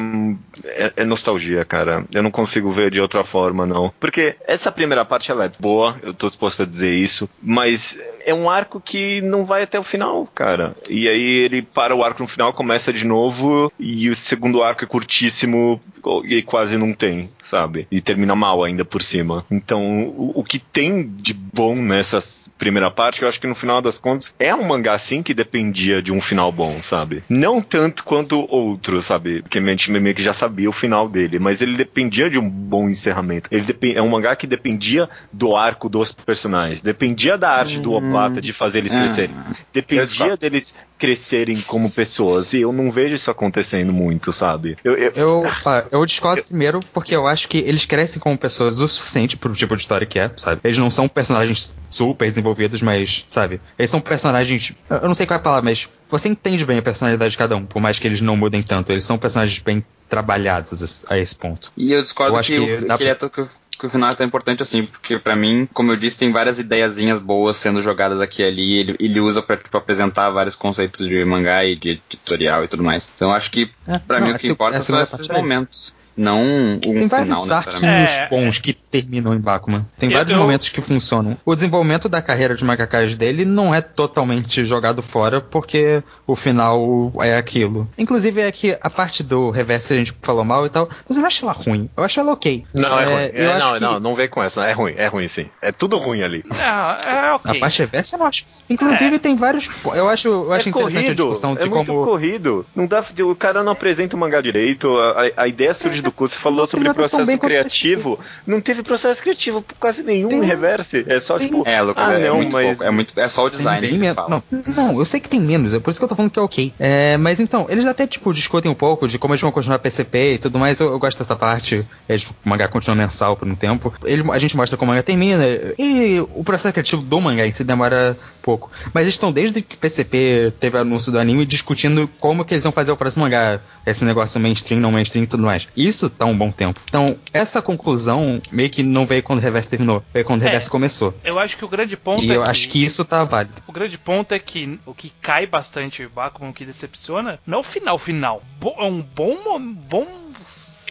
[0.66, 2.06] É, é nostalgia, cara.
[2.14, 3.93] Eu não consigo ver de outra forma, não.
[3.99, 8.34] Porque essa primeira parte ela é boa, eu tô disposto a dizer isso, mas é
[8.34, 10.76] um arco que não vai até o final, cara.
[10.89, 14.84] E aí ele para o arco no final, começa de novo, e o segundo arco
[14.84, 15.82] é curtíssimo
[16.26, 17.88] e quase não tem, sabe?
[17.89, 19.45] E termina mal ainda por cima.
[19.49, 22.19] Então, o, o que tem de bom nessa
[22.57, 26.01] primeira parte, eu acho que no final das contas é um mangá assim que dependia
[26.01, 27.24] de um final bom, sabe?
[27.30, 29.41] Não tanto quanto outro, sabe?
[29.41, 32.49] Porque a gente meio que já sabia o final dele, mas ele dependia de um
[32.49, 33.49] bom encerramento.
[33.51, 33.65] Ele
[33.95, 38.53] é um mangá que dependia do arco dos personagens, dependia da arte do Oplata de
[38.53, 38.99] fazer eles Ah.
[38.99, 42.53] crescerem, Eu dependia deles crescerem como pessoas.
[42.53, 44.78] E eu não vejo isso acontecendo muito, sabe?
[44.84, 48.80] Eu, eu- Eu, ah, eu discordo primeiro porque eu acho que eles crescem como pessoas
[48.80, 50.61] o suficiente pro tipo de história que é, sabe?
[50.64, 53.59] Eles não são personagens super desenvolvidos, mas, sabe?
[53.78, 54.74] Eles são personagens.
[54.89, 57.38] Eu eu não sei qual é a palavra, mas você entende bem a personalidade de
[57.38, 58.91] cada um, por mais que eles não mudem tanto.
[58.91, 61.72] Eles são personagens bem trabalhados a esse ponto.
[61.76, 63.45] E eu discordo Eu acho que, que que ele é que
[63.84, 66.57] que o final é tão importante assim, porque pra mim, como eu disse, tem várias
[66.57, 68.73] ideiazinhas boas sendo jogadas aqui e ali.
[68.79, 72.81] Ele, ele usa pra tipo, apresentar vários conceitos de mangá e de editorial e tudo
[72.84, 73.11] mais.
[73.13, 75.19] Então eu acho que É, pra não, mim o que se- importa a são esses
[75.19, 75.34] isso.
[75.34, 75.93] momentos.
[76.16, 78.14] Não um Tem vários final necessariamente.
[78.14, 79.86] É, bons que terminam em Bakuman.
[79.97, 81.38] Tem Eu- vários eu- momentos que funcionam.
[81.43, 87.11] O desenvolvimento da carreira de mangakais dele não é totalmente jogado fora, porque o final
[87.22, 87.88] é aquilo.
[87.97, 91.22] Inclusive é que a parte do reverse a gente falou mal e tal, mas eu
[91.22, 91.89] não acho ela ruim.
[91.97, 92.64] Eu acho ela ok.
[92.74, 93.32] Não, é, ruim.
[93.34, 94.64] eu É, acho não, que não, não vem com essa.
[94.66, 95.47] É ruim, é ruim sim.
[95.61, 96.43] É tudo ruim ali.
[96.53, 97.59] É, é A ok.
[97.59, 98.45] parte reversa eu não acho.
[98.70, 99.68] Inclusive tem vários.
[99.95, 102.03] Eu acho, eu acho é interessante a corrido, discussão de é muito como.
[102.05, 102.66] corrido.
[102.76, 104.95] Não dá, o cara não apresenta o mangá direito.
[104.97, 106.36] A, a- a ideia surge do curso.
[106.36, 108.20] Você falou sobre tá processo criativo.
[108.45, 111.06] Não teve processo criativo por quase nenhum Tem- em reverse.
[111.08, 111.64] É só tem- tipo.
[111.68, 112.66] É, Lucas, ah, é, não, muito mas.
[112.78, 112.84] pouco.
[112.84, 114.43] É, muito, é só o Tem design que eles falam.
[114.51, 116.39] Não, não, eu sei que tem menos, é por isso que eu tô falando que
[116.39, 116.74] é ok.
[116.80, 120.34] É, mas então, eles até, tipo, discutem um pouco de como eles vão continuar PCP
[120.34, 120.80] e tudo mais.
[120.80, 121.86] Eu, eu gosto dessa parte.
[122.08, 123.93] Eles, o mangá continua mensal por um tempo.
[124.04, 125.43] Ele, a gente mostra como o mangá termina.
[125.78, 128.70] E o processo criativo do mangá em si demora pouco.
[128.93, 132.64] Mas eles estão desde que PCP teve o anúncio do anime discutindo como que eles
[132.64, 133.60] vão fazer o próximo mangá.
[133.86, 135.68] Esse negócio mainstream, não mainstream e tudo mais.
[135.76, 136.80] Isso tá um bom tempo.
[136.88, 140.04] Então, essa conclusão meio que não veio quando o Reverse terminou.
[140.14, 140.48] Veio quando o É.
[140.48, 141.14] Reverse começou.
[141.24, 143.62] Eu acho que o grande ponto E é eu acho que isso tá válido.
[143.68, 147.62] O grande ponto é que o que cai bastante Bakuman, o que decepciona, não é
[147.62, 148.41] o final final.
[148.60, 149.38] Bo- É um bom,
[149.74, 150.08] bom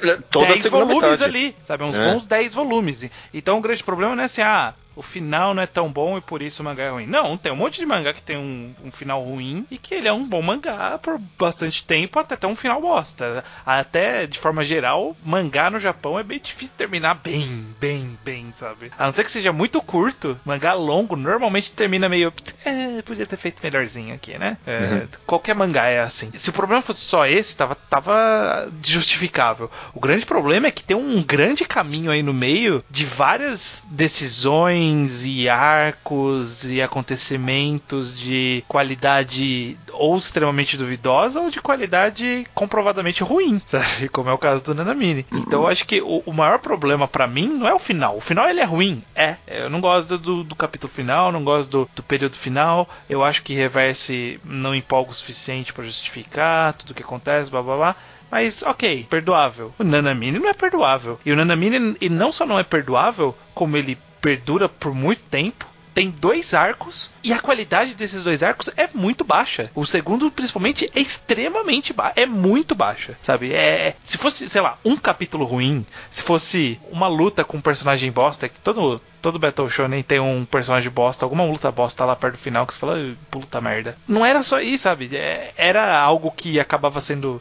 [0.02, 1.24] É, toda a 10 segunda volumes metade.
[1.24, 1.84] ali, sabe?
[1.84, 2.12] Uns É.
[2.12, 3.04] bons 10 volumes.
[3.32, 6.20] Então o grande problema não é assim, ah, o final não é tão bom e
[6.20, 7.06] por isso o mangá é ruim.
[7.06, 10.08] Não, tem um monte de mangá que tem um, um final ruim e que ele
[10.08, 13.44] é um bom mangá por bastante tempo até ter um final bosta.
[13.64, 18.90] Até, de forma geral, mangá no Japão é bem difícil terminar bem, bem, bem, sabe?
[18.98, 22.32] A não ser que seja muito curto, mangá longo normalmente termina meio.
[22.64, 24.56] É, podia ter feito melhorzinho aqui, né?
[24.66, 26.30] É, Qualquer mangá é assim.
[26.34, 29.70] Se o problema fosse só esse, tava, tava justificável.
[29.94, 34.81] O grande problema é que tem um grande caminho aí no meio de várias decisões
[34.82, 44.08] e arcos e acontecimentos de qualidade ou extremamente duvidosa ou de qualidade comprovadamente ruim, sabe?
[44.08, 45.24] Como é o caso do Nanamine.
[45.32, 48.16] Então eu acho que o, o maior problema pra mim não é o final.
[48.16, 49.36] O final ele é ruim, é.
[49.46, 52.88] Eu não gosto do, do capítulo final, não gosto do, do período final.
[53.08, 57.62] Eu acho que Reverse não empolga o suficiente pra justificar tudo o que acontece, blá
[57.62, 57.96] blá blá.
[58.30, 59.74] Mas ok, perdoável.
[59.78, 61.20] O Nanamine não é perdoável.
[61.24, 65.66] E o Nanamine ele não só não é perdoável, como ele perdura por muito tempo.
[65.92, 69.70] Tem dois arcos e a qualidade desses dois arcos é muito baixa.
[69.74, 72.14] O segundo, principalmente, é extremamente baixa.
[72.16, 73.52] É muito baixa, sabe?
[73.52, 78.10] É, se fosse, sei lá, um capítulo ruim, se fosse uma luta com um personagem
[78.10, 82.34] bosta, que todo, todo Battle Shonen tem um personagem bosta, alguma luta bosta lá perto
[82.34, 83.96] do final que você fala, "Ai, puta merda.
[84.06, 85.14] Não era só isso, sabe?
[85.14, 87.40] É, era algo que acabava sendo.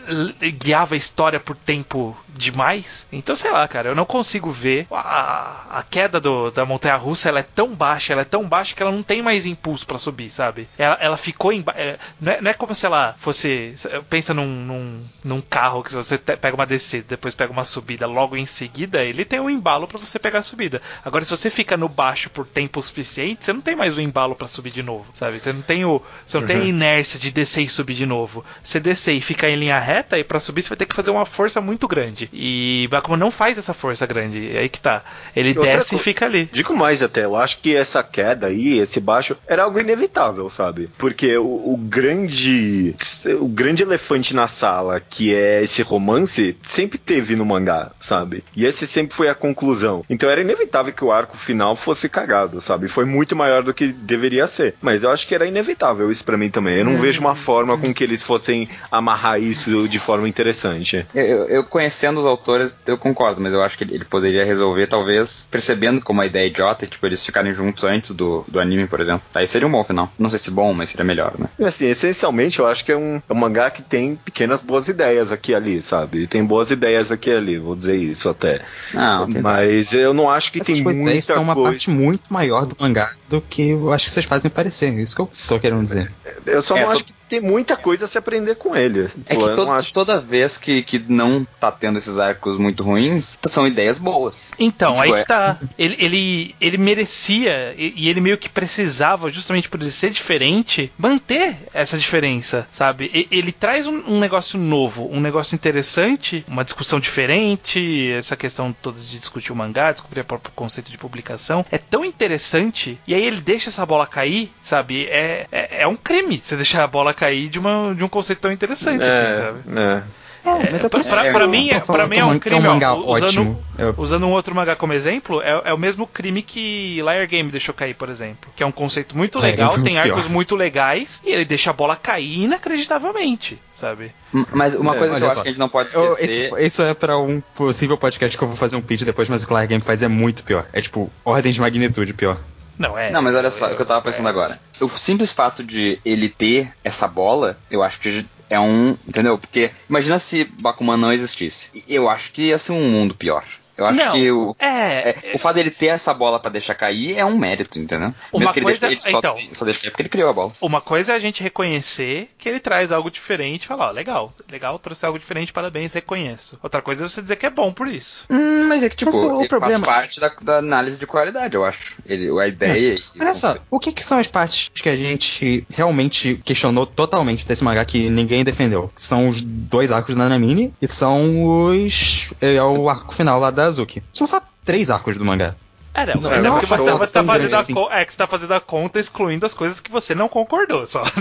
[0.59, 3.07] guiava a história por tempo demais.
[3.11, 4.87] Então, sei lá, cara, eu não consigo ver.
[4.91, 8.75] A, a queda do, da montanha russa ela é tão baixa, ela é tão baixa
[8.75, 10.67] que ela não tem mais impulso pra subir, sabe?
[10.77, 11.63] Ela, ela ficou em.
[11.75, 13.73] é, não, é, não é como se ela fosse.
[14.09, 18.05] Pensa num, num, num carro que se você pega uma descida, depois pega uma subida
[18.05, 20.81] logo em seguida, ele tem um embalo pra você pegar a subida.
[21.03, 24.01] Agora, se você fica fica no baixo por tempo suficiente, você não tem mais o
[24.01, 25.39] embalo para subir de novo, sabe?
[25.39, 26.47] Você não tem o, você não uhum.
[26.47, 28.43] tem a inércia de descer e subir de novo.
[28.63, 31.11] Você descer e ficar em linha reta e para subir você vai ter que fazer
[31.11, 32.29] uma força muito grande.
[32.33, 34.51] E Bakuman não faz essa força grande.
[34.53, 35.03] É aí que tá.
[35.35, 36.49] Ele desce e fica ali.
[36.51, 40.89] Digo mais até, eu acho que essa queda aí, esse baixo, era algo inevitável, sabe?
[40.97, 42.95] Porque o, o grande
[43.39, 48.43] o grande elefante na sala, que é esse romance, sempre teve no mangá, sabe?
[48.55, 50.03] E esse sempre foi a conclusão.
[50.09, 52.87] Então era inevitável que o arco final fosse cagado, sabe?
[52.87, 54.75] Foi muito maior do que deveria ser.
[54.81, 56.77] Mas eu acho que era inevitável isso para mim também.
[56.77, 57.01] Eu não hum.
[57.01, 61.05] vejo uma forma com que eles fossem amarrar isso de forma interessante.
[61.13, 65.45] Eu, eu, conhecendo os autores, eu concordo, mas eu acho que ele poderia resolver, talvez,
[65.49, 68.99] percebendo como a ideia é idiota, tipo, eles ficarem juntos antes do, do anime, por
[68.99, 69.23] exemplo.
[69.33, 70.11] Aí seria um bom final.
[70.17, 71.47] Não sei se bom, mas seria melhor, né?
[71.65, 75.31] Assim, essencialmente, eu acho que é um, é um mangá que tem pequenas boas ideias
[75.31, 76.27] aqui e ali, sabe?
[76.27, 78.61] Tem boas ideias aqui e ali, vou dizer isso até.
[78.95, 81.50] Ah, mas eu não acho que Essas tem muita coisa.
[81.53, 84.93] Uma parte muito maior do mangá do que eu acho que vocês fazem parecer.
[84.99, 86.11] Isso que eu tô querendo dizer.
[86.45, 86.93] Eu só é, não tô...
[86.93, 89.09] acho que tem muita coisa a se aprender com ele.
[89.25, 89.93] É que to acho...
[89.93, 94.51] toda vez que, que não tá tendo esses arcos muito ruins, são ideias boas.
[94.59, 95.23] Então, tipo, aí que é...
[95.23, 95.57] tá.
[95.79, 100.91] Ele, ele, ele merecia e, e, ele meio que precisava, justamente por ele ser diferente,
[100.97, 103.09] manter essa diferença, sabe?
[103.13, 108.73] E, ele traz um, um, negócio novo, um negócio interessante, uma discussão diferente, essa questão
[108.73, 111.65] toda de discutir o mangá, descobrir o próprio conceito de publicação.
[111.71, 115.05] É tão interessante, e aí ele deixa essa bola cair, sabe?
[115.05, 118.39] É, é, é um crime você deixar a bola cair de, uma, de um conceito
[118.39, 119.59] tão interessante, assim, é, assim, sabe?
[119.79, 120.03] É.
[120.43, 122.57] É, mas é pra, pra, pra mim, pra mim é um crime.
[122.57, 123.93] É um mangá ó, usando, eu...
[123.97, 127.73] usando um outro mangá como exemplo, é, é, o mesmo crime que Liar Game deixou
[127.75, 128.49] cair, por exemplo.
[128.55, 130.33] Que é um conceito muito legal, tem arcos pior.
[130.33, 134.11] muito legais, e ele deixa a bola cair inacreditavelmente, sabe?
[134.51, 135.33] Mas uma é, coisa que eu só.
[135.33, 136.51] acho que a gente não pode esquecer.
[136.51, 139.29] Eu, esse, isso é pra um possível podcast que eu vou fazer um pitch depois,
[139.29, 140.65] mas o que Liar Game faz é muito pior.
[140.73, 142.39] É tipo, ordem de magnitude pior.
[142.81, 143.11] Não, é.
[143.11, 144.29] Não, mas olha só, o que eu tava pensando é.
[144.29, 144.59] agora.
[144.79, 148.97] O simples fato de ele ter essa bola, eu acho que é um.
[149.07, 149.37] Entendeu?
[149.37, 151.69] Porque imagina se Bakuman não existisse.
[151.87, 153.45] Eu acho que ia ser um mundo pior.
[153.81, 156.75] Eu acho não, que o, é, é, o fato dele ter essa bola para deixar
[156.75, 158.13] cair é um mérito, entendeu?
[158.31, 160.33] Uma Mesmo que coisa, ele, ele só, então, só deixa cair porque ele criou a
[160.33, 160.53] bola.
[160.61, 164.31] Uma coisa é a gente reconhecer que ele traz algo diferente e falar, ó, legal,
[164.49, 166.59] legal, trouxe algo diferente, parabéns, reconheço.
[166.61, 168.25] Outra coisa é você dizer que é bom por isso.
[168.29, 169.83] Hum, mas é que, tipo, o problema...
[169.83, 171.95] faz parte da, da, análise de qualidade, eu acho.
[172.05, 172.95] Ele, a ideia...
[172.95, 173.21] É.
[173.21, 177.63] Olha só, o que, que são as partes que a gente realmente questionou totalmente desse
[177.63, 178.91] mangá que ninguém defendeu?
[178.95, 182.31] São os dois arcos da Nanamine e são os...
[182.39, 183.70] é o arco final lá da
[184.13, 185.55] São só três arcos do mangá.
[185.93, 187.73] É, não, não, é não porque você, você tá fazendo assim.
[187.89, 190.87] a, é que você tá fazendo a conta excluindo as coisas que você não concordou,
[190.87, 191.03] só.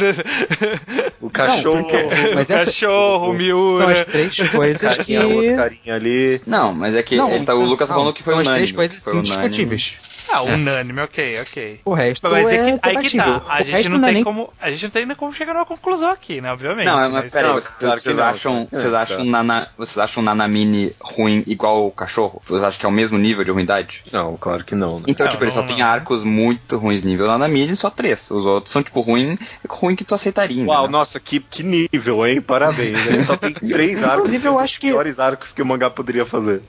[1.20, 2.02] O cachorro, não, porque,
[2.35, 3.81] mas o essa, cachorro, o Miura.
[3.81, 5.16] São as três coisas que.
[5.55, 6.40] carinha ali.
[6.47, 8.48] Não, mas é que não, ele tá, o Lucas não, falando que foi São as
[8.48, 9.97] três coisas indiscutíveis.
[10.32, 11.81] Ah, unânime, ok, ok.
[11.85, 13.43] O resto Mas é, é que, aí que tá.
[13.48, 14.24] A gente, não, não tem nem...
[14.24, 16.52] como, a gente não tem nem como chegar numa conclusão aqui, né?
[16.52, 16.86] Obviamente.
[16.86, 21.43] Não, mas, mas peraí, vocês, vocês, acham, é, vocês, acham Nana, vocês acham Nanamine ruim
[21.47, 22.40] igual o cachorro?
[22.47, 24.05] Vocês acham que é o mesmo nível de ruindade?
[24.12, 24.98] Não, claro que não.
[24.98, 25.05] Né?
[25.09, 28.31] Então, não, tipo, ele só tem arcos muito ruins nível Nanamine, só três.
[28.31, 29.39] Os outros são, tipo, ruim,
[29.69, 30.65] ruim que tu aceitaria.
[30.65, 30.90] Uau, né?
[30.90, 32.40] nossa, que, que nível, hein?
[32.40, 33.07] Parabéns.
[33.07, 34.20] Ele só tem três arcos.
[34.20, 34.90] Inclusive, eu acho que.
[34.90, 36.62] piores arcos que o mangá poderia fazer.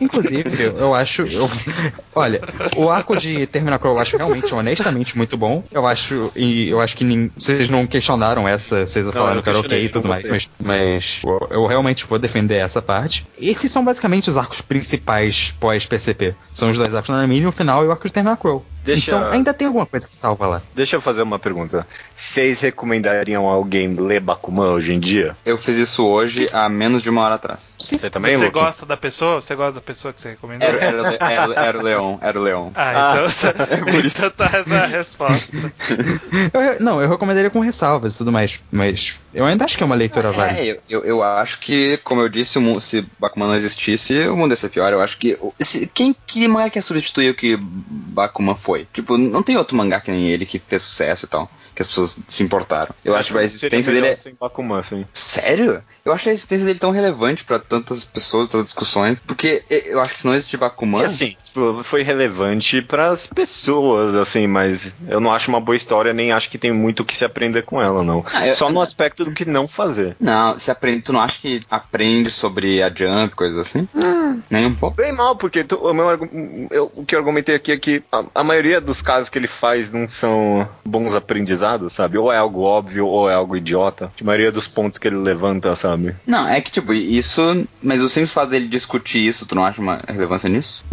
[0.00, 1.22] Inclusive, eu acho.
[1.22, 1.48] Eu...
[2.14, 2.37] Olha,
[2.76, 5.64] o arco de Terminal Crow eu acho realmente, honestamente, muito bom.
[5.70, 7.30] Eu acho, e eu acho que nin...
[7.36, 11.22] vocês não questionaram essa, vocês não, falaram que era ok e tudo mais, mas, mas
[11.50, 13.26] eu realmente vou defender essa parte.
[13.40, 16.34] Esses são basicamente os arcos principais pós-PCP.
[16.52, 18.64] São os dois arcos na mini, o final e o arco de Terminal Crow.
[18.84, 19.10] Deixa...
[19.10, 20.62] Então ainda tem alguma coisa que salva lá.
[20.74, 21.86] Deixa eu fazer uma pergunta.
[22.16, 25.36] Vocês recomendariam alguém ler Bakuman hoje em dia?
[25.44, 27.76] Eu fiz isso hoje há menos de uma hora atrás.
[27.78, 28.58] Você também, Você Luke?
[28.58, 29.40] gosta da pessoa?
[29.40, 30.66] Você gosta da pessoa que você recomendou?
[30.66, 32.70] Era, era, era, era o Leon, era o Leon.
[32.74, 34.18] Ah, então, ah, é por isso.
[34.18, 35.56] então tá essa a resposta.
[36.52, 39.86] eu, não, eu recomendaria com ressalvas e tudo mais, mas eu ainda acho que é
[39.86, 40.60] uma leitura é, válida.
[40.62, 44.56] Eu, eu, eu, acho que, como eu disse, se Bakuman não existisse, o mundo ia
[44.56, 44.92] ser pior.
[44.92, 45.38] Eu acho que.
[45.60, 48.86] Se, quem que mangá quer substituir o que Bakuman foi?
[48.92, 51.88] Tipo, não tem outro mangá que nem ele que fez sucesso e tal que as
[51.88, 52.92] pessoas se importaram.
[53.04, 54.18] Eu acho que a existência dele é...
[54.40, 55.06] Bakuman, assim.
[55.12, 55.80] Sério?
[56.04, 60.12] Eu acho a existência dele tão relevante para tantas pessoas, tantas discussões, porque eu acho
[60.12, 61.02] que se não existir Bakuman...
[61.02, 65.76] E assim, tipo, foi relevante para as pessoas, assim, mas eu não acho uma boa
[65.76, 68.24] história, nem acho que tem muito o que se aprender com ela, não.
[68.32, 68.56] Ah, eu...
[68.56, 70.16] Só no aspecto do que não fazer.
[70.18, 73.86] Não, se aprende, tu não acha que aprende sobre a Jump, coisas assim?
[73.94, 74.42] Hum.
[74.50, 74.96] Nem um pouco.
[74.96, 78.24] Bem mal, porque tu, o, meu, eu, o que eu argumentei aqui é que a,
[78.34, 82.16] a maioria dos casos que ele faz não são bons aprendizados pesado, sabe?
[82.16, 84.10] Ou é algo óbvio, ou é algo idiota.
[84.20, 86.16] A maioria dos pontos que ele levanta, sabe?
[86.26, 87.66] Não, é que tipo, isso.
[87.82, 90.84] Mas o simples fato dele discutir isso, tu não acha uma relevância nisso?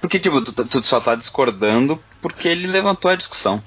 [0.00, 3.62] Porque, tipo, tu, tu só tá discordando porque ele levantou a discussão.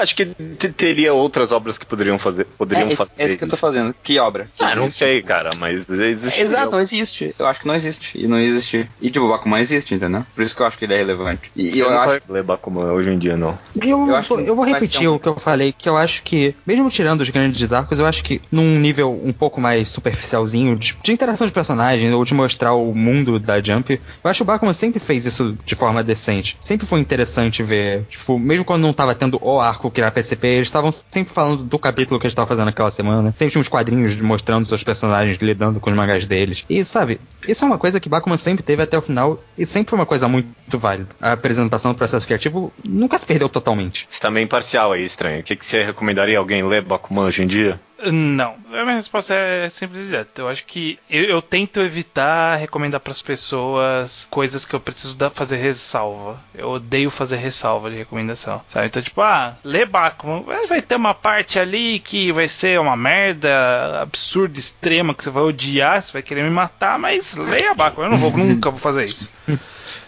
[0.00, 2.46] Acho que te- teria outras obras que poderiam fazer.
[2.56, 3.94] Poderiam É, esse, fazer é isso que eu tô fazendo.
[4.02, 4.48] Que obra?
[4.56, 6.40] Que Ah, não sei, cara, mas existe.
[6.40, 7.34] Exato, não existe.
[7.38, 8.18] Eu acho que não existe.
[8.18, 8.88] E não existe.
[9.00, 10.24] E tipo, o Bakuman existe, entendeu?
[10.34, 11.50] Por isso que eu acho que ele é relevante.
[11.56, 12.20] E, Eu, eu, não acho.
[12.26, 13.58] vou ler Bakuman hoje em dia, não.
[13.80, 16.54] Eu, Eu acho eu vou repetir um- o que eu falei, que eu acho que,
[16.66, 20.96] mesmo tirando os grandes arcos, eu acho que num nível um pouco mais superficialzinho, de,
[21.02, 23.90] de interação de personagem, ou de mostrar o mundo da Jump,
[24.22, 26.56] eu acho que o Bakuman sempre fez isso de forma decente.
[26.60, 30.46] Sempre foi interessante ver, tipo, mesmo quando não tava tendo o arco que era PCP,
[30.46, 33.32] eles estavam sempre falando do capítulo que eles estavam fazendo naquela semana.
[33.36, 36.64] Sempre tinha uns quadrinhos mostrando seus personagens lidando com os mangás deles.
[36.68, 39.90] E, sabe, isso é uma coisa que Bakuman sempre teve até o final, e sempre
[39.90, 41.08] foi uma coisa muito válida.
[41.20, 44.08] A apresentação do processo criativo nunca se perdeu totalmente.
[44.10, 45.40] Você tá meio imparcial aí, estranho.
[45.40, 47.80] O que, que você recomendaria alguém ler Bakuman hoje em dia?
[48.12, 50.40] Não, a minha resposta é simples e direta.
[50.42, 55.16] Eu acho que eu, eu tento evitar recomendar para as pessoas coisas que eu preciso
[55.16, 56.38] da- fazer ressalva.
[56.54, 58.86] Eu odeio fazer ressalva de recomendação, sabe?
[58.86, 64.00] Então, tipo, ah, lê Bakuman, vai- ter uma parte ali que vai ser uma merda
[64.00, 68.06] absurda, extrema, que você vai odiar, você vai querer me matar, mas leia Bakuman.
[68.06, 69.28] Eu não vou, nunca vou fazer isso.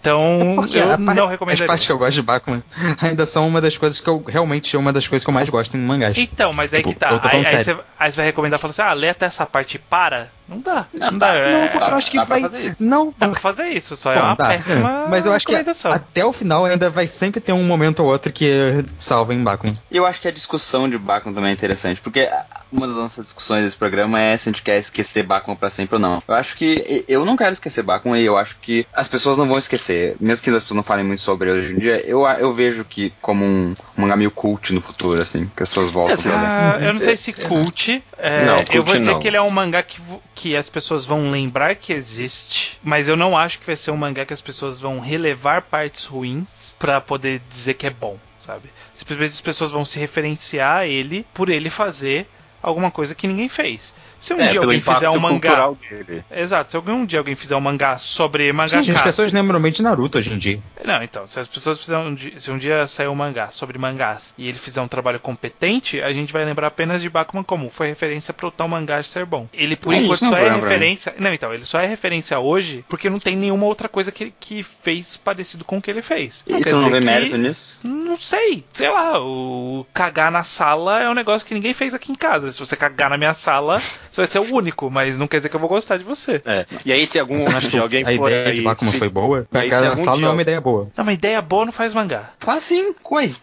[0.00, 1.66] Então, Porque eu não as recomendaria.
[1.66, 2.62] partes que eu gosto de Bakuman
[3.00, 5.48] ainda são uma das coisas que eu realmente é uma das coisas que eu mais
[5.50, 6.16] gosto em mangás.
[6.16, 7.20] Então, mas aí Tipo, que tá.
[7.22, 9.78] Aí, aí você, aí você vai recomendar falando assim: ah, lê até essa parte e
[9.78, 10.28] para.
[10.48, 10.84] Não dá.
[10.92, 11.28] Não, Não, dá.
[11.34, 12.40] é- Não, porque dá- eu acho que dá vai.
[12.40, 12.82] fazer isso.
[12.84, 14.48] Não, Dá pra fazer isso, só é Bom, uma tá.
[14.48, 18.08] péssima Mas eu acho que até o final ainda vai sempre ter um momento ou
[18.10, 19.76] outro que salva em Bakuman.
[19.90, 22.28] E eu acho que a discussão de Bakuman também é interessante, porque
[22.72, 25.94] uma das nossas discussões desse programa é se a gente quer esquecer Bakuman pra sempre
[25.94, 26.20] ou não.
[26.26, 29.46] Eu acho que eu não quero esquecer Bakuman e eu acho que as pessoas não
[29.46, 29.89] vão esquecer,
[30.20, 32.84] mesmo que as pessoas não falem muito sobre ele hoje em dia, eu, eu vejo
[32.84, 36.30] que como um, um mangá meio cult no futuro, assim, que as pessoas voltam Essa-
[36.30, 36.46] pra ler.
[36.46, 38.02] Ah, eu não sei se cult.
[38.18, 39.18] é, Não, eu cult vou dizer não.
[39.20, 40.00] que ele é um mangá que,
[40.34, 43.96] que as pessoas vão lembrar que existe, mas eu não acho que vai ser um
[43.96, 48.70] mangá que as pessoas vão relevar partes ruins pra poder dizer que é bom, sabe?
[48.94, 52.26] Simplesmente as pessoas vão se referenciar a ele por ele fazer
[52.62, 53.94] alguma coisa que ninguém fez.
[54.20, 55.70] Se um É, dia alguém fizer um mangá.
[55.90, 56.22] dele.
[56.30, 59.72] Exato, se algum dia alguém fizer um mangá sobre mangá Gente, as pessoas lembram bem
[59.72, 60.60] de Naruto hoje em dia.
[60.84, 63.78] Não, então, se as pessoas fizerem um dia, se um dia sair um mangá sobre
[63.78, 67.70] mangás e ele fizer um trabalho competente, a gente vai lembrar apenas de Bakuman como
[67.70, 69.48] foi referência para o tal mangá ser bom.
[69.54, 70.60] Ele por É, enquanto não só é é mim.
[70.60, 71.14] referência.
[71.18, 74.62] Não, então, ele só é referência hoje porque não tem nenhuma outra coisa que, que
[74.62, 76.44] fez parecido com o que ele fez.
[76.46, 77.80] E quer tu não vê que- mérito nisso?
[77.82, 82.12] Não sei, sei lá, o cagar na sala é um negócio que ninguém fez aqui
[82.12, 82.50] em casa.
[82.52, 83.78] Se você cagar na minha sala,
[84.10, 86.42] você vai ser o único, mas não quer dizer que eu vou gostar de você.
[86.44, 86.64] É.
[86.84, 89.46] E aí, se algum acha que alguém a ideia aí, de Bakuman se- foi boa?
[89.52, 90.88] Aí, Pegar se na algum sala dia- não é uma ideia boa.
[90.96, 92.30] Não, uma ideia boa não faz mangá.
[92.38, 93.34] Faz sim, coi.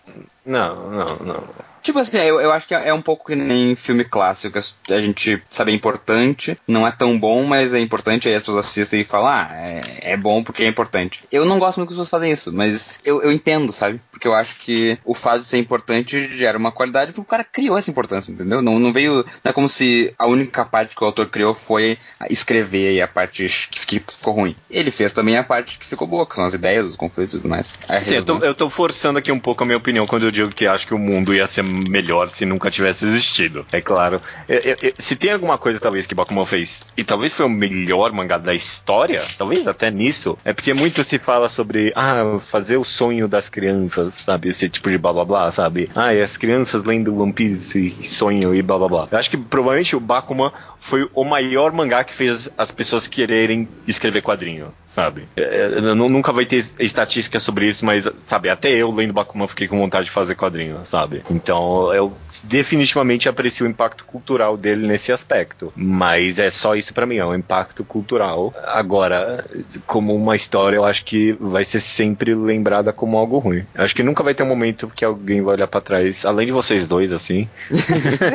[0.45, 1.44] Não, não, não.
[1.88, 4.59] Tipo assim, eu, eu acho que é um pouco que nem filme clássico.
[4.89, 8.65] A gente sabe é importante, não é tão bom, mas é importante, aí as pessoas
[8.65, 11.23] assistem e falam, ah, é, é bom porque é importante.
[11.31, 14.01] Eu não gosto muito que as pessoas fazem isso, mas eu, eu entendo, sabe?
[14.11, 17.45] Porque eu acho que o fato de ser importante gera uma qualidade porque o cara
[17.45, 18.61] criou essa importância, entendeu?
[18.61, 19.23] Não, não veio.
[19.41, 21.97] Não é como se a única parte que o autor criou foi
[22.30, 24.57] escrever e a parte que, que ficou ruim.
[24.69, 27.38] Ele fez também a parte que ficou boa, que são as ideias, os conflitos e
[27.38, 27.80] tudo mais.
[28.03, 30.49] Sim, eu tô, eu tô forçando aqui um pouco a minha opinião quando eu digo
[30.49, 33.65] que acho que o mundo ia ser melhor se nunca tivesse existido.
[33.71, 34.21] É claro.
[34.47, 37.49] Eu- eu- eu- se tem alguma coisa, talvez, que Bakuman fez, e talvez foi o
[37.49, 42.77] melhor mangá da história, talvez até nisso, é porque muito se fala sobre, ah, fazer
[42.77, 44.49] o sonho das crianças, sabe?
[44.49, 45.89] Esse tipo de blá blá blá, sabe?
[45.95, 49.07] Ah, e as crianças lendo One Piece e sonho e blá blá blá.
[49.11, 53.67] Eu acho que provavelmente o Bakuman foi o maior mangá que fez as pessoas quererem
[53.87, 55.27] escrever quadrinho, sabe?
[55.35, 59.47] É, é, nu- nunca vai ter estatística sobre isso, mas, sabe, até eu lendo Bakuman
[59.47, 61.23] fiquei com vontade de fazer quadrinho, sabe?
[61.29, 62.14] Então eu
[62.44, 65.72] definitivamente aprecio o impacto cultural dele nesse aspecto.
[65.76, 68.53] Mas é só isso pra mim, é um impacto cultural.
[68.65, 69.45] Agora,
[69.85, 73.65] como uma história, eu acho que vai ser sempre lembrada como algo ruim.
[73.76, 76.45] Eu acho que nunca vai ter um momento que alguém vai olhar pra trás, além
[76.48, 77.48] de vocês dois, assim.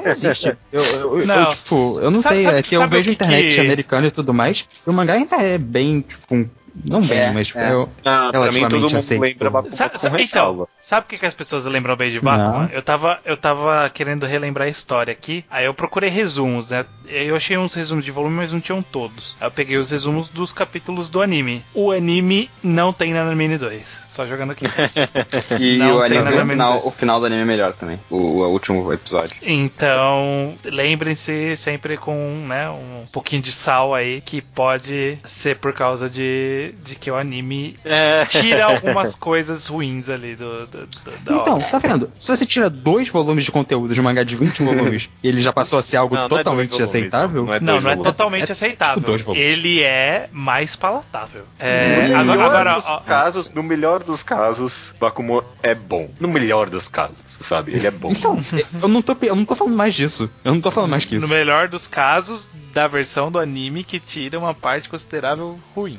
[0.07, 0.55] Existe.
[0.73, 1.37] Eu, eu, Não.
[1.45, 4.07] eu, tipo, eu não Sabe- sei, sabe- é que eu vejo que internet que- americana
[4.07, 6.49] e tudo mais, e o mangá ainda é bem, tipo, um-
[6.89, 7.73] não bem, É, mas é.
[7.73, 9.21] eu, Ah, pra mim todo Relativamente mundo aceito.
[9.21, 12.63] lembra Bakuman Sabe, então, sabe o que, que as pessoas lembram bem de Batman?
[12.63, 12.69] Não.
[12.71, 16.85] Eu tava, eu tava querendo relembrar a história aqui, aí eu procurei resumos, né?
[17.09, 19.37] eu achei uns resumos de volume, mas não tinham todos.
[19.41, 21.63] Aí eu peguei os resumos dos capítulos do anime.
[21.75, 24.07] O anime não tem Nanamine 2.
[24.11, 24.65] Só jogando aqui.
[25.61, 27.99] E Não o, anime, o, final, o final do anime é melhor também.
[28.11, 29.37] O, o último episódio.
[29.43, 36.09] Então, lembrem-se sempre com né, um pouquinho de sal aí, que pode ser por causa
[36.09, 38.25] de, de que o anime É.
[38.27, 41.67] tira algumas coisas ruins ali do, do- do- da Então, obra.
[41.69, 42.13] tá vendo?
[42.19, 45.41] Se você tira dois volumes de conteúdo de um mangá de 20 volumes e ele
[45.43, 47.81] já passou a ser algo Não, não é totalmente dois volumes, aceitável, não é Não,
[47.81, 48.95] não é totalmente É- é aceitável.
[48.97, 49.55] tipo dois volumes.
[49.59, 51.45] Ele é mais palatável.
[51.59, 56.09] É, no agora, melhor agora, dos ó, casos, no melhor dos casos, Bakuman é bom.
[56.21, 57.73] No melhor dos casos, sabe?
[57.75, 58.11] Ele é bom.
[58.11, 58.39] Então,
[58.81, 60.31] eu não, tô, eu não tô falando mais disso.
[60.45, 61.33] Eu não tô falando mais que no isso.
[61.33, 65.99] melhor dos casos, da versão do anime que tira uma parte considerável ruim.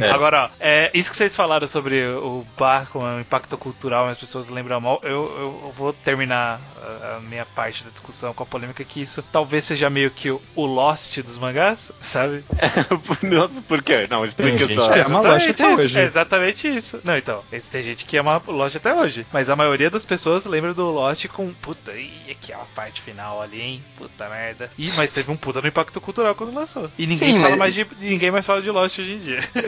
[0.00, 0.10] É.
[0.10, 4.48] Agora, ó, é, isso que vocês falaram sobre o barco, o impacto cultural, as pessoas
[4.48, 8.82] lembram mal, eu, eu- vou terminar a, a minha parte da discussão com a polêmica
[8.84, 12.44] que isso talvez seja meio que o, Lost dos mangás, sabe?
[13.22, 14.06] Nossa, por quê?
[14.10, 14.82] Não, explica Tem só.
[14.82, 15.98] gente que ama Exatamente Lost até isso, hoje.
[15.98, 17.00] É exatamente isso.
[17.04, 19.26] Não, então, tem gente que ama Lost até hoje.
[19.32, 23.60] Mas a maioria das pessoas lembra do Lost com puta, e aquela parte final ali,
[23.60, 23.82] hein?
[23.96, 24.70] Puta merda.
[24.78, 26.90] Ih, mas teve um puta no impacto cultural quando lançou.
[26.98, 27.86] E ninguém Sim, fala mas- mais de.
[28.00, 29.38] Ninguém mais fala de Lost hoje em dia.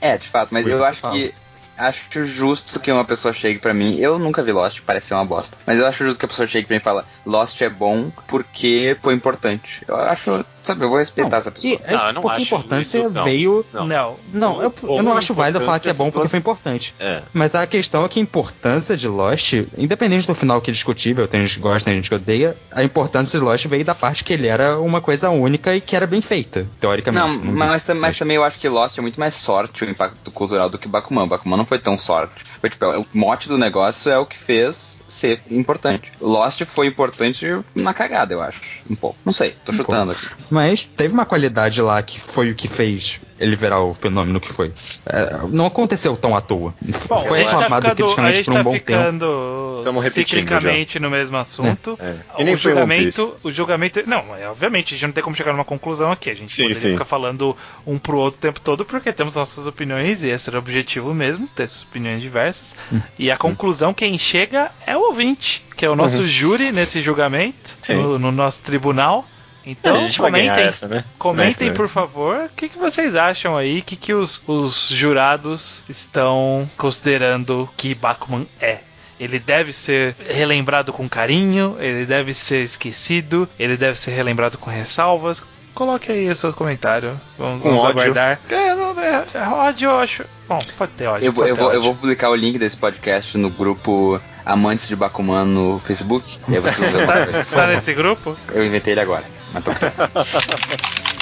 [0.00, 1.34] É, de fato, mas eu acho que.
[1.78, 3.96] Acho justo que uma pessoa chegue pra mim.
[3.96, 5.56] Eu nunca vi Lost, parece ser uma bosta.
[5.66, 8.10] Mas eu acho justo que a pessoa chegue pra mim e fala: Lost é bom
[8.28, 9.82] porque foi importante.
[9.88, 11.72] Eu acho, sabe, eu vou respeitar Não, essa pessoa.
[11.72, 13.24] E, é, Não, eu não porque acho importância isso, não.
[13.24, 13.66] veio.
[13.72, 13.86] Não.
[13.86, 14.16] Não.
[14.32, 16.94] Não, eu, eu não acho válido falar que é bom porque foi importante.
[17.00, 17.22] É.
[17.32, 21.26] Mas a questão é que a importância de Lost, independente do final que é discutível,
[21.26, 24.22] tem gente que gosta, tem gente que odeia, a importância de Lost veio da parte
[24.24, 27.38] que ele era uma coisa única e que era bem feita, teoricamente.
[27.38, 30.30] Não, mas, tam- mas também eu acho que Lost é muito mais sorte o impacto
[30.30, 31.26] cultural do que Bakuman.
[31.26, 32.44] Bakuman não foi tão sorte.
[32.60, 36.12] Foi, tipo, o mote do negócio é o que fez ser importante.
[36.20, 38.60] Lost foi importante na cagada, eu acho.
[38.90, 39.16] Um pouco.
[39.24, 40.28] Não sei, tô chutando aqui.
[40.50, 44.52] Mas teve uma qualidade lá que foi o que fez ele virar o fenômeno que
[44.52, 44.72] foi.
[45.06, 46.74] É, não aconteceu tão à toa.
[47.08, 50.00] Bom, foi tá reclamado ficando, a criticamente por um tá bom tempo.
[50.00, 51.98] repetindo ciclicamente no mesmo assunto.
[52.00, 52.44] É.
[52.44, 55.64] Nem O julgamento, o julgamento, não, é, obviamente a gente não tem como chegar numa
[55.64, 56.30] conclusão aqui.
[56.30, 56.92] A gente Sim, poderia sim.
[56.92, 57.56] ficar falando
[57.86, 61.12] um pro outro o tempo todo porque temos nossas opiniões e esse era o objetivo
[61.12, 62.76] mesmo, ter essas opiniões diversas.
[62.92, 63.00] Hum.
[63.18, 67.76] E a conclusão quem chega é o ouvinte, que é o nosso júri nesse julgamento,
[67.88, 69.26] no, no nosso tribunal.
[69.64, 71.04] Então, comentem, essa, né?
[71.18, 75.84] Comentem, por favor, o que, que vocês acham aí, o que, que os, os jurados
[75.88, 78.78] estão considerando que Bakuman é.
[79.20, 84.68] Ele deve ser relembrado com carinho, ele deve ser esquecido, ele deve ser relembrado com
[84.68, 85.44] ressalvas.
[85.74, 87.18] Coloque aí o seu comentário.
[87.38, 88.00] Vamos, Com vamos ódio.
[88.00, 88.40] aguardar.
[88.50, 90.24] É, não, é, é ódio, eu acho.
[90.48, 91.24] Bom, pode ter ódio.
[91.24, 91.82] Eu vou, eu, vou, eu ódio.
[91.82, 96.38] vou publicar o link desse podcast no grupo Amantes de Bakuman no Facebook.
[96.48, 98.36] E aí vocês vão Tá, tá nesse grupo?
[98.52, 99.24] Eu inventei ele agora.
[99.52, 99.64] Mas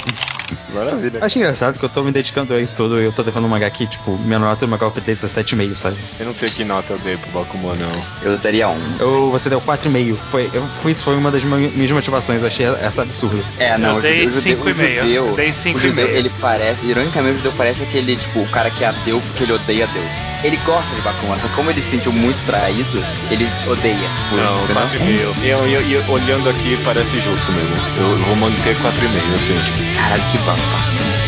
[0.73, 1.17] Maravilha.
[1.19, 3.45] Eu acho engraçado que eu tô me dedicando a isso tudo e eu tô levando
[3.45, 5.97] um mangá aqui, tipo, minha nota do mangá eu dei 17,5, sabe?
[6.19, 7.91] Eu não sei que nota eu dei pro Bakuman, não.
[8.21, 8.79] Eu daria um.
[8.99, 10.17] Eu, você deu 4,5.
[10.29, 13.43] Foi, eu, foi, isso foi uma das mi- minhas motivações, eu achei essa absurda.
[13.57, 15.01] É, não, Eu o dei judeu- o judeu, cinco e o meio.
[15.03, 16.17] judeu, Eu dei o cinco e judeu, meio.
[16.17, 19.53] ele parece, ironicamente, o judeu parece aquele, tipo, o cara que é ateu porque ele
[19.53, 20.11] odeia Deus.
[20.43, 24.07] Ele gosta de Bakuman, só como ele se sentiu muito traído, ele odeia.
[24.31, 24.83] Não, entendeu?
[24.83, 25.43] 4,5.
[25.43, 27.75] E eu, eu, eu, olhando aqui parece justo mesmo.
[27.97, 29.90] Eu vou manter 4,5, assim.
[29.93, 31.20] Caralho, que babaca.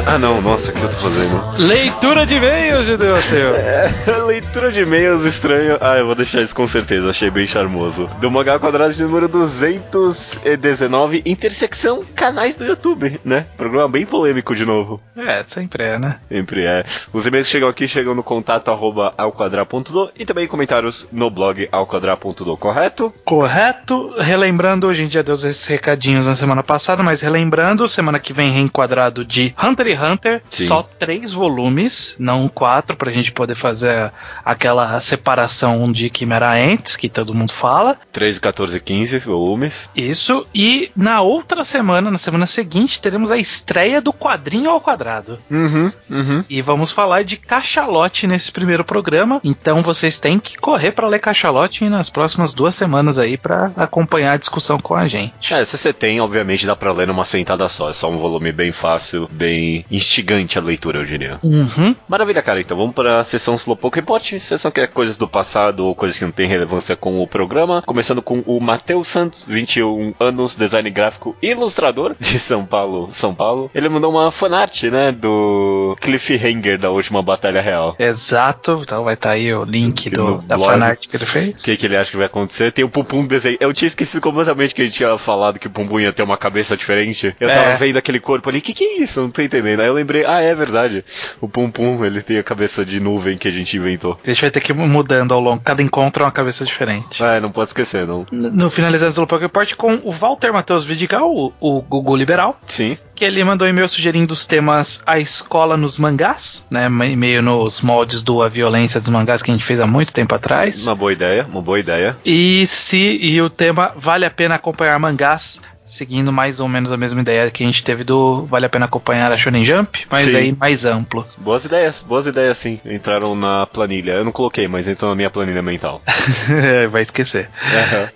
[0.00, 0.14] Olá.
[0.14, 1.42] Ah, não, nossa, o que eu tô fazendo?
[1.58, 3.50] Leitura de e-mails, Judeu seu.
[3.70, 3.92] É,
[4.24, 5.76] leitura de e-mails estranho.
[5.80, 8.08] Ah, eu vou deixar isso com certeza, achei bem charmoso.
[8.20, 13.46] Do Mangá Quadrado de número 219, intersecção canais do YouTube, né?
[13.56, 15.00] Programa bem polêmico de novo.
[15.16, 16.16] É, sempre é, né?
[16.28, 16.84] Sempre é.
[17.12, 21.68] Os e-mails que chegam aqui chegam no contato arroba alquadra.do e também comentários no blog
[21.70, 23.12] alquadra.do, correto?
[23.24, 24.14] Correto.
[24.18, 28.50] Relembrando, hoje em dia deu esses recadinhos na semana passada, mas relembrando, semana que vem
[28.50, 30.66] reenquadrado de Hunter Hunter, Sim.
[30.66, 34.12] só três volumes, não quatro, pra gente poder fazer
[34.44, 37.96] aquela separação de Chimera Ants, que todo mundo fala.
[38.12, 39.88] 13, 14, 15 volumes.
[39.94, 40.46] Isso.
[40.54, 45.38] E na outra semana, na semana seguinte, teremos a estreia do quadrinho ao quadrado.
[45.50, 46.44] Uhum, uhum.
[46.48, 49.40] E vamos falar de cachalote nesse primeiro programa.
[49.44, 54.32] Então vocês têm que correr pra ler cachalote nas próximas duas semanas aí pra acompanhar
[54.32, 55.52] a discussão com a gente.
[55.52, 57.90] É, se você tem, obviamente dá pra ler numa sentada só.
[57.90, 61.38] É só um volume bem fácil, bem instigante a leitura, eu diria.
[61.42, 61.94] Uhum.
[62.08, 62.60] Maravilha, cara.
[62.60, 64.38] Então vamos para a sessão Slowpoke Report.
[64.40, 67.82] Sessão que é coisas do passado ou coisas que não têm relevância com o programa.
[67.82, 73.34] Começando com o Matheus Santos, 21 anos, design gráfico e ilustrador de São Paulo, São
[73.34, 73.70] Paulo.
[73.74, 77.96] Ele mandou uma fanart, né, do cliffhanger da última batalha real.
[77.98, 78.80] Exato.
[78.82, 80.70] Então vai estar aí o link do, da blog.
[80.70, 81.60] fanart que ele fez.
[81.60, 82.72] O que, que ele acha que vai acontecer?
[82.72, 83.56] Tem o Pum desenho.
[83.60, 86.36] Eu tinha esquecido completamente que a gente tinha falado que o Pum ia ter uma
[86.36, 87.34] cabeça diferente.
[87.40, 87.76] Eu tava É.
[87.76, 89.20] vendo aquele corpo ali, o que, que é isso?
[89.20, 89.80] Não tô entendendo.
[89.80, 91.04] Aí eu lembrei, ah, é verdade.
[91.40, 94.18] O Pum Pum, ele tem a cabeça de nuvem que a gente inventou.
[94.24, 95.62] A gente vai ter que ir mudando ao longo.
[95.62, 97.22] Cada encontro é uma cabeça diferente.
[97.22, 98.26] É, não pode esquecer, não.
[98.30, 102.60] No no finalizando do Slowpoke Report com o Walter Matheus Vidigal, o, o Google Liberal.
[102.66, 102.98] Sim.
[103.20, 106.88] Que ele mandou um e-mail sugerindo os temas A Escola nos Mangás, né?
[106.88, 110.34] Meio nos moldes do A Violência dos Mangás que a gente fez há muito tempo
[110.34, 110.86] atrás.
[110.86, 112.16] Uma boa ideia, uma boa ideia.
[112.24, 115.60] E se e o tema Vale a pena acompanhar mangás,
[115.90, 118.86] seguindo mais ou menos a mesma ideia que a gente teve do Vale a pena
[118.86, 120.36] acompanhar a Shonen Jump, mas Sim.
[120.36, 121.26] aí mais amplo.
[121.38, 122.80] Boas ideias, boas ideias sim.
[122.84, 124.12] Entraram na planilha.
[124.12, 126.00] Eu não coloquei, mas entrou na minha planilha mental.
[126.90, 127.48] Vai esquecer.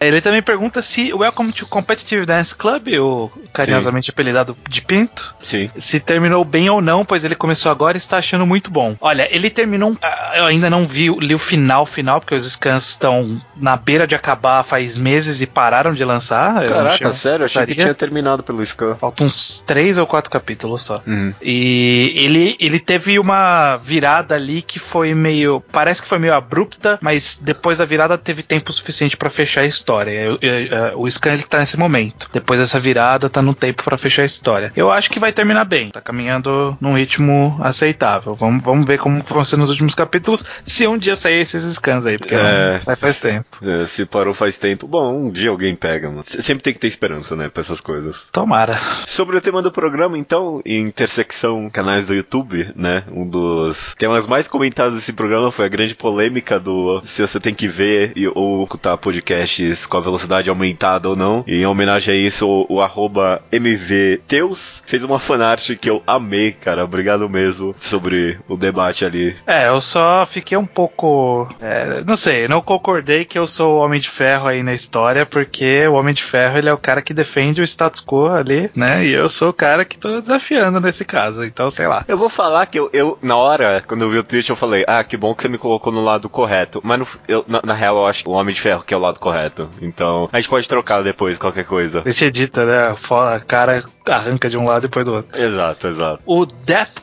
[0.00, 5.34] Ele também pergunta se o Welcome to Competitive Dance Club, o carinhosamente apelidado de Pinto,
[5.42, 5.70] Sim.
[5.78, 8.96] se terminou bem ou não, pois ele começou agora e está achando muito bom.
[9.00, 9.96] Olha, ele terminou.
[10.02, 14.06] ah, Eu ainda não vi, li o final final, porque os scans estão na beira
[14.06, 16.66] de acabar faz meses e pararam de lançar.
[16.66, 17.84] Caraca, sério, achei gostaria.
[17.84, 18.94] tinha terminado pelo Scan.
[18.96, 21.02] Faltam uns três ou quatro capítulos só.
[21.06, 21.32] Uhum.
[21.42, 25.62] E ele, ele teve uma virada ali que foi meio.
[25.72, 29.66] Parece que foi meio abrupta, mas depois da virada teve tempo suficiente pra fechar a
[29.66, 30.10] história.
[30.10, 32.28] Eu- eu- eu- o Scan ele tá nesse momento.
[32.32, 34.72] Depois dessa virada, tá no tempo pra fechar a história.
[34.76, 35.90] Eu acho que vai terminar bem.
[35.90, 38.34] Tá caminhando num ritmo aceitável.
[38.34, 40.44] Vamos, vamos ver como vão ser nos últimos capítulos.
[40.64, 42.80] Se um dia sair esses scans aí, porque É.
[42.84, 43.58] vai faz tempo.
[43.62, 44.86] É, se parou faz tempo.
[44.86, 46.22] Bom, um dia alguém pega, mano.
[46.22, 48.28] Se- Sempre tem que ter esperança, né, pra essas coisas.
[48.32, 48.78] Tomara.
[49.06, 53.04] Sobre o tema do programa, então, em intersecção canais do YouTube, né?
[53.10, 57.54] Um dos temas mais comentados desse programa foi a grande polêmica do se você tem
[57.54, 61.44] que ver e, ou escutar podcasts com a velocidade aumentada ou não.
[61.46, 66.52] E em homenagem a isso, o, o arroba MVTeus fez uma fanart que eu amei,
[66.52, 66.84] cara.
[66.84, 69.36] Obrigado mesmo sobre o debate ali.
[69.46, 71.48] É, eu só fiquei um pouco.
[71.60, 75.24] é, não sei, não concordei que eu sou o Homem de Ferro aí na história,
[75.24, 78.70] porque o Homem de Ferro ele é o cara que defende o status quo ali,
[78.74, 79.04] né?
[79.04, 82.04] E eu sou o cara que tô desafiando nesse caso, então sei lá.
[82.06, 84.84] Eu vou falar que eu, eu, na hora, quando eu vi o tweet, eu falei,
[84.86, 86.80] ah, que bom que você me colocou no lado correto.
[86.84, 88.96] Mas no- eu- na, na real, eu acho que o Homem de Ferro que é
[88.96, 89.68] o lado correto.
[89.80, 92.02] Então, a gente pode trocar depois, qualquer coisa.
[92.04, 92.94] A gente edita, né?
[93.34, 95.40] A cara arranca de um lado e depois do outro.
[95.40, 96.22] Exato, exato.
[96.26, 96.46] O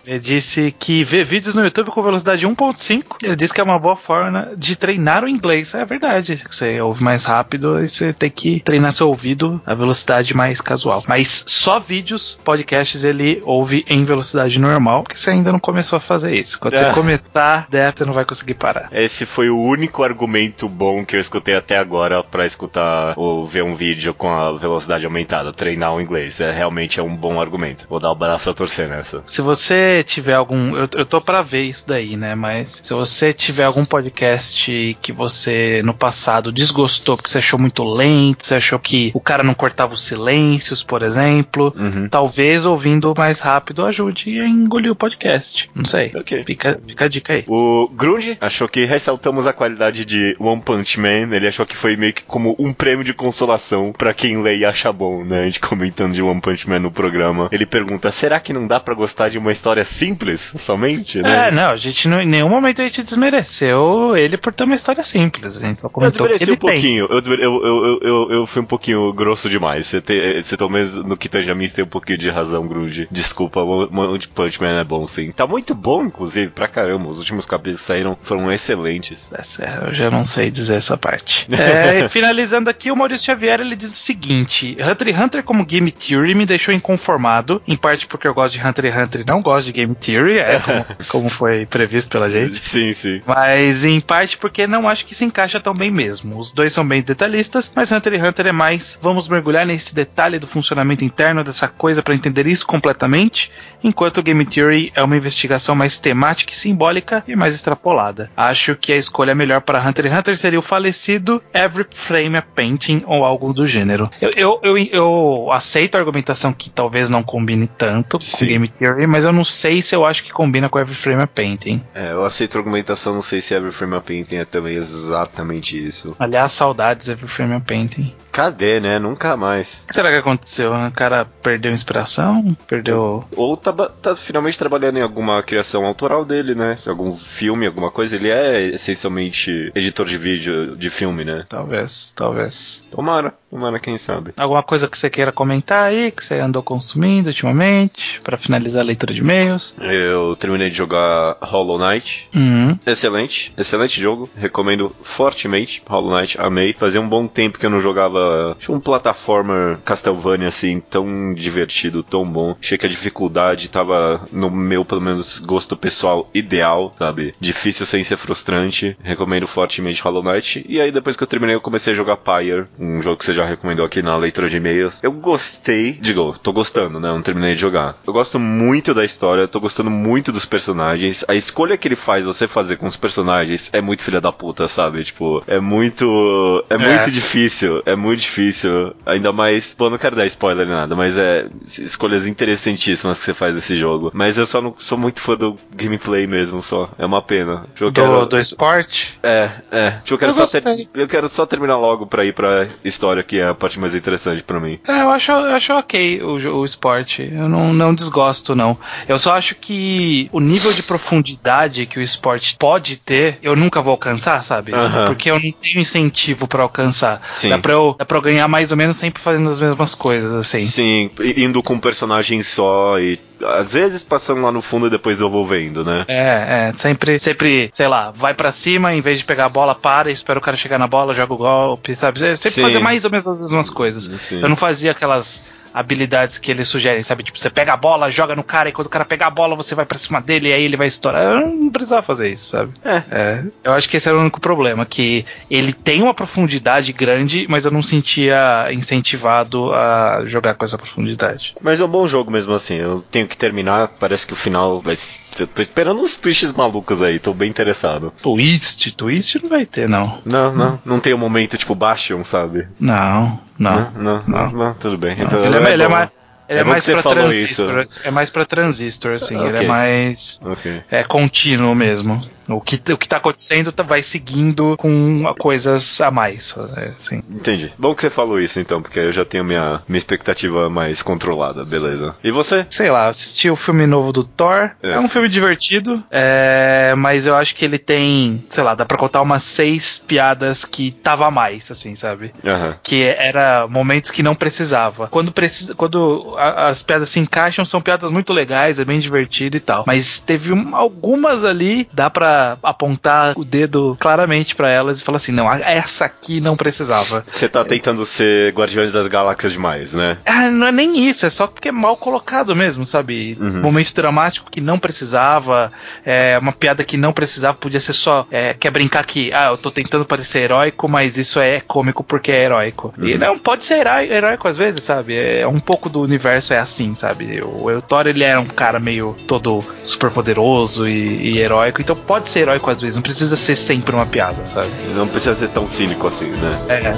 [0.05, 3.17] ele disse que vê vídeos no YouTube com velocidade 1.5.
[3.23, 5.73] Ele disse que é uma boa forma de treinar o inglês.
[5.73, 6.35] É verdade.
[6.49, 11.03] Você ouve mais rápido e você tem que treinar seu ouvido a velocidade mais casual.
[11.07, 15.99] Mas só vídeos, podcasts, ele ouve em velocidade normal, porque você ainda não começou a
[15.99, 16.59] fazer isso.
[16.59, 16.77] Quando É.
[16.77, 18.89] você começar, Depp você não vai conseguir parar.
[18.91, 23.63] Esse foi o único argumento bom que eu escutei até agora pra escutar ou ver
[23.63, 26.39] um vídeo com a velocidade aumentada, treinar o inglês.
[26.39, 27.85] É realmente é um bom argumento.
[27.89, 29.23] Vou dar o braço a torcer nessa.
[29.25, 30.75] Se você tiver algum.
[30.75, 32.35] Eu, eu tô pra ver isso daí, né?
[32.35, 37.83] Mas se você tiver algum podcast que você no passado desgostou porque você achou muito
[37.83, 41.73] lento, você achou que o cara não cortava os silêncios, por exemplo.
[41.77, 42.07] Uhum.
[42.09, 45.69] Talvez ouvindo mais rápido ajude a engolir o podcast.
[45.73, 46.11] Não sei.
[46.15, 46.43] Ok.
[46.43, 47.45] Fica, fica a dica aí.
[47.47, 51.33] O Grunge achou que ressaltamos a qualidade de One Punch Man.
[51.33, 54.65] Ele achou que foi meio que como um prêmio de consolação pra quem lê e
[54.65, 55.41] acha bom, né?
[55.41, 57.47] A gente comentando de One Punch Man no programa.
[57.51, 61.47] Ele pergunta: será que não dá pra gostar de uma história simples somente, né?
[61.47, 64.75] É, não, a gente não, em nenhum momento a gente desmereceu ele por ter uma
[64.75, 65.57] história simples.
[65.57, 68.31] A gente só Eu comentou que desmereci ele um pouquinho, eu, eu, eu, eu, eu,
[68.31, 69.93] eu fui um pouquinho grosso demais.
[70.01, 72.29] Você, te, você pelo menos no que tange a mim, você tem um pouquinho de
[72.29, 73.07] razão, Grunge.
[73.11, 75.31] Desculpa, o One Punch Man é bom sim.
[75.31, 77.09] Tá muito bom, inclusive, pra caramba.
[77.09, 79.31] Os últimos capítulos que saíram foram excelentes.
[79.59, 81.47] É, eu já não sei dizer essa parte.
[81.61, 85.91] É, finalizando aqui, o Maurício Xavier ele diz o seguinte: Hunter x Hunter como Game
[85.91, 89.41] Theory me deixou inconformado, em parte porque eu gosto de Hunter x Hunter e não
[89.41, 92.55] gosto de Game Theory, é como, como foi previsto pela gente.
[92.55, 93.21] Sim, sim.
[93.25, 96.37] Mas em parte porque não acho que se encaixa tão bem mesmo.
[96.37, 99.95] Os dois são bem detalhistas, mas Hunter x Hunter é mais vamos mergulhar nesse esse
[99.95, 103.51] detalhe do funcionamento interno dessa coisa para entender isso completamente,
[103.83, 108.31] enquanto Game Theory é uma investigação mais temática e simbólica e mais extrapolada.
[108.35, 112.41] Acho que a escolha melhor para Hunter x Hunter seria o falecido Every Frame a
[112.41, 114.09] Painting ou algo do gênero.
[114.21, 118.45] Eu, eu, eu, eu aceito a argumentação que talvez não combine tanto com Sim.
[118.45, 121.27] Game Theory, mas eu não sei se eu acho que combina com Every Frame a
[121.27, 121.83] Painting.
[121.93, 125.77] É, eu aceito a argumentação, não sei se Every Frame a Painting é também exatamente
[125.77, 126.15] isso.
[126.17, 128.13] Aliás, saudades Every Frame a Painting.
[128.31, 128.97] Cadê, né?
[128.97, 129.80] Nunca mais.
[129.83, 130.73] O que será que aconteceu?
[130.73, 132.55] O cara perdeu inspiração?
[132.67, 133.25] Perdeu.
[133.35, 133.71] Ou tá,
[134.01, 136.77] tá finalmente trabalhando em alguma criação autoral dele, né?
[136.85, 138.15] Algum filme, alguma coisa.
[138.15, 141.45] Ele é essencialmente editor de vídeo, de filme, né?
[141.49, 142.83] Talvez, talvez.
[142.91, 144.31] Tomara, tomara, quem sabe.
[144.37, 148.85] Alguma coisa que você queira comentar aí, que você andou consumindo ultimamente, pra finalizar a
[148.85, 149.75] leitura de e-mails?
[149.79, 152.29] Eu terminei de jogar Hollow Knight.
[152.33, 152.77] Hum.
[152.85, 154.29] Excelente, excelente jogo.
[154.35, 155.83] Recomendo fortemente.
[155.87, 156.73] Hollow Knight, amei.
[156.73, 162.25] Fazia um bom tempo que eu não jogava um plataformer Castlevania assim, tão divertido, tão
[162.25, 162.55] bom.
[162.59, 167.33] Achei que a dificuldade tava no meu, pelo menos, gosto pessoal ideal, sabe?
[167.39, 168.95] Difícil sem ser frustrante.
[169.03, 170.65] Recomendo fortemente Hollow Knight.
[170.67, 173.33] E aí, depois que eu terminei, eu comecei a jogar Pyre, um jogo que você
[173.33, 174.99] já recomendou aqui na leitura de e-mails.
[175.03, 177.09] Eu gostei, digo, tô gostando, né?
[177.09, 177.97] Eu não terminei de jogar.
[178.05, 181.23] Eu gosto muito da história, tô gostando muito dos personagens.
[181.27, 184.67] A escolha que ele faz você fazer com os personagens é muito filha da puta,
[184.67, 185.03] sabe?
[185.03, 186.63] Tipo, é muito.
[186.69, 187.81] É, muito difícil.
[187.85, 188.93] É muito difícil.
[189.05, 189.75] Ainda mais.
[189.77, 191.47] Bom, não quero dar spoiler nem nada, mas é
[191.79, 194.11] escolhas interessantíssimas que você faz nesse jogo.
[194.13, 196.89] Mas eu só não sou muito fã do gameplay mesmo, só.
[196.97, 197.65] É uma pena.
[197.79, 199.17] Eu Do, quero- do esporte?
[199.23, 199.91] é, é.
[200.03, 203.23] Tipo, eu quero, Eu só ter- eu quero só terminar logo pra ir pra história,
[203.31, 204.77] que é a parte mais interessante pra mim.
[204.85, 207.31] É, eu acho, eu acho ok o, o esporte.
[207.31, 208.77] Eu não, não desgosto, não.
[209.07, 213.81] Eu só acho que o nível de profundidade que o esporte pode ter, eu nunca
[213.81, 214.73] vou alcançar, sabe?
[214.73, 215.05] Aham.
[215.05, 217.21] Porque eu não tenho incentivo pra alcançar.
[217.37, 217.47] Sim.
[217.47, 220.35] Dá pra, eu, dá pra eu ganhar mais ou menos sempre fazendo as mesmas coisas,
[220.35, 220.65] assim.
[220.65, 225.17] Sim, indo com um personagem só e às vezes passando lá no fundo e depois
[225.17, 226.05] devolvendo, né?
[226.07, 229.75] É, é, sempre, sempre, sei lá, vai pra cima, em vez de pegar a bola,
[229.75, 232.19] para, espera o cara chegar na bola, joga o golpe, sabe?
[232.19, 232.61] Sempre Sim.
[232.61, 234.11] fazer mais ou menos as mesmas coisas.
[234.27, 234.41] Sim.
[234.41, 235.43] Eu não fazia aquelas
[235.73, 237.23] habilidades que eles sugerem, sabe?
[237.23, 239.55] Tipo, você pega a bola, joga no cara, e quando o cara pegar a bola,
[239.55, 241.23] você vai pra cima dele, e aí ele vai estourar.
[241.23, 242.73] Eu não precisava fazer isso, sabe?
[242.83, 243.43] É.
[243.63, 247.65] eu acho que esse era o único problema, que ele tem uma profundidade grande, mas
[247.65, 251.55] eu não sentia incentivado a jogar com essa profundidade.
[251.61, 252.75] Mas é um bom jogo mesmo assim.
[252.75, 253.87] Eu tenho que terminar.
[253.99, 254.95] Parece que o final vai.
[255.39, 257.19] Eu tô esperando uns twists malucos aí.
[257.19, 258.13] Tô bem interessado.
[258.21, 260.21] Twist, twist não vai ter, não.
[260.25, 260.79] Não, não.
[260.85, 262.67] Não tem um momento tipo Bastion, sabe?
[262.79, 263.91] Não, não.
[263.91, 264.51] Não, não, não.
[264.51, 265.15] não, tudo bem.
[265.19, 266.09] Então, ele é, ele é mais,
[266.49, 267.83] ele É é bom mais falou transistor.
[268.03, 269.37] É mais pra transistor, assim.
[269.39, 269.65] Ele Ok.
[269.65, 270.41] é mais.
[270.43, 270.81] Ok.
[270.89, 272.21] É contínuo mesmo.
[272.57, 276.55] O que, o que tá acontecendo tá, vai seguindo com coisas a mais.
[276.95, 277.21] Assim.
[277.29, 277.71] Entendi.
[277.77, 281.63] Bom que você falou isso então, porque eu já tenho minha, minha expectativa mais controlada,
[281.65, 282.15] beleza.
[282.23, 282.65] E você?
[282.69, 284.71] Sei lá, assisti o filme novo do Thor.
[284.81, 284.91] É.
[284.91, 288.97] É, um filme divertido, é, mas eu acho que ele tem, sei lá, dá pra
[288.97, 292.33] contar umas seis piadas que tava a mais, assim, sabe?
[292.45, 292.75] Aham.
[292.83, 295.07] que era momentos que não precisava.
[295.07, 299.55] Quando precisa, quando a- as piadas se encaixam, são piadas muito legais, é bem divertido
[299.57, 299.83] e tal.
[299.87, 305.17] Mas teve um- algumas ali, dá pra apontar o dedo claramente pra elas e falar
[305.17, 307.23] assim, não, essa aqui não precisava.
[307.25, 310.17] Você tá tentando ser Guardiões das Galáxias demais, né?
[310.25, 313.37] Ah, não é nem isso, é só porque é mal colocado mesmo, sabe?
[313.39, 313.61] Uhum.
[313.61, 315.71] Momento dramático que não precisava,
[316.05, 318.25] é uma piada que não precisava, podia ser só.
[318.31, 322.31] É, quer brincar que, ah, eu tô tentando parecer heróico, mas isso é cômico porque
[322.31, 322.93] é heróico.
[323.01, 325.15] E não, pode ser herói- heróico às vezes, sabe?
[325.15, 327.41] É um pouco do universo é assim, sabe?
[327.43, 331.95] O, o Thor, ele era um cara meio todo super poderoso e, e heróico, então
[331.95, 334.69] pode ser heróico às vezes, não precisa ser sempre uma piada, sabe?
[334.95, 336.59] Não precisa ser tão cínico assim, né?
[336.69, 336.95] É, é.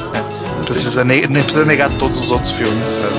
[0.57, 3.14] Não precisa, ne- nem precisa negar todos os outros filmes, sabe?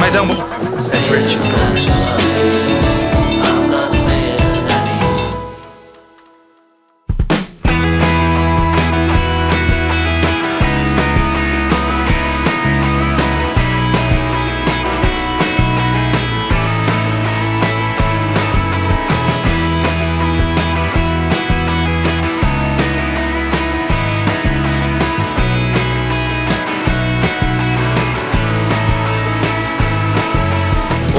[0.00, 1.42] Mas é um bom é divertido.
[1.42, 2.65] pelo menos.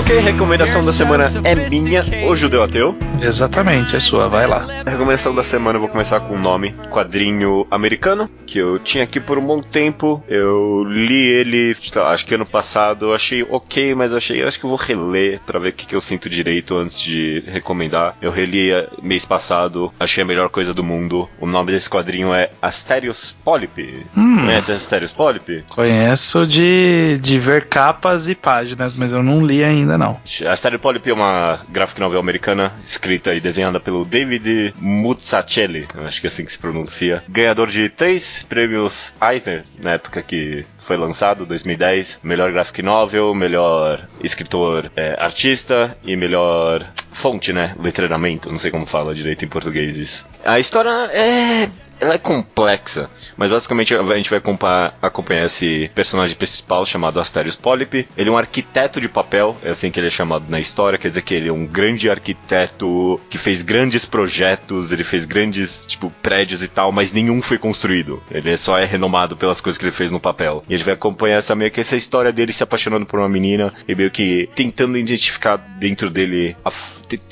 [0.08, 2.98] Ok, recomendação da semana é minha, o Judeu Ateu.
[3.22, 4.66] Exatamente, é sua, vai lá.
[4.86, 9.04] A recomendação da semana eu vou começar com um nome, quadrinho americano, que eu tinha
[9.04, 10.24] aqui por um bom tempo.
[10.30, 11.76] Eu li ele,
[12.06, 14.80] acho que ano passado, eu achei ok, mas eu achei, eu acho que eu vou
[14.80, 18.16] reler pra ver o que, que eu sinto direito antes de recomendar.
[18.22, 21.28] Eu reli eh, mês passado, achei a melhor coisa do mundo.
[21.38, 24.06] O nome desse quadrinho é Asterios Polyp.
[24.16, 24.38] Hum.
[24.46, 25.66] Conhece Asterios Polyp?
[25.68, 30.20] Conheço de, de ver capas e páginas, mas eu não li ainda não.
[30.48, 36.28] Asterios Polyp é uma graphic novel americana, escrita e desenhada pelo David Muzzacelli, acho que
[36.28, 37.24] é assim que se pronuncia.
[37.28, 42.22] Ganhador de três prêmios Eisner, na época que foi lançado, 2010.
[42.24, 47.76] Melhor graphic novel, melhor escritor é, artista e melhor fonte, né?
[47.78, 50.26] Letreiramento, não sei como fala direito em português isso.
[50.46, 51.70] A história é
[52.00, 57.56] ela é complexa, mas basicamente a gente vai acompanhar, acompanhar esse personagem principal chamado Asterios
[57.56, 58.08] Polyp.
[58.18, 61.10] Ele é um arquiteto de papel, é assim que ele é chamado na história, quer
[61.10, 66.12] dizer que ele é um grande arquiteto que fez grandes projetos, ele fez grandes, tipo,
[66.22, 68.22] prédios e tal, mas nenhum foi construído.
[68.32, 70.64] Ele só é renomado pelas coisas que ele fez no papel.
[70.68, 73.30] E a gente vai acompanhar essa meio que essa história dele se apaixonando por uma
[73.30, 76.72] menina e meio que tentando identificar dentro dele a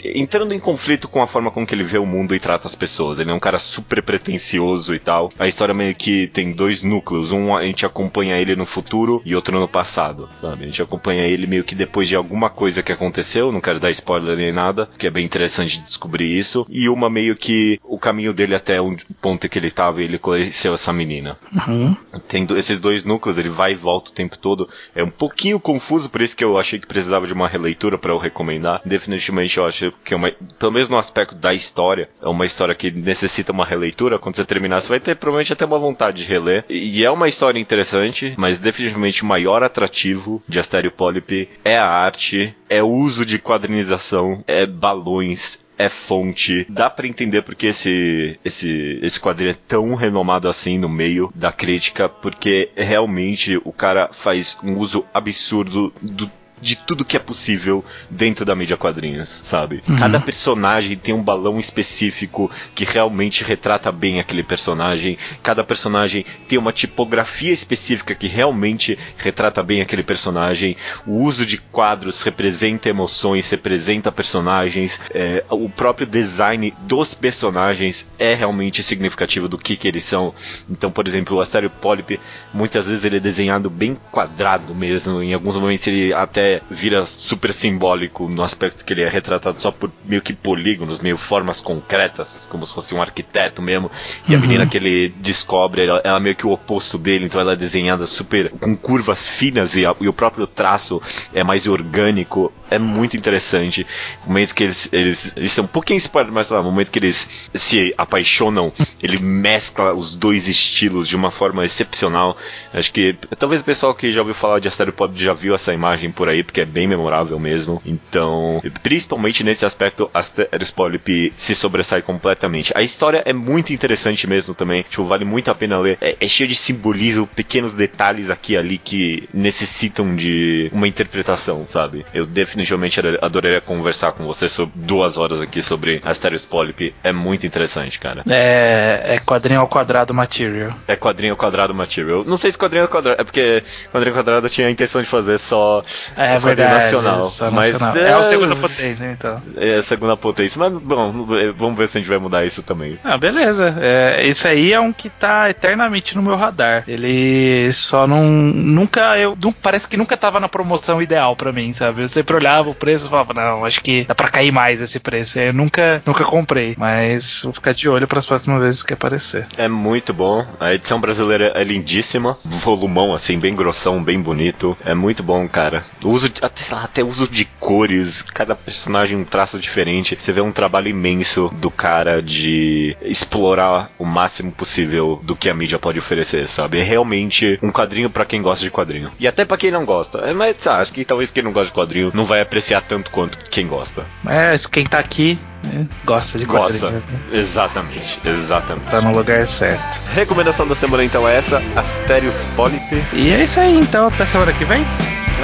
[0.04, 2.76] entrando em conflito com a forma com que ele vê o mundo e trata as
[2.76, 3.20] pessoas.
[3.20, 5.32] Ele é um cara super pretencioso e tal.
[5.38, 7.32] A história meio que tem dois núcleos.
[7.32, 10.64] Um a gente acompanha ele no futuro e outro no passado, sabe?
[10.64, 13.52] A gente acompanha ele meio que depois de alguma coisa que aconteceu.
[13.52, 16.66] Não quero dar spoiler nem nada, que é bem interessante descobrir isso.
[16.70, 20.18] E uma meio que o caminho dele até o ponto que ele tava e ele
[20.18, 21.38] conheceu essa menina.
[21.68, 21.96] Uhum.
[22.28, 24.70] Tem esses dois núcleos, ele vai e volta o tempo todo.
[24.94, 28.12] É um pouquinho confuso, por isso que eu achei que precisava de uma releitura para
[28.12, 28.82] eu recomendar.
[28.86, 32.76] Definitivamente eu acho que é uma, pelo menos no aspecto da história, é uma história
[32.76, 34.20] que necessita uma releitura.
[34.20, 36.66] Quando você terminar, você vai ter provavelmente até uma vontade de reler.
[36.70, 41.88] E é uma história interessante, mas definitivamente o maior atrativo de Astério Polyp é a
[41.88, 46.66] arte, é o uso de quadrinização, é balões, é fonte.
[46.70, 51.52] Dá pra entender porque esse, esse, esse quadrinho é tão renomado assim no meio da
[51.52, 56.30] crítica, porque realmente o cara faz um uso absurdo do
[56.62, 59.84] de tudo que é possível dentro da mídia quadrinhos, sabe?
[59.98, 65.18] Cada personagem tem um balão específico que realmente retrata bem aquele personagem.
[65.44, 70.78] Cada personagem tem uma tipografia específica que realmente retrata bem aquele personagem.
[71.06, 75.00] O uso de quadros representa emoções, representa personagens.
[75.14, 80.34] É, o próprio design dos personagens é realmente significativo do que, que eles são.
[80.70, 82.20] Então, por exemplo, o Astério Polyp,
[82.54, 85.22] muitas vezes ele é desenhado bem quadrado mesmo.
[85.22, 89.72] Em alguns momentos ele até vira super simbólico no aspecto que ele é retratado só
[89.72, 93.90] por meio que polígonos, meio formas concretas, como se fosse um arquiteto mesmo.
[94.28, 97.40] E a menina que ele descobre, ela, ela é meio que o oposto dele, então
[97.42, 101.02] ela é desenhada super com curvas finas e, a- e o próprio traço
[101.34, 102.52] é mais orgânico.
[102.70, 103.86] É muito interessante.
[104.26, 107.94] Momentos que eles, eles, são um pouquinho spoiler, mas lá, no momento que eles se
[107.98, 112.36] apaixonam, ele mescla os dois estilos de uma forma excepcional.
[112.74, 115.74] Acho que talvez o pessoal que já ouviu falar de Astério Pop já viu essa
[115.74, 117.82] imagem por aí, porque é bem memorável mesmo.
[117.86, 122.74] Então, principalmente nesse aspecto, Asterios Polyp se sobressai completamente.
[122.76, 124.84] A história é muito interessante mesmo também.
[124.90, 125.98] Tipo, vale muito a pena ler.
[126.02, 131.66] É, é cheio de simbolismo, pequenos detalhes aqui e ali que necessitam de uma interpretação,
[131.68, 132.06] sabe?
[132.14, 132.26] Eu
[132.56, 136.96] definitivamente ador- adoraria conversar com você sobre duas horas aqui sobre Asterios Polyp.
[137.04, 138.24] É muito interessante, cara.
[138.30, 140.70] É, é quadrinho ao quadrado material.
[140.88, 142.24] É quadrinho ao quadrado material.
[142.26, 143.20] Não sei se quadrinho ao quadrado.
[143.20, 143.62] É porque
[143.92, 145.84] quadrinho ao quadrado eu tinha a intenção de fazer só
[146.16, 146.74] É quadrinho verdade.
[146.86, 147.22] nacional.
[147.24, 147.98] só mas nacional.
[147.98, 149.42] É, o segunda potência, então.
[149.58, 150.60] É a segunda potência.
[150.60, 151.26] Mas, bom,
[151.56, 152.98] vamos ver se a gente vai mudar isso também.
[153.04, 153.76] Ah, beleza.
[153.82, 156.84] É, esse aí é um que tá eternamente no meu radar.
[156.88, 158.24] Ele só não.
[158.26, 159.18] Nunca.
[159.18, 162.02] Eu, parece que nunca tava na promoção ideal pra mim, sabe?
[162.04, 165.00] Eu sempre olhava o preço e falava, não, acho que dá pra cair mais esse
[165.00, 165.40] preço.
[165.40, 166.76] Eu nunca, nunca comprei.
[166.78, 169.48] Mas vou ficar de olho pras próximas vezes que aparecer.
[169.58, 170.46] É muito bom.
[170.60, 172.38] A edição brasileira é lindíssima.
[172.46, 174.78] Volumão, assim, bem grossão, bem bonito.
[174.86, 175.84] É muito bom, cara.
[176.04, 178.22] Uso de, até, até uso de cores.
[178.22, 180.16] Cada personagem um traço diferente.
[180.20, 185.54] Você vê um trabalho imenso do cara de explorar o máximo possível do que a
[185.54, 186.80] mídia pode oferecer, sabe?
[186.80, 189.12] É realmente um quadrinho pra quem gosta de quadrinho.
[189.20, 190.20] E até pra quem não gosta.
[190.20, 193.12] É, Mas sabe, acho que talvez quem não gosta de quadrinho não vai apreciar tanto
[193.12, 194.06] quanto quem gosta.
[194.24, 196.90] Mas quem tá aqui né, gosta de Gosta.
[196.92, 197.02] né?
[197.32, 198.90] Exatamente, exatamente.
[198.90, 200.00] Tá no lugar certo.
[200.14, 203.04] Recomendação da semana então é essa: Asterios Polyp.
[203.14, 204.08] E é isso aí, então.
[204.08, 204.86] Até semana que vem.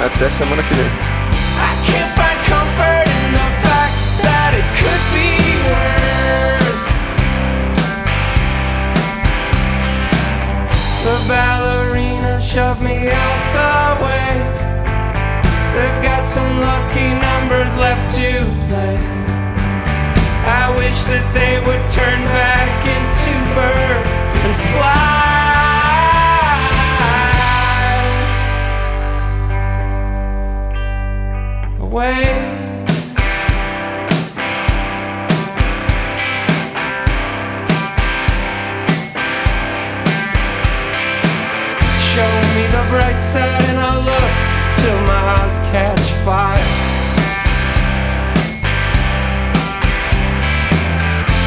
[0.04, 0.86] Até semana que vem.
[0.86, 0.88] I
[1.86, 6.86] can't find comfort in the fact that it could be worse.
[11.04, 14.21] The ballerina shoved me out the way.
[15.74, 18.96] They've got some lucky numbers left to play.
[20.44, 25.22] I wish that they would turn back into birds and fly
[31.80, 32.24] away.
[42.12, 44.41] Show me the bright side and I'll look
[44.82, 46.68] till my eyes catch fire.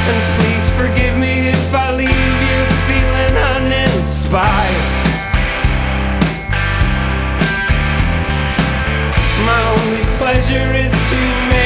[0.09, 4.87] And please forgive me if I leave you feeling uninspired.
[9.49, 11.19] My only pleasure is to
[11.51, 11.64] make